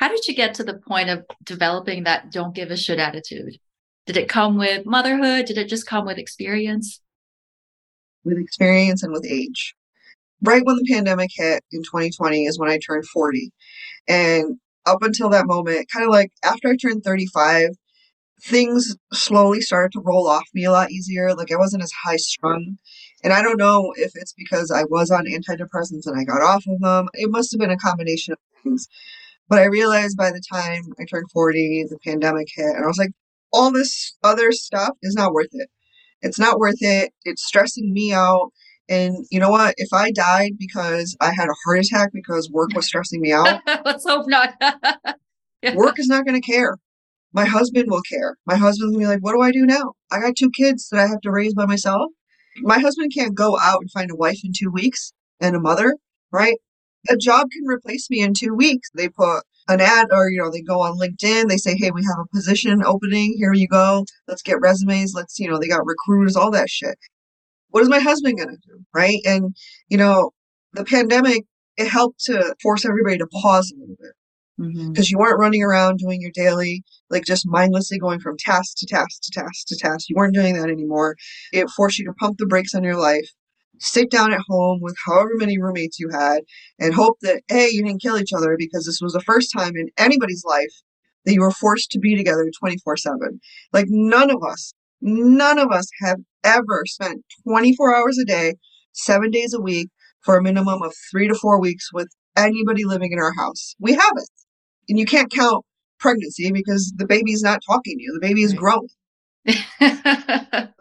How 0.00 0.08
did 0.08 0.26
you 0.26 0.34
get 0.34 0.54
to 0.54 0.64
the 0.64 0.78
point 0.78 1.10
of 1.10 1.24
developing 1.44 2.04
that 2.04 2.32
don't 2.32 2.54
give 2.54 2.70
a 2.70 2.76
shit 2.76 2.98
attitude? 2.98 3.58
Did 4.06 4.16
it 4.16 4.28
come 4.28 4.58
with 4.58 4.86
motherhood? 4.86 5.44
Did 5.46 5.58
it 5.58 5.68
just 5.68 5.86
come 5.86 6.06
with 6.06 6.18
experience? 6.18 7.00
with 8.24 8.38
experience 8.38 9.02
and 9.02 9.12
with 9.12 9.26
age. 9.26 9.74
Right 10.42 10.64
when 10.64 10.76
the 10.76 10.90
pandemic 10.90 11.30
hit 11.34 11.62
in 11.72 11.82
2020 11.82 12.46
is 12.46 12.58
when 12.58 12.70
I 12.70 12.78
turned 12.78 13.06
40. 13.06 13.52
And 14.08 14.58
up 14.86 15.02
until 15.02 15.28
that 15.30 15.46
moment, 15.46 15.88
kind 15.92 16.04
of 16.04 16.10
like 16.10 16.32
after 16.42 16.68
I 16.68 16.76
turned 16.76 17.04
35, 17.04 17.70
things 18.42 18.96
slowly 19.12 19.60
started 19.60 19.92
to 19.92 20.00
roll 20.00 20.26
off 20.26 20.46
me 20.54 20.64
a 20.64 20.72
lot 20.72 20.90
easier. 20.90 21.34
Like 21.34 21.52
I 21.52 21.56
wasn't 21.56 21.82
as 21.82 21.92
high 21.92 22.16
strung. 22.16 22.78
And 23.22 23.34
I 23.34 23.42
don't 23.42 23.58
know 23.58 23.92
if 23.96 24.12
it's 24.14 24.32
because 24.32 24.70
I 24.70 24.84
was 24.84 25.10
on 25.10 25.26
antidepressants 25.26 26.06
and 26.06 26.18
I 26.18 26.24
got 26.24 26.40
off 26.40 26.64
of 26.66 26.80
them. 26.80 27.08
It 27.12 27.30
must 27.30 27.52
have 27.52 27.60
been 27.60 27.70
a 27.70 27.76
combination 27.76 28.32
of 28.32 28.38
things. 28.62 28.88
But 29.50 29.58
I 29.58 29.64
realized 29.64 30.16
by 30.16 30.30
the 30.30 30.40
time 30.50 30.84
I 31.00 31.04
turned 31.04 31.30
40, 31.32 31.86
the 31.90 31.98
pandemic 32.06 32.46
hit, 32.54 32.66
and 32.66 32.84
I 32.84 32.86
was 32.86 32.98
like, 32.98 33.10
all 33.52 33.72
this 33.72 34.16
other 34.22 34.52
stuff 34.52 34.96
is 35.02 35.14
not 35.14 35.32
worth 35.32 35.48
it. 35.50 35.68
It's 36.22 36.38
not 36.38 36.60
worth 36.60 36.80
it. 36.80 37.12
It's 37.24 37.44
stressing 37.44 37.92
me 37.92 38.12
out. 38.12 38.50
And 38.88 39.26
you 39.30 39.40
know 39.40 39.50
what? 39.50 39.74
If 39.76 39.92
I 39.92 40.12
died 40.12 40.52
because 40.56 41.16
I 41.20 41.32
had 41.32 41.48
a 41.48 41.54
heart 41.64 41.80
attack 41.80 42.10
because 42.12 42.48
work 42.50 42.70
was 42.74 42.86
stressing 42.86 43.20
me 43.20 43.32
out, 43.32 43.60
Let's 43.84 44.06
hope 44.08 44.26
not. 44.26 44.54
Yeah. 45.62 45.74
work 45.74 45.98
is 45.98 46.06
not 46.06 46.24
going 46.24 46.40
to 46.40 46.46
care. 46.46 46.78
My 47.34 47.44
husband 47.44 47.90
will 47.90 48.00
care. 48.00 48.38
My 48.46 48.56
husband's 48.56 48.94
going 48.96 49.04
to 49.04 49.08
be 49.10 49.14
like, 49.14 49.22
what 49.22 49.34
do 49.34 49.42
I 49.42 49.52
do 49.52 49.66
now? 49.66 49.92
I 50.10 50.18
got 50.18 50.34
two 50.34 50.50
kids 50.50 50.88
that 50.88 50.98
I 50.98 51.06
have 51.06 51.20
to 51.20 51.30
raise 51.30 51.52
by 51.52 51.66
myself. 51.66 52.10
My 52.62 52.78
husband 52.78 53.12
can't 53.14 53.34
go 53.34 53.58
out 53.60 53.82
and 53.82 53.90
find 53.90 54.10
a 54.10 54.16
wife 54.16 54.38
in 54.42 54.52
two 54.58 54.70
weeks 54.70 55.12
and 55.38 55.54
a 55.54 55.60
mother, 55.60 55.96
right? 56.32 56.56
A 57.08 57.16
job 57.16 57.48
can 57.50 57.64
replace 57.66 58.10
me 58.10 58.20
in 58.20 58.34
two 58.34 58.54
weeks. 58.54 58.90
They 58.94 59.08
put 59.08 59.42
an 59.68 59.80
ad 59.80 60.08
or, 60.12 60.30
you 60.30 60.38
know, 60.38 60.50
they 60.50 60.62
go 60.62 60.80
on 60.80 60.98
LinkedIn. 60.98 61.48
They 61.48 61.56
say, 61.56 61.76
hey, 61.76 61.90
we 61.90 62.02
have 62.02 62.18
a 62.18 62.34
position 62.34 62.82
opening. 62.84 63.34
Here 63.38 63.52
you 63.52 63.68
go. 63.68 64.04
Let's 64.28 64.42
get 64.42 64.60
resumes. 64.60 65.14
Let's, 65.14 65.38
you 65.38 65.50
know, 65.50 65.58
they 65.58 65.68
got 65.68 65.86
recruiters, 65.86 66.36
all 66.36 66.50
that 66.50 66.68
shit. 66.68 66.98
What 67.70 67.82
is 67.82 67.88
my 67.88 68.00
husband 68.00 68.36
going 68.36 68.50
to 68.50 68.56
do, 68.56 68.84
right? 68.92 69.20
And, 69.24 69.54
you 69.88 69.96
know, 69.96 70.30
the 70.72 70.84
pandemic, 70.84 71.44
it 71.76 71.88
helped 71.88 72.24
to 72.24 72.54
force 72.62 72.84
everybody 72.84 73.18
to 73.18 73.26
pause 73.26 73.72
a 73.72 73.80
little 73.80 73.96
bit 73.98 74.12
mm-hmm. 74.60 74.92
because 74.92 75.10
you 75.10 75.18
weren't 75.18 75.38
running 75.38 75.62
around 75.62 75.98
doing 75.98 76.20
your 76.20 76.32
daily, 76.32 76.82
like 77.08 77.24
just 77.24 77.46
mindlessly 77.46 77.98
going 77.98 78.20
from 78.20 78.36
task 78.38 78.76
to 78.78 78.86
task 78.86 79.22
to 79.22 79.30
task 79.32 79.66
to 79.68 79.76
task. 79.76 80.08
You 80.08 80.16
weren't 80.16 80.34
doing 80.34 80.54
that 80.56 80.68
anymore. 80.68 81.16
It 81.52 81.70
forced 81.70 81.98
you 81.98 82.04
to 82.06 82.12
pump 82.14 82.38
the 82.38 82.46
brakes 82.46 82.74
on 82.74 82.84
your 82.84 82.96
life, 82.96 83.28
sit 83.80 84.10
down 84.10 84.32
at 84.32 84.40
home 84.48 84.80
with 84.82 84.96
however 85.06 85.30
many 85.34 85.58
roommates 85.58 85.98
you 86.00 86.10
had, 86.10 86.40
and 86.78 86.94
hope 86.94 87.18
that, 87.22 87.42
hey, 87.48 87.68
you 87.70 87.82
didn't 87.84 88.02
kill 88.02 88.18
each 88.18 88.32
other 88.32 88.56
because 88.58 88.86
this 88.86 89.00
was 89.02 89.12
the 89.12 89.20
first 89.20 89.52
time 89.56 89.72
in 89.76 89.88
anybody's 89.98 90.44
life 90.44 90.72
that 91.24 91.34
you 91.34 91.40
were 91.40 91.50
forced 91.50 91.90
to 91.92 91.98
be 91.98 92.16
together 92.16 92.50
24 92.60 92.96
7. 92.96 93.40
Like, 93.72 93.86
none 93.88 94.30
of 94.30 94.42
us, 94.42 94.72
none 95.00 95.58
of 95.58 95.70
us 95.70 95.86
have 96.02 96.18
ever 96.44 96.84
spent 96.86 97.24
24 97.44 97.96
hours 97.96 98.18
a 98.18 98.24
day, 98.24 98.54
seven 98.92 99.30
days 99.30 99.54
a 99.54 99.60
week 99.60 99.88
for 100.22 100.36
a 100.36 100.42
minimum 100.42 100.82
of 100.82 100.94
three 101.10 101.28
to 101.28 101.34
four 101.34 101.60
weeks 101.60 101.92
with 101.92 102.08
anybody 102.36 102.84
living 102.84 103.12
in 103.12 103.18
our 103.18 103.32
house. 103.34 103.74
We 103.80 103.92
haven't 103.92 104.28
and 104.88 104.98
you 104.98 105.06
can't 105.06 105.30
count 105.30 105.64
pregnancy 105.98 106.50
because 106.52 106.92
the 106.96 107.06
baby's 107.06 107.42
not 107.42 107.60
talking 107.66 107.96
to 107.98 108.02
you. 108.02 108.12
The 108.14 108.26
baby 108.26 108.42
is 108.42 108.52
Right. 108.52 108.60
growing. 108.60 108.88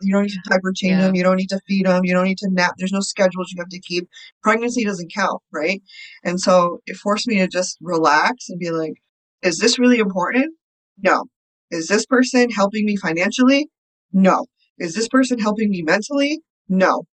You 0.02 0.14
don't 0.14 0.24
need 0.24 0.32
to 0.32 0.50
diaper 0.50 0.72
change 0.76 0.92
Yeah. 0.92 1.02
them. 1.08 1.16
You 1.16 1.24
don't 1.24 1.36
need 1.36 1.50
to 1.50 1.60
feed 1.68 1.86
them. 1.86 2.06
You 2.06 2.14
don't 2.14 2.26
need 2.26 2.38
to 2.40 2.50
nap. 2.50 2.76
There's 2.78 2.92
no 2.92 3.02
schedules 3.02 3.52
you 3.52 3.62
have 3.62 3.70
to 3.70 3.80
keep. 3.80 4.08
Pregnancy 4.44 4.86
doesn't 4.86 5.14
count, 5.14 5.42
right? 5.52 5.82
And 6.24 6.40
so 6.40 6.80
it 6.86 6.96
forced 6.96 7.28
me 7.28 7.38
to 7.40 7.48
just 7.48 7.78
relax 7.82 8.50
and 8.50 8.60
be 8.60 8.72
like, 8.72 8.94
is 9.42 9.58
this 9.58 9.78
really 9.78 10.00
important? 10.00 10.56
No. 11.02 11.26
Is 11.72 11.88
this 11.88 12.06
person 12.06 12.50
helping 12.50 12.86
me 12.86 12.96
financially? 12.96 13.70
No. 14.14 14.46
Is 14.78 14.96
this 14.96 15.08
person 15.08 15.40
helping 15.40 15.70
me 15.70 15.82
mentally? 15.82 16.40
No. 16.68 17.04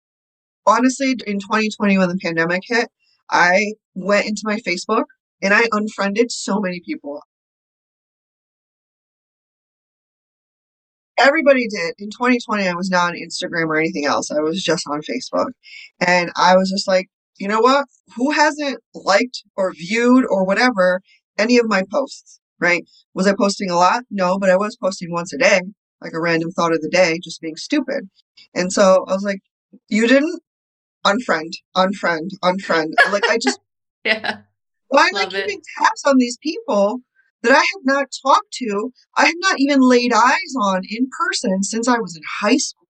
Honestly, 0.67 1.11
in 1.27 1.39
2020, 1.39 1.99
when 1.99 2.09
the 2.09 2.19
pandemic 2.23 2.63
hit, 2.67 2.89
I 3.31 3.73
went 3.95 4.27
into 4.27 4.43
my 4.45 4.59
Facebook 4.61 5.05
and 5.43 5.53
I 5.53 5.67
unfriended 5.73 6.31
so 6.31 6.61
many 6.61 6.81
people. 6.85 7.21
Everybody 11.19 11.67
did. 11.69 11.95
In 11.99 12.11
2020, 12.11 12.69
I 12.69 12.75
was 12.75 12.91
not 12.91 13.11
on 13.11 13.17
Instagram 13.17 13.67
or 13.67 13.77
anything 13.77 14.05
else. 14.07 14.31
I 14.31 14.41
was 14.41 14.63
just 14.63 14.87
on 14.89 15.01
Facebook. 15.01 15.51
And 16.01 16.31
I 16.37 16.57
was 16.57 16.71
just 16.71 16.87
like, 16.87 17.09
you 17.39 17.49
know 17.49 17.61
what? 17.61 17.87
Who 18.17 18.31
hasn't 18.33 18.79
liked 18.95 19.43
or 19.57 19.73
viewed 19.73 20.25
or 20.29 20.45
whatever 20.45 21.01
any 21.39 21.59
of 21.59 21.67
my 21.67 21.83
posts, 21.91 22.41
right? 22.61 22.85
Was 23.15 23.27
I 23.27 23.35
posting 23.39 23.71
a 23.71 23.77
lot? 23.77 24.05
No, 24.11 24.39
but 24.39 24.51
I 24.51 24.57
was 24.57 24.77
posting 24.77 25.11
once 25.11 25.33
a 25.33 25.39
day, 25.39 25.61
like 26.01 26.13
a 26.15 26.21
random 26.21 26.51
thought 26.51 26.73
of 26.73 26.81
the 26.81 26.89
day, 26.89 27.19
just 27.23 27.41
being 27.41 27.57
stupid. 27.57 28.09
And 28.55 28.73
so 28.73 29.05
I 29.09 29.13
was 29.13 29.23
like, 29.23 29.41
you 29.89 30.07
didn't? 30.07 30.41
Unfriend, 31.05 31.53
unfriend, 31.77 32.31
unfriend. 32.43 32.93
Like, 33.13 33.25
I 33.29 33.39
just 33.39 33.61
yeah. 34.05 34.39
why 34.89 35.07
am 35.07 35.17
I 35.17 35.25
Love 35.25 35.35
it. 35.35 35.45
keeping 35.47 35.63
tabs 35.79 36.03
on 36.05 36.17
these 36.19 36.37
people 36.43 37.01
that 37.47 37.55
I 37.55 37.61
have 37.61 37.85
not 37.85 38.07
talked 38.25 38.53
to? 38.55 38.93
I 39.17 39.27
have 39.27 39.35
not 39.39 39.57
even 39.59 39.81
laid 39.81 40.13
eyes 40.13 40.53
on 40.63 40.83
in 40.89 41.09
person 41.19 41.63
since 41.63 41.89
I 41.89 41.99
was 41.99 42.17
in 42.17 42.23
high 42.41 42.57
school. 42.57 42.87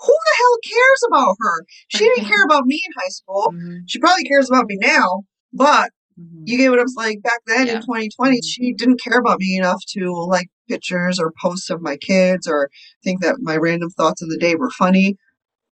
Who 0.00 0.08
the 0.12 0.36
hell 0.36 0.58
cares 0.64 1.02
about 1.08 1.36
her? 1.40 1.64
She 1.88 1.98
didn't 2.04 2.26
care 2.32 2.44
about 2.44 2.66
me 2.66 2.82
in 2.84 2.92
high 3.00 3.08
school. 3.08 3.54
Mhm. 3.54 3.82
She 3.86 3.98
probably 3.98 4.24
cares 4.24 4.48
about 4.50 4.66
me 4.66 4.76
now, 4.80 5.22
but 5.52 5.90
Mhm. 6.20 6.42
you 6.44 6.58
get 6.58 6.70
what 6.70 6.80
I'm 6.80 6.88
saying? 6.88 7.20
Back 7.20 7.40
then 7.46 7.66
Yeah. 7.68 7.76
in 7.76 7.82
2020, 7.82 8.38
Mhm. 8.38 8.44
she 8.44 8.72
didn't 8.74 9.00
care 9.00 9.18
about 9.18 9.38
me 9.38 9.56
enough 9.56 9.80
to 9.94 10.12
like 10.28 10.48
pictures 10.68 11.18
or 11.20 11.32
posts 11.40 11.70
of 11.70 11.80
my 11.80 11.96
kids 11.96 12.46
or 12.48 12.68
think 13.04 13.20
that 13.22 13.36
my 13.40 13.56
random 13.56 13.90
thoughts 13.90 14.22
of 14.22 14.28
the 14.28 14.38
day 14.38 14.54
were 14.56 14.70
funny. 14.70 15.16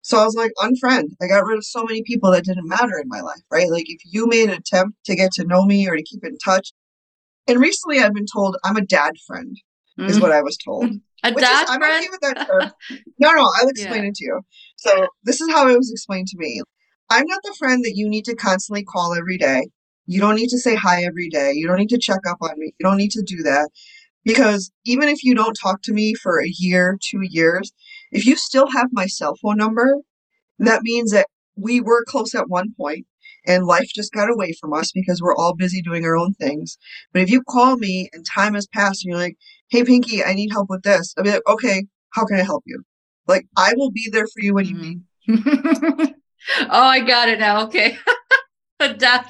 So 0.01 0.17
I 0.17 0.25
was 0.25 0.35
like, 0.35 0.51
unfriend. 0.59 1.09
I 1.21 1.27
got 1.27 1.45
rid 1.45 1.57
of 1.57 1.65
so 1.65 1.83
many 1.83 2.03
people 2.03 2.31
that 2.31 2.45
didn't 2.45 2.67
matter 2.67 2.97
in 3.01 3.07
my 3.07 3.21
life, 3.21 3.41
right? 3.51 3.69
Like 3.69 3.85
if 3.87 4.01
you 4.05 4.27
made 4.27 4.49
an 4.49 4.55
attempt 4.55 4.97
to 5.05 5.15
get 5.15 5.31
to 5.33 5.43
know 5.43 5.65
me 5.65 5.87
or 5.89 5.95
to 5.95 6.03
keep 6.03 6.23
in 6.23 6.37
touch. 6.37 6.71
And 7.49 7.59
recently 7.59 7.99
I've 7.99 8.13
been 8.13 8.27
told 8.31 8.57
I'm 8.63 8.77
a 8.77 8.85
dad 8.85 9.13
friend, 9.25 9.57
is 10.07 10.17
Mhm. 10.17 10.21
what 10.21 10.31
I 10.31 10.41
was 10.41 10.55
told. 10.57 10.85
a 11.23 11.31
Which 11.33 11.43
is, 11.43 11.49
dad 11.49 11.67
I'm 11.67 11.79
friend. 11.81 12.03
okay 12.03 12.09
with 12.11 12.21
that 12.21 12.37
term. 12.47 12.71
No, 13.21 13.33
no, 13.33 13.51
I'll 13.57 13.67
explain 13.67 14.03
Yeah. 14.03 14.09
it 14.09 14.15
to 14.15 14.25
you. 14.25 14.41
So 14.77 15.07
this 15.23 15.41
is 15.41 15.49
how 15.49 15.67
it 15.67 15.75
was 15.75 15.91
explained 15.91 16.27
to 16.27 16.37
me. 16.37 16.61
I'm 17.09 17.25
not 17.25 17.41
the 17.43 17.53
friend 17.59 17.83
that 17.83 17.95
you 17.95 18.07
need 18.07 18.23
to 18.25 18.35
constantly 18.35 18.83
call 18.85 19.13
every 19.13 19.37
day. 19.37 19.67
You 20.05 20.21
don't 20.21 20.35
need 20.35 20.47
to 20.49 20.57
say 20.57 20.75
hi 20.75 21.03
every 21.03 21.27
day. 21.27 21.51
You 21.53 21.67
don't 21.67 21.79
need 21.79 21.89
to 21.89 21.97
check 21.97 22.21
up 22.29 22.37
on 22.41 22.51
me. 22.57 22.71
You 22.79 22.85
don't 22.85 22.95
need 22.97 23.11
to 23.11 23.21
do 23.21 23.43
that. 23.43 23.69
Because 24.23 24.71
even 24.85 25.09
if 25.09 25.23
you 25.23 25.35
don't 25.35 25.53
talk 25.61 25.81
to 25.83 25.93
me 25.93 26.13
for 26.13 26.39
a 26.41 26.47
year, 26.47 26.97
two 27.01 27.19
years, 27.21 27.73
if 28.11 28.25
you 28.25 28.35
still 28.37 28.67
have 28.71 28.87
my 28.93 29.07
cell 29.07 29.35
phone 29.41 29.57
number, 29.57 29.97
that 30.59 30.83
means 30.83 31.11
that 31.11 31.27
we 31.57 31.81
were 31.81 32.05
close 32.07 32.33
at 32.35 32.47
one 32.49 32.73
point 32.77 33.05
and 33.45 33.65
life 33.65 33.89
just 33.93 34.13
got 34.13 34.29
away 34.29 34.53
from 34.59 34.73
us 34.73 34.91
because 34.91 35.21
we're 35.21 35.35
all 35.35 35.55
busy 35.55 35.81
doing 35.81 36.05
our 36.05 36.17
own 36.17 36.33
things. 36.33 36.77
But 37.13 37.21
if 37.21 37.29
you 37.29 37.41
call 37.49 37.77
me 37.77 38.09
and 38.13 38.25
time 38.25 38.53
has 38.53 38.67
passed 38.67 39.03
and 39.03 39.11
you're 39.11 39.21
like, 39.21 39.37
hey, 39.69 39.83
Pinky, 39.83 40.23
I 40.23 40.33
need 40.33 40.51
help 40.51 40.69
with 40.69 40.83
this, 40.83 41.13
I'll 41.17 41.23
be 41.23 41.31
like, 41.31 41.47
okay, 41.47 41.85
how 42.11 42.25
can 42.25 42.39
I 42.39 42.43
help 42.43 42.63
you? 42.65 42.83
Like, 43.27 43.45
I 43.57 43.73
will 43.75 43.91
be 43.91 44.09
there 44.11 44.25
for 44.27 44.41
you 44.41 44.53
when 44.55 44.65
you 44.65 44.77
need. 44.77 45.01
Mm-hmm. 45.27 46.05
oh, 46.69 46.83
I 46.83 46.99
got 47.01 47.29
it 47.29 47.39
now. 47.39 47.65
Okay. 47.65 47.97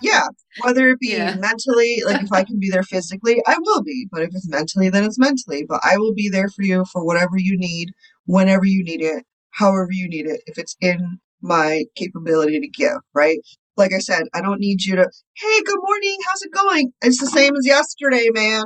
Yeah, 0.03 0.27
whether 0.61 0.89
it 0.89 0.99
be 0.99 1.13
yeah. 1.13 1.35
mentally, 1.35 2.03
like 2.05 2.21
if 2.21 2.31
I 2.31 2.43
can 2.43 2.59
be 2.59 2.69
there 2.69 2.83
physically, 2.83 3.41
I 3.47 3.55
will 3.59 3.81
be. 3.81 4.07
But 4.11 4.21
if 4.21 4.29
it's 4.29 4.47
mentally, 4.47 4.89
then 4.89 5.03
it's 5.03 5.17
mentally. 5.17 5.65
But 5.67 5.81
I 5.83 5.97
will 5.97 6.13
be 6.13 6.29
there 6.29 6.49
for 6.49 6.61
you 6.61 6.85
for 6.93 7.03
whatever 7.03 7.37
you 7.37 7.57
need, 7.57 7.89
whenever 8.25 8.65
you 8.65 8.83
need 8.83 9.01
it, 9.01 9.25
however 9.49 9.89
you 9.89 10.07
need 10.07 10.27
it, 10.27 10.41
if 10.45 10.59
it's 10.59 10.75
in 10.81 11.19
my 11.41 11.85
capability 11.95 12.59
to 12.59 12.67
give, 12.67 12.97
right? 13.13 13.39
Like 13.79 13.93
I 13.93 13.99
said, 13.99 14.23
I 14.33 14.41
don't 14.41 14.59
need 14.59 14.83
you 14.83 14.97
to, 14.97 15.09
hey, 15.37 15.63
good 15.63 15.79
morning, 15.81 16.17
how's 16.27 16.41
it 16.41 16.51
going? 16.51 16.91
It's 17.01 17.19
the 17.19 17.27
same 17.27 17.55
as 17.55 17.65
yesterday, 17.65 18.29
man. 18.31 18.65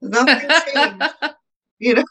Nothing 0.00 0.48
changed. 0.72 1.04
you 1.80 1.94
know? 1.94 2.04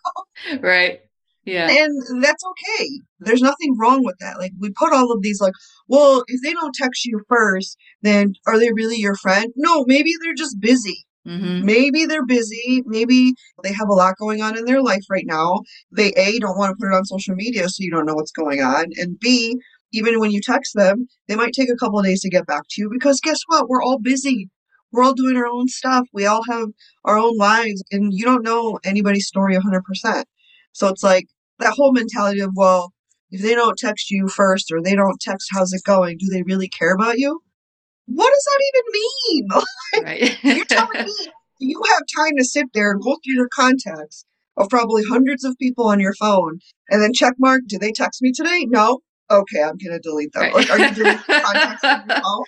Right. 0.60 1.00
Yeah. 1.46 1.70
And 1.70 2.22
that's 2.24 2.44
okay. 2.46 2.90
There's 3.20 3.42
nothing 3.42 3.78
wrong 3.80 4.04
with 4.04 4.18
that. 4.20 4.38
Like, 4.38 4.52
we 4.60 4.70
put 4.72 4.94
all 4.94 5.12
of 5.12 5.22
these, 5.22 5.40
like, 5.40 5.54
well, 5.88 6.24
if 6.28 6.42
they 6.44 6.52
don't 6.52 6.76
text 6.76 7.06
you 7.06 7.22
first, 7.30 7.78
then 8.02 8.34
are 8.46 8.60
they 8.60 8.72
really 8.74 8.98
your 8.98 9.16
friend? 9.16 9.48
No, 9.56 9.86
maybe 9.88 10.12
they're 10.22 10.36
just 10.36 10.60
busy. 10.60 11.06
Mm-hmm. 11.26 11.66
Maybe 11.66 12.06
they're 12.06 12.26
busy. 12.26 12.84
Maybe 12.86 13.34
they 13.64 13.72
have 13.72 13.88
a 13.90 13.94
lot 13.94 14.18
going 14.18 14.42
on 14.42 14.58
in 14.58 14.66
their 14.66 14.82
life 14.82 15.04
right 15.10 15.26
now. 15.26 15.62
They, 15.92 16.10
A, 16.18 16.38
don't 16.40 16.58
want 16.58 16.72
to 16.72 16.76
put 16.76 16.92
it 16.92 16.98
on 16.98 17.06
social 17.06 17.36
media 17.36 17.70
so 17.70 17.78
you 17.80 17.92
don't 17.92 18.06
know 18.06 18.16
what's 18.16 18.32
going 18.32 18.62
on. 18.62 18.88
And 18.98 19.20
B, 19.20 19.58
even 19.94 20.20
when 20.20 20.32
you 20.32 20.42
text 20.42 20.74
them, 20.76 21.08
they 21.28 21.36
might 21.36 21.54
take 21.54 21.70
a 21.70 21.76
couple 21.76 22.00
of 22.00 22.06
days 22.06 22.22
to 22.22 22.30
get 22.30 22.46
back 22.46 22.64
to 22.70 22.82
you 22.82 22.90
because 22.92 23.20
guess 23.20 23.40
what? 23.48 23.68
We're 23.68 23.84
all 23.84 24.00
busy. 24.00 24.50
We're 24.92 25.04
all 25.04 25.14
doing 25.14 25.38
our 25.38 25.48
own 25.48 25.68
stuff. 25.68 26.08
We 26.14 26.26
all 26.26 26.44
have 26.50 26.68
our 27.06 27.18
own 27.18 27.38
lives, 27.38 27.82
and 27.92 28.14
you 28.14 28.26
don't 28.26 28.44
know 28.44 28.80
anybody's 28.84 29.28
story 29.28 29.56
100%. 29.56 30.24
So 30.74 30.88
it's 30.90 31.04
like 31.04 31.28
that 31.60 31.74
whole 31.74 31.94
mentality 31.94 32.42
of, 32.42 32.52
well, 32.56 32.94
if 33.30 33.42
they 33.42 33.56
don't 33.56 33.78
text 33.78 34.12
you 34.12 34.28
first 34.28 34.72
or 34.72 34.82
they 34.82 34.96
don't 34.96 35.20
text, 35.22 35.50
how's 35.54 35.72
it 35.72 35.84
going? 35.86 36.18
Do 36.18 36.28
they 36.30 36.44
really 36.44 36.68
care 36.68 36.94
about 36.94 37.18
you? 37.18 37.42
What 38.08 38.30
does 38.34 38.44
that 38.44 38.64
even 38.68 38.92
mean? 38.94 39.48
right. 40.04 40.44
You're 40.44 40.66
telling 40.66 41.06
me 41.06 41.16
you 41.60 41.82
have 41.90 42.02
time 42.14 42.34
to 42.38 42.44
sit 42.44 42.68
there 42.74 42.92
and 42.92 43.02
go 43.02 43.16
through 43.24 43.36
your 43.36 43.50
contacts 43.54 44.26
of 44.58 44.70
probably 44.70 45.04
hundreds 45.10 45.46
of 45.46 45.58
people 45.60 45.88
on 45.88 46.00
your 46.00 46.14
phone 46.14 46.60
and 46.90 47.02
then 47.02 47.14
check 47.14 47.34
mark, 47.40 47.62
did 47.68 47.80
they 47.80 47.92
text 47.92 48.22
me 48.22 48.34
today? 48.34 48.66
No. 48.68 49.00
Okay, 49.32 49.62
I'm 49.62 49.78
going 49.78 49.94
to 49.94 50.00
delete 50.00 50.34
them. 50.34 50.44
Right. 50.44 50.54
Like, 50.54 50.70
are 50.70 50.80
you 50.80 50.94
deleting 50.94 51.20
contacts 51.20 51.84
on 51.84 52.04
your 52.08 52.18
phone? 52.18 52.44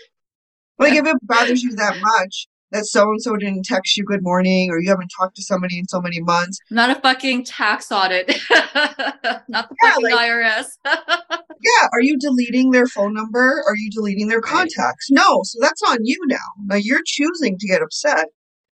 Like, 0.80 0.94
if 0.94 1.06
it 1.06 1.18
bothers 1.24 1.64
you 1.64 1.76
that 1.76 1.98
much, 2.02 2.48
that 2.74 2.86
so 2.86 3.04
and 3.04 3.22
so 3.22 3.36
didn't 3.38 3.64
text 3.64 3.96
you 3.96 4.04
good 4.04 4.22
morning 4.22 4.70
or 4.70 4.80
you 4.82 4.90
haven't 4.90 5.12
talked 5.18 5.36
to 5.36 5.44
somebody 5.44 5.78
in 5.78 5.88
so 5.88 6.02
many 6.02 6.20
months. 6.20 6.58
Not 6.70 6.90
a 6.90 7.00
fucking 7.00 7.46
tax 7.46 7.92
audit. 7.92 8.28
Not 8.50 9.46
the 9.48 9.76
yeah, 9.84 9.90
fucking 9.92 10.04
like, 10.04 10.30
IRS. 10.30 10.66
yeah. 10.86 11.88
Are 11.94 12.02
you 12.02 12.18
deleting 12.20 12.72
their 12.72 12.88
phone 12.88 13.14
number? 13.14 13.64
Are 13.66 13.76
you 13.76 13.90
deleting 13.92 14.28
their 14.28 14.42
contacts? 14.42 15.10
Right. 15.12 15.24
No. 15.24 15.42
So 15.44 15.60
that's 15.62 15.82
on 15.88 16.00
you 16.02 16.18
now. 16.26 16.38
Now 16.66 16.76
you're 16.76 17.04
choosing 17.06 17.58
to 17.60 17.68
get 17.68 17.82
upset 17.82 18.28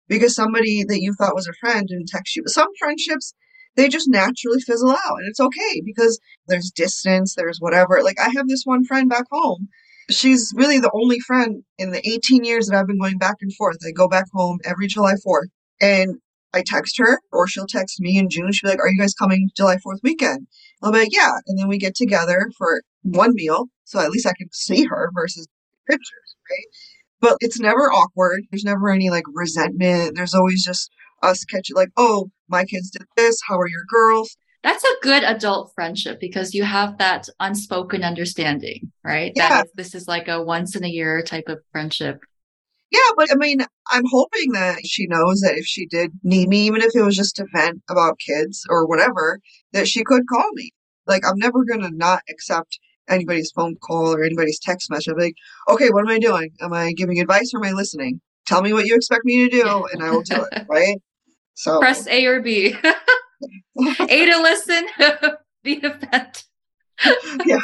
because 0.08 0.34
somebody 0.34 0.84
that 0.86 1.00
you 1.00 1.14
thought 1.18 1.34
was 1.34 1.48
a 1.48 1.54
friend 1.54 1.88
didn't 1.88 2.08
text 2.08 2.36
you. 2.36 2.42
But 2.42 2.52
some 2.52 2.68
friendships, 2.78 3.34
they 3.76 3.88
just 3.88 4.08
naturally 4.08 4.60
fizzle 4.60 4.90
out 4.90 5.18
and 5.18 5.28
it's 5.28 5.40
okay 5.40 5.82
because 5.84 6.18
there's 6.48 6.70
distance, 6.70 7.34
there's 7.34 7.58
whatever. 7.58 8.02
Like 8.02 8.20
I 8.20 8.30
have 8.36 8.48
this 8.48 8.62
one 8.64 8.84
friend 8.84 9.08
back 9.08 9.26
home 9.30 9.68
she's 10.10 10.52
really 10.56 10.78
the 10.78 10.90
only 10.94 11.18
friend 11.20 11.62
in 11.78 11.90
the 11.90 12.06
18 12.08 12.44
years 12.44 12.66
that 12.66 12.76
I've 12.76 12.86
been 12.86 12.98
going 12.98 13.18
back 13.18 13.36
and 13.40 13.52
forth. 13.54 13.78
I 13.86 13.90
go 13.92 14.08
back 14.08 14.26
home 14.32 14.58
every 14.64 14.86
July 14.86 15.14
4th 15.14 15.48
and 15.80 16.16
I 16.54 16.62
text 16.64 16.98
her 16.98 17.20
or 17.32 17.46
she'll 17.46 17.66
text 17.66 18.00
me 18.00 18.18
in 18.18 18.30
June. 18.30 18.52
She'll 18.52 18.68
be 18.68 18.72
like, 18.72 18.80
Are 18.80 18.88
you 18.88 18.98
guys 18.98 19.14
coming 19.14 19.50
July 19.56 19.76
4th 19.76 19.98
weekend? 20.02 20.46
I'll 20.82 20.92
be 20.92 21.00
like, 21.00 21.12
Yeah. 21.12 21.32
And 21.46 21.58
then 21.58 21.68
we 21.68 21.78
get 21.78 21.94
together 21.94 22.50
for 22.56 22.82
one 23.02 23.32
meal. 23.34 23.66
So 23.84 24.00
at 24.00 24.10
least 24.10 24.26
I 24.26 24.34
can 24.36 24.48
see 24.52 24.84
her 24.84 25.10
versus 25.14 25.46
pictures, 25.88 26.36
right? 26.50 26.66
But 27.20 27.36
it's 27.40 27.60
never 27.60 27.90
awkward. 27.90 28.42
There's 28.50 28.64
never 28.64 28.90
any 28.90 29.10
like 29.10 29.24
resentment. 29.32 30.14
There's 30.14 30.34
always 30.34 30.64
just 30.64 30.90
us 31.26 31.44
catching 31.44 31.76
like, 31.76 31.90
Oh, 31.96 32.30
my 32.48 32.64
kids 32.64 32.90
did 32.90 33.06
this. 33.16 33.40
How 33.46 33.58
are 33.58 33.68
your 33.68 33.84
girls? 33.88 34.36
that's 34.66 34.82
a 34.82 34.96
good 35.00 35.22
adult 35.22 35.70
friendship 35.76 36.18
because 36.18 36.52
you 36.52 36.64
have 36.64 36.98
that 36.98 37.28
unspoken 37.38 38.02
understanding, 38.02 38.90
right? 39.04 39.30
Yeah. 39.36 39.48
That 39.48 39.68
this 39.76 39.94
is 39.94 40.08
like 40.08 40.26
a 40.26 40.42
once 40.42 40.74
in 40.74 40.82
a 40.82 40.88
year 40.88 41.22
type 41.22 41.44
of 41.46 41.60
friendship. 41.70 42.18
Yeah, 42.90 43.10
but 43.16 43.30
I 43.30 43.36
mean, 43.36 43.60
I'm 43.92 44.02
hoping 44.10 44.52
that 44.52 44.84
she 44.84 45.06
knows 45.06 45.40
that 45.42 45.56
if 45.56 45.66
she 45.66 45.86
did 45.86 46.10
need 46.24 46.48
me, 46.48 46.66
even 46.66 46.82
if 46.82 46.96
it 46.96 47.02
was 47.02 47.14
just 47.14 47.36
to 47.36 47.46
vent 47.54 47.80
about 47.88 48.18
kids 48.18 48.64
or 48.68 48.86
whatever, 48.86 49.38
that 49.72 49.86
she 49.86 50.02
could 50.02 50.22
call 50.28 50.50
me. 50.54 50.70
Like, 51.06 51.22
I'm 51.24 51.38
never 51.38 51.64
going 51.64 51.82
to 51.82 51.90
not 51.90 52.22
accept 52.28 52.80
anybody's 53.08 53.52
phone 53.52 53.76
call 53.76 54.14
or 54.14 54.24
anybody's 54.24 54.58
text 54.58 54.90
message. 54.90 55.12
I'm 55.12 55.18
like, 55.18 55.34
okay, 55.68 55.90
what 55.90 56.00
am 56.02 56.10
I 56.10 56.18
doing? 56.18 56.50
Am 56.60 56.72
I 56.72 56.92
giving 56.92 57.20
advice 57.20 57.52
or 57.54 57.64
am 57.64 57.70
I 57.70 57.72
listening? 57.72 58.20
Tell 58.46 58.62
me 58.62 58.72
what 58.72 58.86
you 58.86 58.96
expect 58.96 59.24
me 59.24 59.48
to 59.48 59.62
do 59.62 59.86
and 59.92 60.02
I 60.02 60.10
will 60.10 60.22
do 60.22 60.44
it, 60.50 60.66
right? 60.68 60.96
So 61.56 61.80
press 61.80 62.06
A 62.06 62.26
or 62.26 62.40
B. 62.40 62.76
A 64.00 64.26
to 64.26 64.40
listen, 64.42 64.86
B 65.64 65.80
to 65.80 65.94
vent. 65.94 66.44
yeah. 67.44 67.58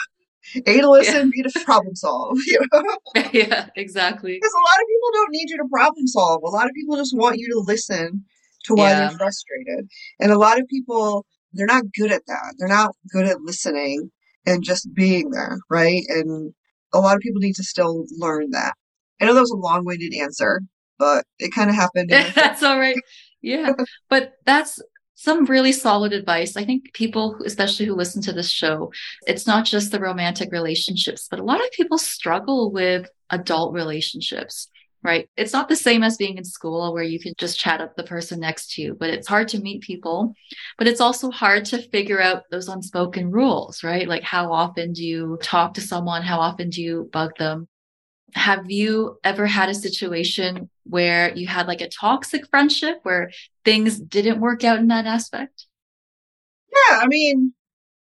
A 0.66 0.80
to 0.80 0.90
listen, 0.90 1.30
yeah. 1.34 1.42
B 1.42 1.42
to 1.42 1.60
problem 1.64 1.94
solve. 1.94 2.38
You 2.46 2.60
know? 2.72 3.22
yeah, 3.32 3.68
exactly. 3.76 4.34
Because 4.34 4.52
a 4.52 4.64
lot 4.64 4.82
of 4.82 4.88
people 4.88 5.10
don't 5.12 5.30
need 5.30 5.50
you 5.50 5.56
to 5.58 5.68
problem 5.70 6.06
solve. 6.06 6.42
A 6.42 6.48
lot 6.48 6.66
of 6.66 6.72
people 6.74 6.96
just 6.96 7.16
want 7.16 7.38
you 7.38 7.48
to 7.48 7.58
listen 7.66 8.24
to 8.64 8.74
why 8.74 8.90
yeah. 8.90 9.08
they're 9.08 9.18
frustrated. 9.18 9.88
And 10.20 10.32
a 10.32 10.38
lot 10.38 10.58
of 10.58 10.66
people, 10.68 11.26
they're 11.52 11.66
not 11.66 11.84
good 11.96 12.12
at 12.12 12.22
that. 12.26 12.54
They're 12.58 12.68
not 12.68 12.94
good 13.12 13.26
at 13.26 13.40
listening 13.42 14.10
and 14.46 14.64
just 14.64 14.92
being 14.94 15.30
there, 15.30 15.58
right? 15.70 16.02
And 16.08 16.52
a 16.94 16.98
lot 16.98 17.16
of 17.16 17.22
people 17.22 17.40
need 17.40 17.56
to 17.56 17.64
still 17.64 18.04
learn 18.18 18.50
that. 18.50 18.74
I 19.20 19.26
know 19.26 19.34
that 19.34 19.40
was 19.40 19.50
a 19.50 19.56
long 19.56 19.84
winded 19.84 20.14
answer, 20.14 20.62
but 20.98 21.24
it 21.38 21.54
kind 21.54 21.70
of 21.70 21.76
happened. 21.76 22.10
that's 22.10 22.62
all 22.62 22.78
right. 22.78 22.96
Yeah. 23.42 23.72
but 24.08 24.34
that's 24.46 24.80
some 25.14 25.44
really 25.44 25.72
solid 25.72 26.12
advice. 26.12 26.56
I 26.56 26.64
think 26.64 26.92
people, 26.94 27.38
especially 27.44 27.86
who 27.86 27.94
listen 27.94 28.22
to 28.22 28.32
this 28.32 28.50
show, 28.50 28.92
it's 29.26 29.46
not 29.46 29.64
just 29.64 29.92
the 29.92 30.00
romantic 30.00 30.50
relationships, 30.50 31.28
but 31.30 31.38
a 31.38 31.44
lot 31.44 31.60
of 31.60 31.70
people 31.72 31.98
struggle 31.98 32.72
with 32.72 33.08
adult 33.30 33.72
relationships 33.72 34.68
right? 35.02 35.28
It's 35.36 35.52
not 35.52 35.68
the 35.68 35.76
same 35.76 36.02
as 36.02 36.16
being 36.16 36.38
in 36.38 36.44
school 36.44 36.92
where 36.92 37.02
you 37.02 37.18
can 37.18 37.34
just 37.36 37.58
chat 37.58 37.80
up 37.80 37.96
the 37.96 38.04
person 38.04 38.40
next 38.40 38.74
to 38.74 38.82
you, 38.82 38.96
but 38.98 39.10
it's 39.10 39.26
hard 39.26 39.48
to 39.48 39.60
meet 39.60 39.82
people. 39.82 40.34
But 40.78 40.86
it's 40.86 41.00
also 41.00 41.30
hard 41.30 41.64
to 41.66 41.82
figure 41.90 42.20
out 42.20 42.44
those 42.50 42.68
unspoken 42.68 43.30
rules, 43.30 43.82
right? 43.82 44.06
Like 44.06 44.22
how 44.22 44.52
often 44.52 44.92
do 44.92 45.04
you 45.04 45.38
talk 45.42 45.74
to 45.74 45.80
someone? 45.80 46.22
How 46.22 46.38
often 46.38 46.70
do 46.70 46.82
you 46.82 47.10
bug 47.12 47.36
them? 47.36 47.68
Have 48.34 48.70
you 48.70 49.18
ever 49.24 49.46
had 49.46 49.68
a 49.68 49.74
situation 49.74 50.70
where 50.84 51.34
you 51.34 51.46
had 51.46 51.66
like 51.66 51.80
a 51.80 51.88
toxic 51.88 52.48
friendship 52.48 53.00
where 53.02 53.30
things 53.64 53.98
didn't 53.98 54.40
work 54.40 54.64
out 54.64 54.78
in 54.78 54.88
that 54.88 55.06
aspect? 55.06 55.66
Yeah, 56.72 57.00
I 57.00 57.06
mean, 57.06 57.52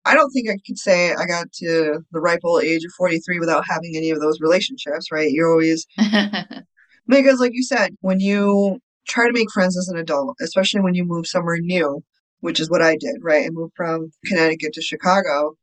I 0.04 0.14
don't 0.14 0.30
think 0.30 0.48
I 0.48 0.56
could 0.66 0.78
say 0.78 1.12
I 1.12 1.26
got 1.26 1.52
to 1.52 2.04
the 2.10 2.20
ripe 2.20 2.40
old 2.44 2.62
age 2.62 2.84
of 2.84 2.92
43 2.92 3.38
without 3.38 3.64
having 3.68 3.96
any 3.96 4.10
of 4.10 4.20
those 4.20 4.40
relationships, 4.40 5.12
right? 5.12 5.30
You're 5.30 5.50
always, 5.50 5.86
because 7.06 7.40
like 7.40 7.52
you 7.54 7.62
said, 7.62 7.94
when 8.00 8.20
you 8.20 8.80
try 9.06 9.26
to 9.26 9.32
make 9.32 9.50
friends 9.52 9.76
as 9.76 9.88
an 9.88 9.98
adult, 9.98 10.36
especially 10.40 10.80
when 10.80 10.94
you 10.94 11.04
move 11.04 11.26
somewhere 11.26 11.58
new, 11.58 12.02
which 12.40 12.60
is 12.60 12.70
what 12.70 12.82
I 12.82 12.96
did, 12.96 13.16
right? 13.22 13.46
I 13.46 13.50
moved 13.50 13.74
from 13.76 14.10
Connecticut 14.26 14.72
to 14.74 14.82
Chicago. 14.82 15.54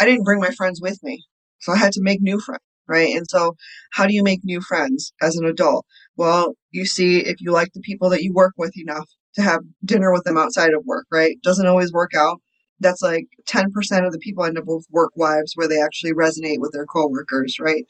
I 0.00 0.04
didn't 0.04 0.24
bring 0.24 0.40
my 0.40 0.50
friends 0.50 0.80
with 0.80 1.02
me. 1.02 1.24
So 1.60 1.72
I 1.72 1.76
had 1.76 1.92
to 1.92 2.02
make 2.02 2.20
new 2.20 2.40
friends 2.40 2.60
right? 2.88 3.14
And 3.14 3.26
so, 3.28 3.56
how 3.92 4.06
do 4.06 4.14
you 4.14 4.22
make 4.22 4.40
new 4.44 4.60
friends 4.60 5.12
as 5.22 5.36
an 5.36 5.46
adult? 5.46 5.86
Well, 6.16 6.54
you 6.70 6.86
see 6.86 7.20
if 7.20 7.40
you 7.40 7.52
like 7.52 7.72
the 7.74 7.80
people 7.80 8.10
that 8.10 8.22
you 8.22 8.32
work 8.32 8.54
with 8.58 8.72
enough 8.76 9.08
to 9.36 9.42
have 9.42 9.60
dinner 9.84 10.12
with 10.12 10.24
them 10.24 10.38
outside 10.38 10.72
of 10.74 10.84
work, 10.84 11.06
right? 11.10 11.36
Doesn't 11.42 11.66
always 11.66 11.92
work 11.92 12.14
out. 12.14 12.40
That's 12.80 13.02
like 13.02 13.26
10% 13.46 14.06
of 14.06 14.12
the 14.12 14.18
people 14.18 14.44
end 14.44 14.58
up 14.58 14.64
with 14.66 14.86
work 14.90 15.12
wives 15.16 15.52
where 15.54 15.68
they 15.68 15.80
actually 15.80 16.12
resonate 16.12 16.58
with 16.60 16.72
their 16.72 16.86
coworkers, 16.86 17.56
right? 17.60 17.84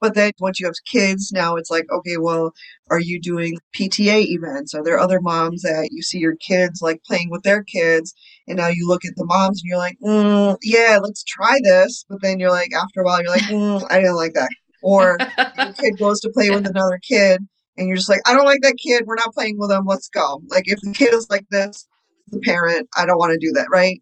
But 0.00 0.14
then 0.14 0.32
once 0.40 0.60
you 0.60 0.66
have 0.66 0.74
kids, 0.90 1.32
now 1.32 1.56
it's 1.56 1.70
like, 1.70 1.86
okay, 1.90 2.16
well, 2.18 2.52
are 2.90 3.00
you 3.00 3.20
doing 3.20 3.58
PTA 3.74 4.24
events? 4.26 4.74
Are 4.74 4.84
there 4.84 4.98
other 4.98 5.20
moms 5.20 5.62
that 5.62 5.88
you 5.92 6.02
see 6.02 6.18
your 6.18 6.36
kids 6.36 6.82
like 6.82 7.02
playing 7.04 7.30
with 7.30 7.42
their 7.42 7.62
kids? 7.62 8.14
And 8.46 8.58
now 8.58 8.68
you 8.68 8.86
look 8.86 9.04
at 9.04 9.16
the 9.16 9.24
moms 9.24 9.62
and 9.62 9.68
you're 9.68 9.78
like, 9.78 9.96
mm, 10.04 10.56
yeah, 10.62 10.98
let's 11.02 11.24
try 11.24 11.58
this. 11.62 12.04
But 12.08 12.20
then 12.22 12.38
you're 12.38 12.50
like, 12.50 12.72
after 12.72 13.00
a 13.00 13.04
while, 13.04 13.22
you're 13.22 13.30
like, 13.30 13.42
mm, 13.42 13.86
I 13.90 13.96
didn't 13.96 14.16
like 14.16 14.34
that. 14.34 14.50
Or 14.82 15.18
your 15.58 15.72
kid 15.72 15.94
goes 15.98 16.20
to 16.20 16.30
play 16.30 16.50
with 16.50 16.66
another 16.66 17.00
kid 17.08 17.40
and 17.76 17.88
you're 17.88 17.96
just 17.96 18.08
like, 18.08 18.20
I 18.26 18.34
don't 18.34 18.44
like 18.44 18.62
that 18.62 18.76
kid. 18.82 19.04
We're 19.06 19.16
not 19.16 19.34
playing 19.34 19.56
with 19.58 19.70
them. 19.70 19.84
Let's 19.86 20.08
go. 20.08 20.42
Like 20.48 20.64
if 20.66 20.80
the 20.80 20.92
kid 20.92 21.14
is 21.14 21.28
like 21.30 21.46
this, 21.50 21.86
the 22.28 22.40
parent, 22.40 22.88
I 22.96 23.06
don't 23.06 23.18
want 23.18 23.32
to 23.32 23.46
do 23.46 23.52
that, 23.54 23.68
right? 23.70 24.00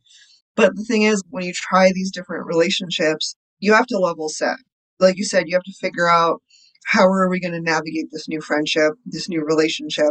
But 0.57 0.77
the 0.77 0.85
thing 0.85 1.03
is, 1.03 1.23
when 1.31 1.45
you 1.45 1.53
try 1.53 1.91
these 1.93 2.13
different 2.13 2.47
relationships, 2.47 3.35
you 3.59 3.73
have 3.73 3.87
to 3.87 3.99
level 3.99 4.29
set 4.29 4.57
like 5.01 5.17
you 5.17 5.25
said, 5.25 5.49
you 5.49 5.55
have 5.55 5.63
to 5.65 5.73
figure 5.73 6.09
out 6.09 6.43
how 6.87 7.05
are 7.05 7.29
we 7.29 7.41
going 7.41 7.53
to 7.53 7.61
navigate 7.61 8.07
this 8.13 8.29
new 8.29 8.41
friendship, 8.41 8.95
this 9.07 9.29
new 9.29 9.45
relationship? 9.45 10.11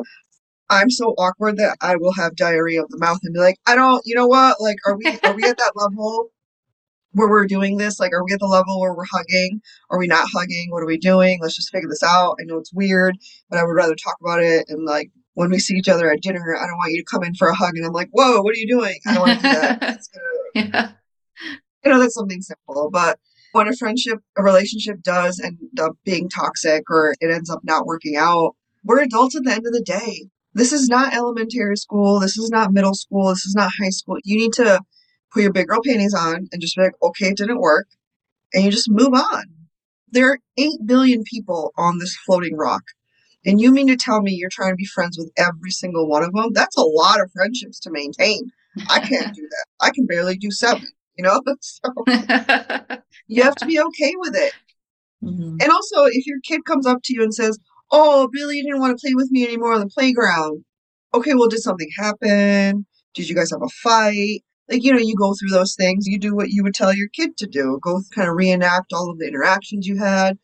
I'm 0.69 0.89
so 0.89 1.09
awkward 1.17 1.57
that 1.57 1.77
I 1.81 1.97
will 1.97 2.13
have 2.13 2.35
diarrhea 2.35 2.81
of 2.81 2.89
the 2.89 2.97
mouth 2.97 3.19
and 3.23 3.33
be 3.33 3.39
like, 3.39 3.57
I 3.67 3.75
don't, 3.75 4.01
you 4.05 4.15
know 4.15 4.27
what? 4.27 4.59
Like, 4.59 4.77
are 4.85 4.97
we 4.97 5.05
are 5.23 5.33
we 5.33 5.43
at 5.43 5.57
that 5.57 5.73
level 5.75 6.29
where 7.11 7.29
we're 7.29 7.45
doing 7.45 7.77
this? 7.77 7.99
Like, 7.99 8.11
are 8.11 8.23
we 8.23 8.33
at 8.33 8.39
the 8.39 8.47
level 8.47 8.79
where 8.81 8.93
we're 8.93 9.05
hugging? 9.11 9.61
Are 9.91 9.99
we 9.99 10.07
not 10.07 10.27
hugging? 10.33 10.67
What 10.69 10.81
are 10.81 10.87
we 10.87 10.97
doing? 10.97 11.37
Let's 11.41 11.55
just 11.55 11.71
figure 11.71 11.89
this 11.89 12.01
out. 12.01 12.37
I 12.41 12.45
know 12.45 12.57
it's 12.57 12.73
weird, 12.73 13.17
but 13.49 13.59
I 13.59 13.63
would 13.63 13.75
rather 13.75 13.95
talk 13.95 14.17
about 14.21 14.41
it. 14.41 14.65
And 14.69 14.85
like, 14.85 15.11
when 15.35 15.51
we 15.51 15.59
see 15.59 15.75
each 15.75 15.89
other 15.89 16.11
at 16.11 16.21
dinner, 16.21 16.55
I 16.55 16.65
don't 16.65 16.77
want 16.77 16.91
you 16.91 17.01
to 17.01 17.09
come 17.09 17.23
in 17.23 17.35
for 17.35 17.49
a 17.49 17.55
hug 17.55 17.75
and 17.75 17.85
I'm 17.85 17.93
like, 17.93 18.09
whoa, 18.11 18.41
what 18.41 18.55
are 18.55 18.59
you 18.59 18.67
doing? 18.67 18.99
I 19.05 19.13
don't 19.13 19.27
want 19.27 19.41
to 19.41 19.47
do 19.47 19.53
that. 19.53 19.79
Gonna, 19.79 19.99
yeah. 20.55 20.91
You 21.83 21.91
know, 21.91 21.99
that's 21.99 22.15
something 22.15 22.41
simple, 22.41 22.89
but 22.91 23.19
when 23.53 23.67
a 23.67 23.75
friendship, 23.75 24.19
a 24.37 24.43
relationship 24.43 25.01
does 25.01 25.39
end 25.39 25.57
up 25.79 25.93
being 26.03 26.27
toxic 26.27 26.83
or 26.89 27.15
it 27.19 27.31
ends 27.31 27.49
up 27.49 27.61
not 27.63 27.85
working 27.85 28.15
out, 28.17 28.55
we're 28.83 29.01
adults 29.01 29.35
at 29.35 29.43
the 29.43 29.51
end 29.51 29.65
of 29.65 29.73
the 29.73 29.83
day. 29.85 30.27
This 30.53 30.73
is 30.73 30.89
not 30.89 31.13
elementary 31.13 31.77
school. 31.77 32.19
This 32.19 32.37
is 32.37 32.49
not 32.49 32.73
middle 32.73 32.93
school. 32.93 33.29
This 33.29 33.45
is 33.45 33.55
not 33.55 33.71
high 33.79 33.89
school. 33.89 34.17
You 34.23 34.37
need 34.37 34.53
to 34.53 34.81
put 35.31 35.43
your 35.43 35.53
big 35.53 35.67
girl 35.67 35.79
panties 35.85 36.13
on 36.13 36.47
and 36.51 36.61
just 36.61 36.75
be 36.75 36.83
like, 36.83 36.93
okay, 37.01 37.27
it 37.27 37.37
didn't 37.37 37.61
work. 37.61 37.87
And 38.53 38.63
you 38.63 38.71
just 38.71 38.89
move 38.89 39.13
on. 39.13 39.43
There 40.11 40.29
are 40.29 40.39
8 40.57 40.71
billion 40.85 41.23
people 41.23 41.73
on 41.77 41.97
this 41.97 42.15
floating 42.15 42.55
rock. 42.55 42.83
And 43.45 43.59
you 43.59 43.71
mean 43.71 43.87
to 43.87 43.97
tell 43.97 44.21
me 44.21 44.33
you're 44.33 44.49
trying 44.51 44.71
to 44.71 44.77
be 44.77 44.85
friends 44.85 45.17
with 45.17 45.31
every 45.37 45.71
single 45.71 46.07
one 46.07 46.23
of 46.23 46.33
them? 46.33 46.53
That's 46.53 46.77
a 46.77 46.81
lot 46.81 47.19
of 47.19 47.31
friendships 47.31 47.79
to 47.81 47.91
maintain. 47.91 48.51
I 48.89 48.99
can't 48.99 49.35
do 49.35 49.41
that. 49.41 49.65
I 49.81 49.91
can 49.91 50.05
barely 50.05 50.37
do 50.37 50.49
seven, 50.49 50.87
you 51.17 51.23
know? 51.23 51.41
So 51.61 51.93
you 53.27 53.43
have 53.43 53.55
to 53.55 53.65
be 53.65 53.79
okay 53.79 54.13
with 54.17 54.35
it. 54.35 54.53
Mm-hmm. 55.23 55.57
And 55.61 55.71
also, 55.71 56.03
if 56.05 56.25
your 56.25 56.39
kid 56.43 56.65
comes 56.65 56.85
up 56.85 56.99
to 57.03 57.13
you 57.13 57.23
and 57.23 57.33
says, 57.33 57.57
Oh, 57.91 58.27
Billy 58.31 58.57
you 58.57 58.63
didn't 58.63 58.79
want 58.79 58.97
to 58.97 59.01
play 59.01 59.13
with 59.13 59.29
me 59.31 59.45
anymore 59.45 59.73
on 59.73 59.79
the 59.79 59.87
playground. 59.87 60.65
Okay, 61.13 61.33
well, 61.35 61.47
did 61.47 61.59
something 61.59 61.89
happen? 61.97 62.85
Did 63.13 63.29
you 63.29 63.35
guys 63.35 63.51
have 63.51 63.61
a 63.61 63.69
fight? 63.83 64.41
Like, 64.69 64.83
you 64.83 64.91
know, 64.91 64.99
you 64.99 65.15
go 65.15 65.33
through 65.33 65.51
those 65.51 65.75
things. 65.75 66.07
You 66.07 66.17
do 66.17 66.35
what 66.35 66.49
you 66.49 66.63
would 66.63 66.73
tell 66.73 66.93
your 66.93 67.09
kid 67.09 67.37
to 67.37 67.47
do. 67.47 67.79
Go 67.81 68.01
kind 68.15 68.27
of 68.27 68.35
reenact 68.35 68.93
all 68.93 69.11
of 69.11 69.19
the 69.19 69.27
interactions 69.27 69.85
you 69.85 69.97
had. 69.97 70.37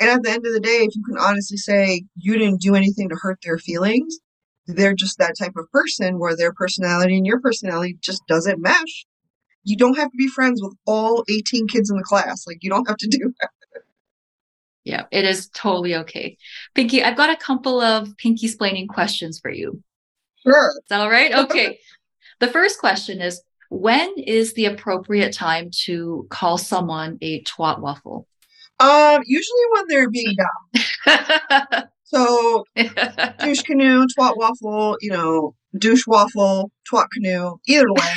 And 0.00 0.10
at 0.10 0.22
the 0.22 0.30
end 0.30 0.46
of 0.46 0.52
the 0.52 0.60
day, 0.60 0.84
if 0.84 0.94
you 0.94 1.02
can 1.04 1.18
honestly 1.18 1.56
say 1.56 2.04
you 2.16 2.38
didn't 2.38 2.60
do 2.60 2.74
anything 2.74 3.08
to 3.08 3.18
hurt 3.20 3.38
their 3.42 3.58
feelings, 3.58 4.18
they're 4.66 4.94
just 4.94 5.18
that 5.18 5.34
type 5.38 5.54
of 5.56 5.70
person 5.72 6.18
where 6.18 6.36
their 6.36 6.52
personality 6.52 7.16
and 7.16 7.26
your 7.26 7.40
personality 7.40 7.96
just 8.00 8.22
doesn't 8.28 8.60
mesh. 8.60 9.06
You 9.68 9.76
don't 9.76 9.96
have 9.98 10.10
to 10.10 10.16
be 10.16 10.28
friends 10.28 10.62
with 10.62 10.74
all 10.86 11.24
18 11.28 11.68
kids 11.68 11.90
in 11.90 11.96
the 11.96 12.02
class. 12.02 12.46
Like, 12.46 12.58
you 12.62 12.70
don't 12.70 12.88
have 12.88 12.96
to 12.96 13.06
do 13.06 13.18
that. 13.40 13.50
Yeah, 14.84 15.04
it 15.10 15.26
is 15.26 15.50
totally 15.50 15.94
okay. 15.96 16.38
Pinky, 16.74 17.02
I've 17.02 17.16
got 17.16 17.28
a 17.28 17.36
couple 17.36 17.78
of 17.80 18.16
Pinky 18.16 18.48
splaining 18.48 18.88
questions 18.88 19.38
for 19.38 19.50
you. 19.50 19.82
Sure. 20.42 20.70
Is 20.70 20.80
that 20.88 21.00
all 21.00 21.10
right? 21.10 21.32
Okay. 21.44 21.78
the 22.40 22.46
first 22.46 22.78
question 22.78 23.20
is 23.20 23.42
when 23.68 24.14
is 24.16 24.54
the 24.54 24.64
appropriate 24.64 25.34
time 25.34 25.70
to 25.84 26.26
call 26.30 26.56
someone 26.56 27.18
a 27.20 27.42
twat 27.42 27.80
waffle? 27.80 28.26
Um, 28.80 29.20
usually 29.26 29.62
when 29.72 29.84
they're 29.88 30.08
being 30.08 30.34
dumb. 30.36 31.84
so 32.04 32.64
douche 33.40 33.62
canoe, 33.62 34.06
twat 34.18 34.38
waffle, 34.38 34.96
you 35.02 35.10
know, 35.10 35.54
douche 35.76 36.06
waffle, 36.06 36.70
twat 36.90 37.08
canoe, 37.12 37.56
either 37.66 37.92
way. 37.92 38.14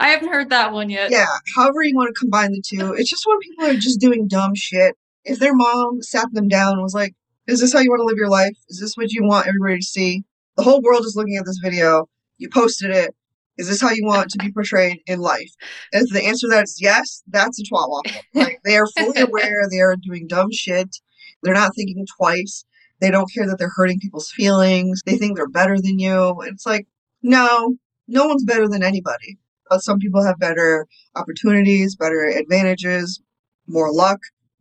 I 0.00 0.08
haven't 0.10 0.32
heard 0.32 0.50
that 0.50 0.72
one 0.72 0.90
yet. 0.90 1.10
Yeah, 1.10 1.26
however 1.56 1.82
you 1.82 1.96
want 1.96 2.14
to 2.14 2.18
combine 2.18 2.52
the 2.52 2.62
two. 2.64 2.94
It's 2.94 3.10
just 3.10 3.24
when 3.26 3.38
people 3.40 3.66
are 3.66 3.74
just 3.74 4.00
doing 4.00 4.28
dumb 4.28 4.54
shit 4.54 4.96
if 5.28 5.38
their 5.38 5.54
mom 5.54 6.02
sat 6.02 6.32
them 6.32 6.48
down 6.48 6.72
and 6.72 6.82
was 6.82 6.94
like, 6.94 7.14
Is 7.46 7.60
this 7.60 7.72
how 7.72 7.80
you 7.80 7.90
want 7.90 8.00
to 8.00 8.04
live 8.04 8.16
your 8.16 8.30
life? 8.30 8.56
Is 8.68 8.80
this 8.80 8.96
what 8.96 9.12
you 9.12 9.24
want 9.24 9.46
everybody 9.46 9.78
to 9.78 9.84
see? 9.84 10.24
The 10.56 10.62
whole 10.62 10.82
world 10.82 11.04
is 11.04 11.14
looking 11.16 11.36
at 11.36 11.44
this 11.44 11.60
video. 11.62 12.08
You 12.38 12.48
posted 12.48 12.90
it. 12.90 13.14
Is 13.58 13.68
this 13.68 13.80
how 13.80 13.90
you 13.90 14.04
want 14.04 14.30
to 14.30 14.38
be 14.38 14.52
portrayed 14.52 15.00
in 15.06 15.18
life? 15.18 15.50
And 15.92 16.06
if 16.06 16.12
the 16.12 16.24
answer 16.24 16.46
to 16.46 16.50
that 16.54 16.64
is 16.64 16.78
yes, 16.80 17.22
that's 17.26 17.60
a 17.60 17.62
twat 17.64 17.88
waffle. 17.88 18.22
Like 18.34 18.60
they 18.64 18.76
are 18.76 18.86
fully 18.86 19.20
aware 19.20 19.68
they 19.70 19.80
are 19.80 19.96
doing 19.96 20.26
dumb 20.26 20.52
shit. 20.52 20.96
They're 21.42 21.54
not 21.54 21.74
thinking 21.74 22.06
twice. 22.16 22.64
They 23.00 23.10
don't 23.10 23.30
care 23.32 23.46
that 23.46 23.58
they're 23.58 23.72
hurting 23.74 24.00
people's 24.00 24.30
feelings. 24.30 25.02
They 25.04 25.16
think 25.16 25.36
they're 25.36 25.48
better 25.48 25.76
than 25.76 25.98
you. 25.98 26.40
It's 26.42 26.66
like, 26.66 26.86
no, 27.22 27.76
no 28.08 28.26
one's 28.26 28.44
better 28.44 28.68
than 28.68 28.82
anybody. 28.82 29.38
But 29.68 29.82
some 29.82 29.98
people 29.98 30.22
have 30.24 30.38
better 30.38 30.86
opportunities, 31.14 31.96
better 31.96 32.24
advantages, 32.26 33.20
more 33.66 33.92
luck 33.92 34.20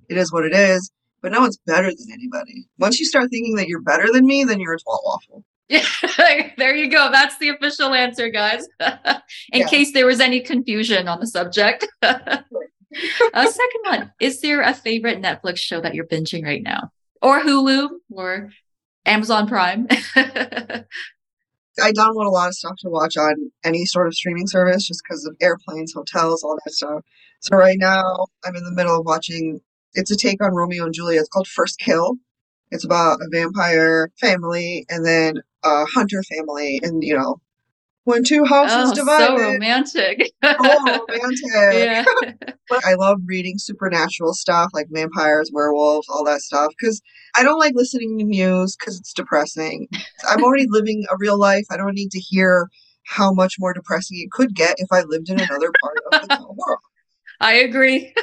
it 0.10 0.18
is 0.18 0.32
what 0.32 0.46
it 0.46 0.54
is. 0.54 0.92
But 1.22 1.32
no 1.32 1.42
one's 1.42 1.58
better 1.66 1.90
than 1.90 2.08
anybody. 2.14 2.68
Once 2.78 3.00
you 3.00 3.06
start 3.06 3.30
thinking 3.30 3.56
that 3.56 3.68
you're 3.68 3.82
better 3.82 4.12
than 4.12 4.26
me, 4.26 4.44
then 4.44 4.60
you're 4.60 4.76
a 4.76 4.78
twat 4.78 5.00
waffle. 5.04 5.44
Yeah, 5.68 5.84
there 6.58 6.76
you 6.76 6.90
go. 6.90 7.10
That's 7.12 7.38
the 7.40 7.50
official 7.50 7.94
answer, 7.94 8.30
guys. 8.30 8.68
In 9.52 9.62
yeah. 9.62 9.68
case 9.68 9.94
there 9.94 10.06
was 10.06 10.20
any 10.20 10.40
confusion 10.42 11.08
on 11.08 11.20
the 11.20 11.28
subject. 11.28 11.88
A 12.02 12.14
uh, 13.34 13.46
second 13.46 13.82
one 13.84 14.12
Is 14.22 14.42
there 14.42 14.62
a 14.62 14.74
favorite 14.74 15.22
Netflix 15.22 15.58
show 15.58 15.82
that 15.82 15.96
you're 15.96 16.06
binging 16.06 16.46
right 16.46 16.64
now? 16.64 16.92
Or 17.22 17.42
Hulu 17.42 17.90
or 18.12 18.52
Amazon 19.06 19.48
Prime? 19.48 19.88
I 21.82 21.92
download 21.92 22.26
a 22.26 22.30
lot 22.30 22.48
of 22.48 22.56
stuff 22.56 22.76
to 22.80 22.90
watch 22.90 23.18
on 23.18 23.52
any 23.64 23.86
sort 23.86 24.08
of 24.08 24.16
streaming 24.16 24.48
service 24.48 24.88
just 24.88 25.02
because 25.04 25.26
of 25.26 25.36
airplanes, 25.42 25.94
hotels, 25.94 26.44
all 26.44 26.58
that 26.66 26.72
stuff. 26.72 27.04
So 27.40 27.56
right 27.56 27.78
now, 27.80 28.28
I'm 28.44 28.56
in 28.56 28.64
the 28.64 28.72
middle 28.72 29.00
of 29.00 29.06
watching 29.06 29.62
it's 29.94 30.12
a 30.12 30.16
take 30.16 30.44
on 30.44 30.54
Romeo 30.54 30.86
and 30.86 30.94
Juliet. 30.94 31.22
It's 31.22 31.30
called 31.30 31.48
First 31.48 31.80
Kill. 31.80 32.18
It's 32.72 32.86
about 32.86 33.20
a 33.22 33.30
vampire 33.32 34.12
family 34.20 34.86
and 34.90 35.06
then 35.06 35.42
a 35.64 35.86
hunter 35.86 36.22
family, 36.24 36.80
and 36.84 37.04
you 37.04 37.18
know, 37.18 37.42
when 38.08 38.24
two 38.24 38.46
houses 38.46 38.92
oh, 38.92 38.96
divided. 38.96 39.28
So 39.38 39.52
romantic. 39.52 40.32
oh, 40.42 41.06
romantic. 41.10 41.46
Yeah. 41.74 42.06
but 42.70 42.86
I 42.86 42.94
love 42.94 43.20
reading 43.26 43.58
supernatural 43.58 44.34
stuff 44.34 44.70
like 44.74 44.88
vampires, 44.90 45.52
werewolves, 45.54 46.08
all 46.10 46.24
that 46.24 46.40
stuff 46.40 46.72
because 46.80 47.02
I 47.36 47.44
don't 47.44 47.60
like 47.60 47.74
listening 47.76 48.18
to 48.18 48.24
news 48.24 48.78
because 48.78 48.98
it's 48.98 49.12
depressing. 49.12 49.90
I'm 50.28 50.42
already 50.42 50.68
living 50.70 51.06
a 51.12 51.18
real 51.20 51.38
life. 51.38 51.66
I 51.70 51.76
don't 51.76 51.96
need 51.96 52.12
to 52.12 52.20
hear 52.20 52.70
how 53.06 53.34
much 53.34 53.56
more 53.60 53.74
depressing 53.74 54.20
it 54.22 54.32
could 54.32 54.56
get 54.56 54.76
if 54.78 54.88
I 54.90 55.02
lived 55.02 55.30
in 55.30 55.42
another 55.42 55.72
part 55.82 56.24
of 56.24 56.30
the 56.30 56.48
world. 56.48 56.80
I 57.42 57.56
agree 57.56 58.14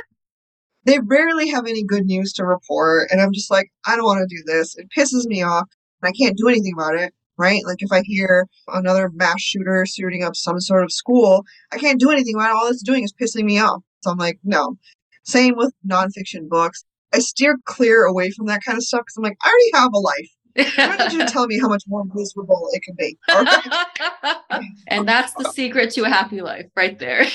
they 0.87 0.99
rarely 0.99 1.49
have 1.49 1.67
any 1.67 1.83
good 1.83 2.05
news 2.05 2.33
to 2.35 2.45
report. 2.45 3.09
And 3.11 3.21
I'm 3.21 3.33
just 3.33 3.51
like, 3.51 3.71
I 3.87 3.97
don't 3.97 4.05
want 4.05 4.21
to 4.29 4.37
do 4.37 4.43
this. 4.45 4.77
It 4.77 4.89
pisses 4.97 5.25
me 5.25 5.43
off. 5.43 5.67
And 6.03 6.09
I 6.09 6.13
can't 6.13 6.37
do 6.37 6.49
anything 6.49 6.75
about 6.77 6.97
it, 6.97 7.15
right? 7.39 7.63
Like 7.67 7.79
if 7.81 7.93
I 7.93 8.03
hear 8.05 8.47
another 8.69 9.11
mass 9.13 9.41
shooter 9.41 9.85
shooting 9.87 10.23
up 10.23 10.37
some 10.37 10.61
sort 10.61 10.85
of 10.85 10.93
school, 10.93 11.45
I 11.73 11.79
can't 11.79 12.01
do 12.01 12.11
anything 12.11 12.35
about 12.35 12.51
it. 12.51 12.57
All 12.57 12.69
it's 12.69 12.83
doing 12.83 13.05
is 13.05 13.13
pissing 13.13 13.45
me 13.45 13.59
off. 13.59 13.83
So 14.03 14.11
I'm 14.11 14.19
like, 14.19 14.39
no. 14.45 14.77
Same 15.25 15.55
with 15.57 15.73
nonfiction 15.89 16.49
books. 16.49 16.85
I 17.13 17.21
steer 17.21 17.57
clear 17.65 18.05
away 18.05 18.31
from 18.31 18.47
that 18.47 18.63
kind 18.65 18.77
of 18.77 18.85
stuff 18.85 19.01
because 19.01 19.17
I'm 19.17 19.23
like, 19.23 19.39
I 19.43 19.49
already 19.49 19.71
have 19.75 19.91
a 19.95 19.99
life. 19.99 20.31
I 20.57 20.97
don't 20.97 21.13
need 21.13 21.19
you 21.19 21.27
to 21.27 21.33
tell 21.33 21.47
me 21.47 21.59
how 21.61 21.69
much 21.69 21.85
more 21.89 22.05
miserable 22.13 22.69
it 22.73 22.83
can 22.83 22.95
be. 22.97 23.19
and 24.89 25.09
that's 25.09 25.33
the 25.35 25.51
secret 25.51 25.91
to 25.93 26.05
a 26.05 26.09
happy 26.09 26.43
life 26.43 26.67
right 26.77 26.97
there 26.99 27.25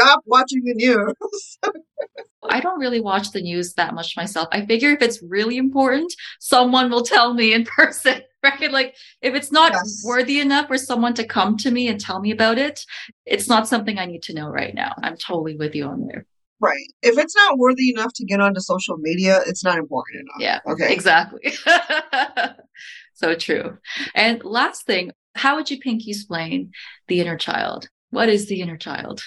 stop 0.00 0.22
watching 0.26 0.62
the 0.64 0.74
news. 0.74 1.58
I 2.48 2.60
don't 2.60 2.80
really 2.80 3.00
watch 3.00 3.32
the 3.32 3.42
news 3.42 3.74
that 3.74 3.94
much 3.94 4.16
myself. 4.16 4.48
I 4.52 4.64
figure 4.64 4.90
if 4.90 5.02
it's 5.02 5.22
really 5.22 5.58
important, 5.58 6.12
someone 6.38 6.90
will 6.90 7.02
tell 7.02 7.34
me 7.34 7.52
in 7.52 7.64
person, 7.76 8.22
right? 8.42 8.70
Like 8.70 8.96
if 9.20 9.34
it's 9.34 9.52
not 9.52 9.72
yes. 9.72 10.02
worthy 10.04 10.40
enough 10.40 10.68
for 10.68 10.78
someone 10.78 11.14
to 11.14 11.26
come 11.26 11.56
to 11.58 11.70
me 11.70 11.88
and 11.88 12.00
tell 12.00 12.20
me 12.20 12.30
about 12.30 12.58
it, 12.58 12.80
it's 13.26 13.48
not 13.48 13.68
something 13.68 13.98
I 13.98 14.06
need 14.06 14.22
to 14.24 14.34
know 14.34 14.48
right 14.48 14.74
now. 14.74 14.94
I'm 15.02 15.16
totally 15.16 15.56
with 15.56 15.74
you 15.74 15.84
on 15.84 16.06
there. 16.06 16.26
Right. 16.60 16.86
If 17.02 17.16
it's 17.16 17.34
not 17.34 17.58
worthy 17.58 17.90
enough 17.90 18.12
to 18.14 18.24
get 18.26 18.40
onto 18.40 18.60
social 18.60 18.98
media, 18.98 19.40
it's 19.46 19.64
not 19.64 19.78
important 19.78 20.20
enough. 20.20 20.40
Yeah. 20.40 20.72
Okay. 20.72 20.92
Exactly. 20.92 21.52
so 23.14 23.34
true. 23.34 23.78
And 24.14 24.44
last 24.44 24.84
thing, 24.84 25.12
how 25.34 25.56
would 25.56 25.70
you 25.70 25.80
pinkysplain 25.80 26.70
the 27.08 27.20
inner 27.20 27.38
child? 27.38 27.88
What 28.10 28.28
is 28.28 28.48
the 28.48 28.60
inner 28.60 28.76
child? 28.76 29.22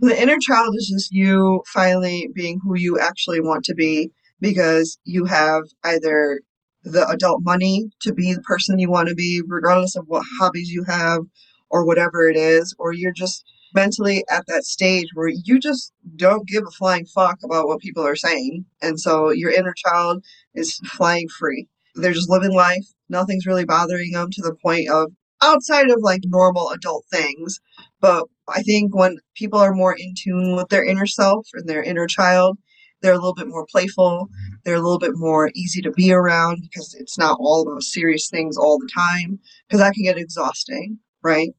The 0.00 0.20
inner 0.20 0.38
child 0.38 0.74
is 0.76 0.88
just 0.88 1.12
you 1.12 1.62
finally 1.66 2.28
being 2.32 2.60
who 2.62 2.78
you 2.78 3.00
actually 3.00 3.40
want 3.40 3.64
to 3.64 3.74
be 3.74 4.10
because 4.40 4.96
you 5.04 5.24
have 5.24 5.64
either 5.84 6.40
the 6.84 7.08
adult 7.08 7.42
money 7.42 7.90
to 8.02 8.14
be 8.14 8.32
the 8.32 8.40
person 8.42 8.78
you 8.78 8.88
want 8.88 9.08
to 9.08 9.14
be, 9.16 9.42
regardless 9.46 9.96
of 9.96 10.04
what 10.06 10.24
hobbies 10.38 10.70
you 10.70 10.84
have 10.84 11.22
or 11.70 11.84
whatever 11.84 12.28
it 12.28 12.36
is, 12.36 12.74
or 12.78 12.92
you're 12.92 13.12
just 13.12 13.44
mentally 13.74 14.24
at 14.30 14.46
that 14.46 14.64
stage 14.64 15.08
where 15.14 15.28
you 15.28 15.58
just 15.58 15.92
don't 16.16 16.46
give 16.46 16.62
a 16.66 16.70
flying 16.70 17.04
fuck 17.04 17.38
about 17.44 17.66
what 17.66 17.80
people 17.80 18.06
are 18.06 18.16
saying. 18.16 18.64
And 18.80 19.00
so 19.00 19.30
your 19.30 19.50
inner 19.50 19.74
child 19.76 20.24
is 20.54 20.78
flying 20.84 21.28
free. 21.28 21.66
They're 21.96 22.12
just 22.12 22.30
living 22.30 22.52
life. 22.52 22.86
Nothing's 23.08 23.46
really 23.46 23.64
bothering 23.64 24.12
them 24.12 24.28
to 24.30 24.42
the 24.42 24.54
point 24.54 24.88
of 24.88 25.12
outside 25.42 25.90
of 25.90 25.98
like 26.00 26.22
normal 26.24 26.70
adult 26.70 27.04
things. 27.10 27.58
But 28.00 28.24
I 28.48 28.62
think 28.62 28.94
when 28.94 29.18
people 29.36 29.58
are 29.58 29.74
more 29.74 29.94
in 29.96 30.14
tune 30.16 30.56
with 30.56 30.68
their 30.68 30.84
inner 30.84 31.06
self 31.06 31.46
and 31.54 31.68
their 31.68 31.82
inner 31.82 32.06
child, 32.06 32.58
they're 33.02 33.12
a 33.12 33.16
little 33.16 33.34
bit 33.34 33.48
more 33.48 33.66
playful. 33.70 34.28
They're 34.64 34.74
a 34.74 34.80
little 34.80 34.98
bit 34.98 35.12
more 35.14 35.50
easy 35.54 35.80
to 35.82 35.90
be 35.92 36.12
around 36.12 36.62
because 36.62 36.94
it's 36.94 37.18
not 37.18 37.38
all 37.40 37.62
about 37.62 37.82
serious 37.82 38.28
things 38.28 38.56
all 38.56 38.78
the 38.78 38.90
time 38.94 39.38
because 39.68 39.80
that 39.80 39.94
can 39.94 40.02
get 40.04 40.18
exhausting, 40.18 40.98
right? 41.22 41.50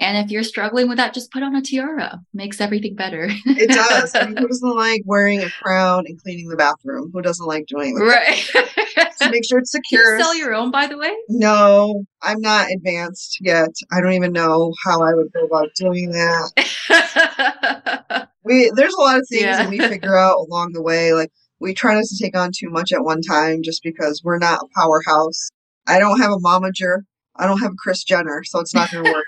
And 0.00 0.16
if 0.16 0.30
you're 0.30 0.44
struggling 0.44 0.88
with 0.88 0.98
that, 0.98 1.12
just 1.12 1.32
put 1.32 1.42
on 1.42 1.56
a 1.56 1.62
tiara. 1.62 2.20
Makes 2.32 2.60
everything 2.60 2.94
better. 2.94 3.26
it 3.30 3.68
does. 3.68 4.14
I 4.14 4.26
mean, 4.26 4.36
who 4.36 4.46
doesn't 4.48 4.76
like 4.76 5.02
wearing 5.04 5.42
a 5.42 5.50
crown 5.50 6.04
and 6.06 6.22
cleaning 6.22 6.48
the 6.48 6.56
bathroom? 6.56 7.10
Who 7.12 7.20
doesn't 7.20 7.46
like 7.46 7.66
doing 7.66 7.96
that? 7.96 8.04
Right. 8.04 9.16
so 9.16 9.28
make 9.28 9.44
sure 9.44 9.58
it's 9.58 9.70
secure. 9.72 10.16
you 10.16 10.22
sell 10.22 10.36
your 10.36 10.54
own, 10.54 10.70
by 10.70 10.86
the 10.86 10.96
way? 10.96 11.14
No, 11.28 12.04
I'm 12.22 12.40
not 12.40 12.70
advanced 12.70 13.38
yet. 13.40 13.70
I 13.92 14.00
don't 14.00 14.12
even 14.12 14.32
know 14.32 14.72
how 14.84 15.02
I 15.02 15.14
would 15.14 15.32
go 15.32 15.44
about 15.44 15.74
doing 15.74 16.12
that. 16.12 18.28
we 18.44 18.70
there's 18.74 18.94
a 18.94 19.00
lot 19.00 19.18
of 19.18 19.26
things 19.28 19.42
yeah. 19.42 19.62
that 19.62 19.70
we 19.70 19.78
figure 19.78 20.16
out 20.16 20.38
along 20.38 20.72
the 20.72 20.82
way. 20.82 21.12
Like 21.12 21.32
we 21.58 21.74
try 21.74 21.94
not 21.94 22.04
to 22.04 22.22
take 22.22 22.36
on 22.36 22.50
too 22.56 22.70
much 22.70 22.92
at 22.92 23.04
one 23.04 23.20
time, 23.20 23.62
just 23.62 23.82
because 23.82 24.22
we're 24.22 24.38
not 24.38 24.62
a 24.62 24.80
powerhouse. 24.80 25.50
I 25.86 25.98
don't 25.98 26.20
have 26.20 26.30
a 26.30 26.36
momager 26.36 27.00
I 27.38 27.46
don't 27.46 27.60
have 27.60 27.76
Kris 27.76 28.02
Jenner, 28.04 28.42
so 28.44 28.58
it's 28.60 28.74
not 28.74 28.90
going 28.90 29.04
to 29.04 29.12
work. 29.12 29.24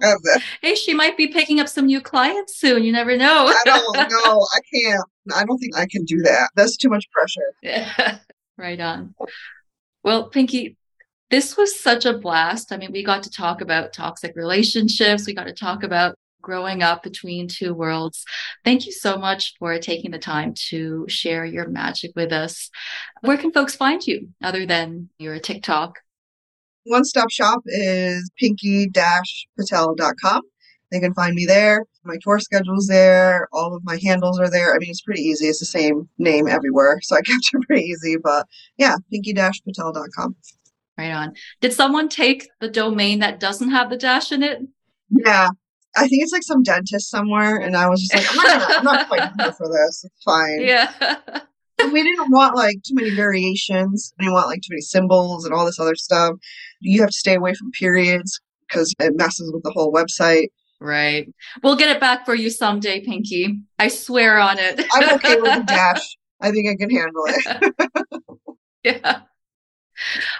hey, 0.62 0.74
she 0.74 0.94
might 0.94 1.16
be 1.16 1.28
picking 1.28 1.60
up 1.60 1.68
some 1.68 1.86
new 1.86 2.00
clients 2.00 2.56
soon. 2.56 2.82
You 2.82 2.92
never 2.92 3.16
know. 3.16 3.46
I 3.46 3.62
don't 3.64 3.96
know. 3.96 4.46
I 4.54 4.58
can't. 4.72 5.04
I 5.34 5.44
don't 5.44 5.58
think 5.58 5.76
I 5.76 5.86
can 5.86 6.04
do 6.04 6.20
that. 6.22 6.50
That's 6.56 6.76
too 6.76 6.88
much 6.88 7.10
pressure. 7.10 7.54
Yeah. 7.62 8.18
Right 8.56 8.78
on. 8.78 9.16
Well, 10.04 10.28
Pinky, 10.28 10.76
this 11.28 11.56
was 11.56 11.80
such 11.80 12.04
a 12.04 12.16
blast. 12.16 12.70
I 12.70 12.76
mean, 12.76 12.92
we 12.92 13.02
got 13.02 13.24
to 13.24 13.30
talk 13.30 13.60
about 13.60 13.92
toxic 13.92 14.36
relationships. 14.36 15.26
We 15.26 15.34
got 15.34 15.48
to 15.48 15.52
talk 15.52 15.82
about 15.82 16.14
growing 16.40 16.84
up 16.84 17.02
between 17.02 17.48
two 17.48 17.74
worlds. 17.74 18.24
Thank 18.64 18.86
you 18.86 18.92
so 18.92 19.16
much 19.16 19.54
for 19.58 19.76
taking 19.80 20.12
the 20.12 20.20
time 20.20 20.54
to 20.68 21.04
share 21.08 21.44
your 21.44 21.66
magic 21.66 22.12
with 22.14 22.32
us. 22.32 22.70
Where 23.22 23.38
can 23.38 23.50
folks 23.50 23.74
find 23.74 24.06
you 24.06 24.28
other 24.40 24.66
than 24.66 25.08
your 25.18 25.40
TikTok? 25.40 25.98
One 26.84 27.04
stop 27.04 27.30
shop 27.30 27.62
is 27.66 28.30
pinky 28.38 28.88
patel.com. 28.90 30.42
They 30.90 31.00
can 31.00 31.14
find 31.14 31.34
me 31.34 31.44
there. 31.46 31.84
My 32.04 32.16
tour 32.22 32.38
schedule's 32.38 32.86
there. 32.86 33.48
All 33.52 33.74
of 33.74 33.82
my 33.84 33.98
handles 34.02 34.38
are 34.38 34.50
there. 34.50 34.74
I 34.74 34.78
mean, 34.78 34.90
it's 34.90 35.00
pretty 35.00 35.22
easy. 35.22 35.46
It's 35.46 35.58
the 35.58 35.64
same 35.64 36.08
name 36.18 36.46
everywhere. 36.46 37.00
So 37.02 37.16
I 37.16 37.20
kept 37.22 37.50
it 37.52 37.66
pretty 37.66 37.84
easy. 37.84 38.16
But 38.22 38.46
yeah, 38.76 38.96
pinky 39.10 39.32
patel.com. 39.32 40.36
Right 40.96 41.10
on. 41.10 41.34
Did 41.60 41.72
someone 41.72 42.08
take 42.08 42.48
the 42.60 42.68
domain 42.68 43.18
that 43.18 43.40
doesn't 43.40 43.70
have 43.70 43.90
the 43.90 43.96
dash 43.96 44.30
in 44.30 44.42
it? 44.42 44.60
Yeah. 45.10 45.48
I 45.96 46.08
think 46.08 46.22
it's 46.22 46.32
like 46.32 46.42
some 46.42 46.62
dentist 46.62 47.10
somewhere. 47.10 47.56
And 47.56 47.76
I 47.76 47.88
was 47.88 48.00
just 48.00 48.14
like, 48.14 48.30
I'm 48.30 48.36
not, 48.36 48.46
gonna, 48.46 48.78
I'm 48.78 48.84
not 48.84 49.08
quite 49.08 49.30
here 49.40 49.52
for 49.52 49.68
this. 49.68 50.04
It's 50.04 50.22
fine. 50.24 50.60
Yeah. 50.60 51.40
we 51.78 52.02
didn't 52.02 52.30
want 52.30 52.56
like 52.56 52.82
too 52.82 52.94
many 52.94 53.10
variations. 53.10 54.12
We 54.18 54.24
didn't 54.24 54.34
want 54.34 54.48
like 54.48 54.62
too 54.62 54.72
many 54.72 54.82
symbols 54.82 55.44
and 55.44 55.54
all 55.54 55.64
this 55.64 55.80
other 55.80 55.94
stuff. 55.94 56.34
You 56.80 57.00
have 57.00 57.10
to 57.10 57.16
stay 57.16 57.34
away 57.34 57.54
from 57.54 57.70
periods 57.72 58.40
because 58.68 58.94
it 58.98 59.16
messes 59.16 59.52
with 59.52 59.62
the 59.62 59.70
whole 59.70 59.92
website. 59.92 60.48
Right. 60.80 61.32
We'll 61.62 61.76
get 61.76 61.94
it 61.94 62.00
back 62.00 62.26
for 62.26 62.34
you 62.34 62.50
someday, 62.50 63.00
Pinky. 63.00 63.60
I 63.78 63.88
swear 63.88 64.38
on 64.38 64.58
it. 64.58 64.84
I'm 64.92 65.14
okay 65.14 65.36
with 65.36 65.54
the 65.54 65.62
dash. 65.66 66.16
I 66.40 66.50
think 66.50 66.68
I 66.68 66.76
can 66.76 66.90
handle 66.90 67.24
it. 67.26 67.74
yeah. 68.84 69.20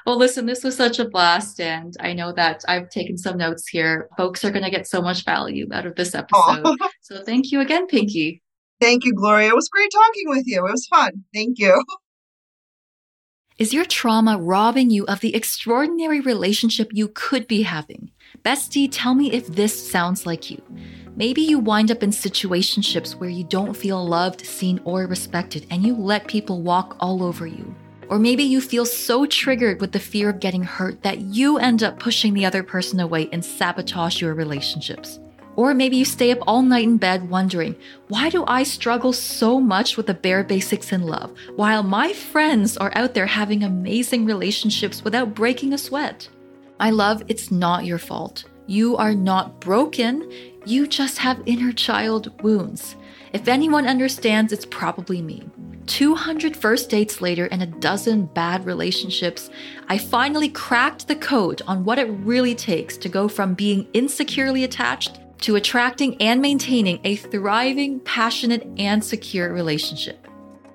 Well, 0.05 0.17
listen, 0.17 0.47
this 0.47 0.65
was 0.65 0.77
such 0.77 0.99
a 0.99 1.09
blast. 1.09 1.61
And 1.61 1.95
I 2.01 2.13
know 2.13 2.33
that 2.33 2.63
I've 2.69 2.91
taken 2.91 3.17
some 3.17 3.39
notes 3.39 3.69
here. 3.69 4.09
Folks 4.17 4.45
are 4.45 4.51
going 4.51 4.65
to 4.65 4.71
get 4.71 4.87
so 4.87 5.01
much 5.01 5.25
value 5.25 5.67
out 5.73 5.87
of 5.87 5.95
this 5.95 6.15
episode. 6.15 6.65
Aww. 6.65 6.77
So 7.01 7.23
thank 7.23 7.53
you 7.53 7.61
again, 7.61 7.87
Pinky. 7.87 8.43
Thank 8.85 9.07
you, 9.07 9.15
Gloria. 9.15 9.49
It 9.49 9.55
was 9.55 9.71
great 9.71 9.91
talking 9.91 10.29
with 10.29 10.47
you. 10.47 10.67
It 10.67 10.71
was 10.71 10.87
fun. 10.87 11.25
Thank 11.33 11.59
you. 11.59 11.83
Is 13.59 13.73
your 13.73 13.87
trauma 13.87 14.37
robbing 14.37 14.91
you 14.91 15.07
of 15.07 15.21
the 15.21 15.35
extraordinary 15.35 16.21
relationship 16.21 16.91
you 16.93 17.09
could 17.09 17.47
be 17.47 17.63
having? 17.63 18.11
Bestie, 18.45 18.91
tell 18.93 19.15
me 19.15 19.33
if 19.33 19.47
this 19.47 19.91
sounds 19.91 20.27
like 20.27 20.51
you. 20.51 20.61
Maybe 21.17 21.41
you 21.41 21.59
wind 21.59 21.91
up 21.91 22.03
in 22.03 22.11
situationships 22.11 23.15
where 23.15 23.31
you 23.31 23.45
don't 23.45 23.75
feel 23.75 24.07
loved, 24.07 24.45
seen, 24.45 24.81
or 24.85 25.07
respected, 25.07 25.67
and 25.71 25.83
you 25.83 25.97
let 25.97 26.29
people 26.29 26.61
walk 26.61 26.95
all 27.01 27.23
over 27.23 27.47
you. 27.47 27.75
Or 28.11 28.19
maybe 28.19 28.43
you 28.43 28.61
feel 28.61 28.85
so 28.85 29.25
triggered 29.25 29.81
with 29.81 29.93
the 29.93 29.99
fear 29.99 30.29
of 30.29 30.41
getting 30.41 30.63
hurt 30.63 31.03
that 31.05 31.21
you 31.21 31.57
end 31.57 31.83
up 31.83 31.99
pushing 31.99 32.35
the 32.35 32.45
other 32.45 32.63
person 32.63 33.01
away 33.01 33.31
and 33.33 33.43
sabotage 33.43 34.21
your 34.21 34.35
relationships. 34.35 35.21
Or 35.57 35.75
maybe 35.75 35.97
you 35.97 36.05
stay 36.05 36.33
up 36.33 36.39
all 36.47 36.63
night 36.63 36.85
in 36.85 36.97
bed 36.97 37.31
wondering, 37.31 37.77
why 38.09 38.29
do 38.29 38.45
I 38.47 38.63
struggle 38.65 39.13
so 39.13 39.61
much 39.61 39.97
with 39.97 40.07
the 40.07 40.15
bare 40.15 40.43
basics 40.43 40.93
in 40.93 41.03
love, 41.03 41.33
while 41.55 41.83
my 41.83 42.13
friends 42.13 42.77
are 42.77 42.93
out 42.95 43.15
there 43.15 43.27
having 43.27 43.63
amazing 43.63 44.25
relationships 44.25 45.05
without 45.05 45.35
breaking 45.35 45.73
a 45.73 45.79
sweat? 45.79 46.29
My 46.81 46.91
love, 46.91 47.23
it's 47.29 47.51
not 47.51 47.85
your 47.85 47.99
fault. 47.99 48.45
You 48.67 48.97
are 48.97 49.15
not 49.15 49.61
broken, 49.61 50.31
you 50.65 50.87
just 50.87 51.19
have 51.19 51.43
inner 51.47 51.73
child 51.73 52.43
wounds. 52.43 52.97
If 53.33 53.49
anyone 53.49 53.87
understands, 53.87 54.53
it's 54.53 54.67
probably 54.67 55.21
me. 55.21 55.43
200 55.87 56.57
first 56.57 56.89
dates 56.89 57.21
later 57.21 57.47
and 57.47 57.63
a 57.63 57.67
dozen 57.67 58.27
bad 58.27 58.65
relationships, 58.65 59.51
I 59.89 59.99
finally 59.99 60.49
cracked 60.49 61.09
the 61.09 61.17
code 61.17 61.61
on 61.67 61.85
what 61.85 61.99
it 61.99 62.05
really 62.05 62.55
takes 62.55 62.97
to 62.99 63.09
go 63.09 63.29
from 63.29 63.55
being 63.55 63.87
insecurely 63.93 64.65
attached 64.65 65.19
to 65.45 65.57
attracting 65.57 66.17
and 66.23 66.41
maintaining 66.41 66.99
a 67.05 67.17
thriving, 67.17 68.01
passionate, 68.01 68.67
and 68.79 69.05
secure 69.05 69.53
relationship. 69.53 70.27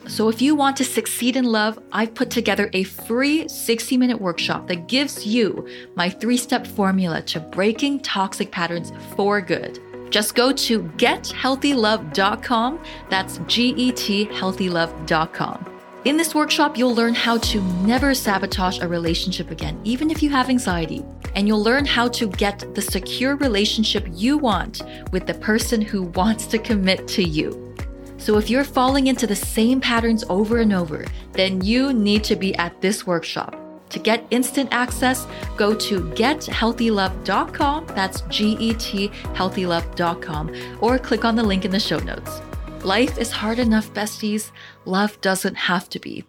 So, 0.08 0.30
if 0.30 0.42
you 0.42 0.56
want 0.56 0.78
to 0.78 0.86
succeed 0.86 1.36
in 1.36 1.46
love, 1.46 1.80
I've 1.92 2.14
put 2.14 2.30
together 2.30 2.70
a 2.74 2.84
free 2.84 3.48
60 3.48 3.98
minute 3.98 4.22
workshop 4.22 4.68
that 4.68 4.88
gives 4.88 5.26
you 5.26 5.68
my 5.96 6.10
three 6.10 6.38
step 6.38 6.68
formula 6.68 7.22
to 7.24 7.40
breaking 7.40 8.02
toxic 8.02 8.52
patterns 8.52 8.94
for 9.16 9.42
good. 9.42 9.80
Just 10.12 10.36
go 10.36 10.52
to 10.52 10.84
gethealthylove.com. 10.84 12.84
That's 13.10 13.40
G 13.48 13.74
E 13.76 13.92
T 13.92 14.28
healthylove.com. 14.28 15.80
In 16.06 16.16
this 16.16 16.34
workshop, 16.34 16.78
you'll 16.78 16.96
learn 16.96 17.14
how 17.14 17.40
to 17.40 17.62
never 17.84 18.14
sabotage 18.14 18.80
a 18.80 18.88
relationship 18.88 19.52
again, 19.52 19.82
even 19.84 20.10
if 20.10 20.24
you 20.24 20.30
have 20.30 20.50
anxiety. 20.50 21.04
And 21.40 21.48
you'll 21.48 21.64
learn 21.64 21.86
how 21.86 22.10
to 22.10 22.28
get 22.28 22.76
the 22.76 22.82
secure 22.82 23.38
relationship 23.38 24.06
you 24.12 24.38
want 24.38 24.82
with 25.14 25.26
the 25.26 25.36
person 25.36 25.80
who 25.80 26.04
wants 26.04 26.46
to 26.48 26.58
commit 26.60 27.08
to 27.08 27.24
you. 27.24 27.74
So 28.18 28.38
if 28.38 28.50
you're 28.50 28.66
falling 28.66 29.08
into 29.08 29.26
the 29.26 29.38
same 29.38 29.80
patterns 29.80 30.26
over 30.28 30.58
and 30.58 30.74
over, 30.74 31.06
then 31.32 31.62
you 31.62 31.94
need 31.94 32.26
to 32.26 32.36
be 32.36 32.54
at 32.56 32.82
this 32.82 33.08
workshop. 33.08 33.56
To 33.92 34.00
get 34.00 34.28
instant 34.32 34.68
access, 34.74 35.26
go 35.56 35.74
to 35.76 36.02
gethealthylove.com, 36.02 37.88
that's 37.96 38.20
G 38.24 38.58
E 38.60 38.74
T 38.74 39.08
healthylove.com, 39.08 40.78
or 40.82 41.00
click 41.00 41.24
on 41.24 41.38
the 41.38 41.44
link 41.44 41.64
in 41.64 41.72
the 41.72 41.80
show 41.80 42.00
notes. 42.00 42.42
Life 42.84 43.18
is 43.18 43.32
hard 43.32 43.60
enough, 43.60 43.94
besties. 43.94 44.52
Love 44.84 45.22
doesn't 45.22 45.56
have 45.56 45.88
to 45.88 46.00
be. 46.00 46.26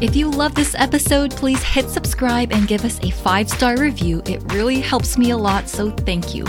If 0.00 0.14
you 0.14 0.30
love 0.30 0.54
this 0.54 0.76
episode, 0.76 1.32
please 1.32 1.60
hit 1.60 1.90
subscribe 1.90 2.52
and 2.52 2.68
give 2.68 2.84
us 2.84 3.00
a 3.02 3.10
five 3.10 3.50
star 3.50 3.76
review. 3.76 4.22
It 4.26 4.40
really 4.52 4.80
helps 4.80 5.18
me 5.18 5.30
a 5.30 5.36
lot, 5.36 5.68
so 5.68 5.90
thank 5.90 6.36
you. 6.36 6.44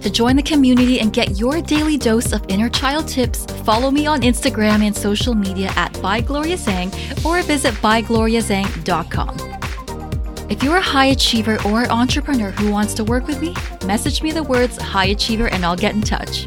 To 0.00 0.10
join 0.10 0.36
the 0.36 0.42
community 0.42 1.00
and 1.00 1.12
get 1.12 1.38
your 1.38 1.60
daily 1.60 1.98
dose 1.98 2.32
of 2.32 2.42
inner 2.48 2.70
child 2.70 3.06
tips, 3.06 3.44
follow 3.64 3.90
me 3.90 4.06
on 4.06 4.22
Instagram 4.22 4.82
and 4.82 4.96
social 4.96 5.34
media 5.34 5.70
at 5.76 5.92
ByGloriaZhang 5.94 7.22
or 7.22 7.42
visit 7.42 7.74
bygloriazhang.com. 7.74 10.48
If 10.50 10.62
you're 10.62 10.78
a 10.78 10.80
high 10.80 11.06
achiever 11.06 11.58
or 11.66 11.84
entrepreneur 11.90 12.52
who 12.52 12.72
wants 12.72 12.94
to 12.94 13.04
work 13.04 13.26
with 13.26 13.42
me, 13.42 13.54
message 13.84 14.22
me 14.22 14.32
the 14.32 14.42
words 14.42 14.80
high 14.80 15.08
achiever 15.08 15.48
and 15.48 15.66
I'll 15.66 15.76
get 15.76 15.94
in 15.94 16.00
touch. 16.00 16.46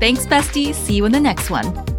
Thanks, 0.00 0.26
bestie. 0.26 0.74
See 0.74 0.94
you 0.94 1.04
in 1.04 1.12
the 1.12 1.20
next 1.20 1.48
one. 1.48 1.91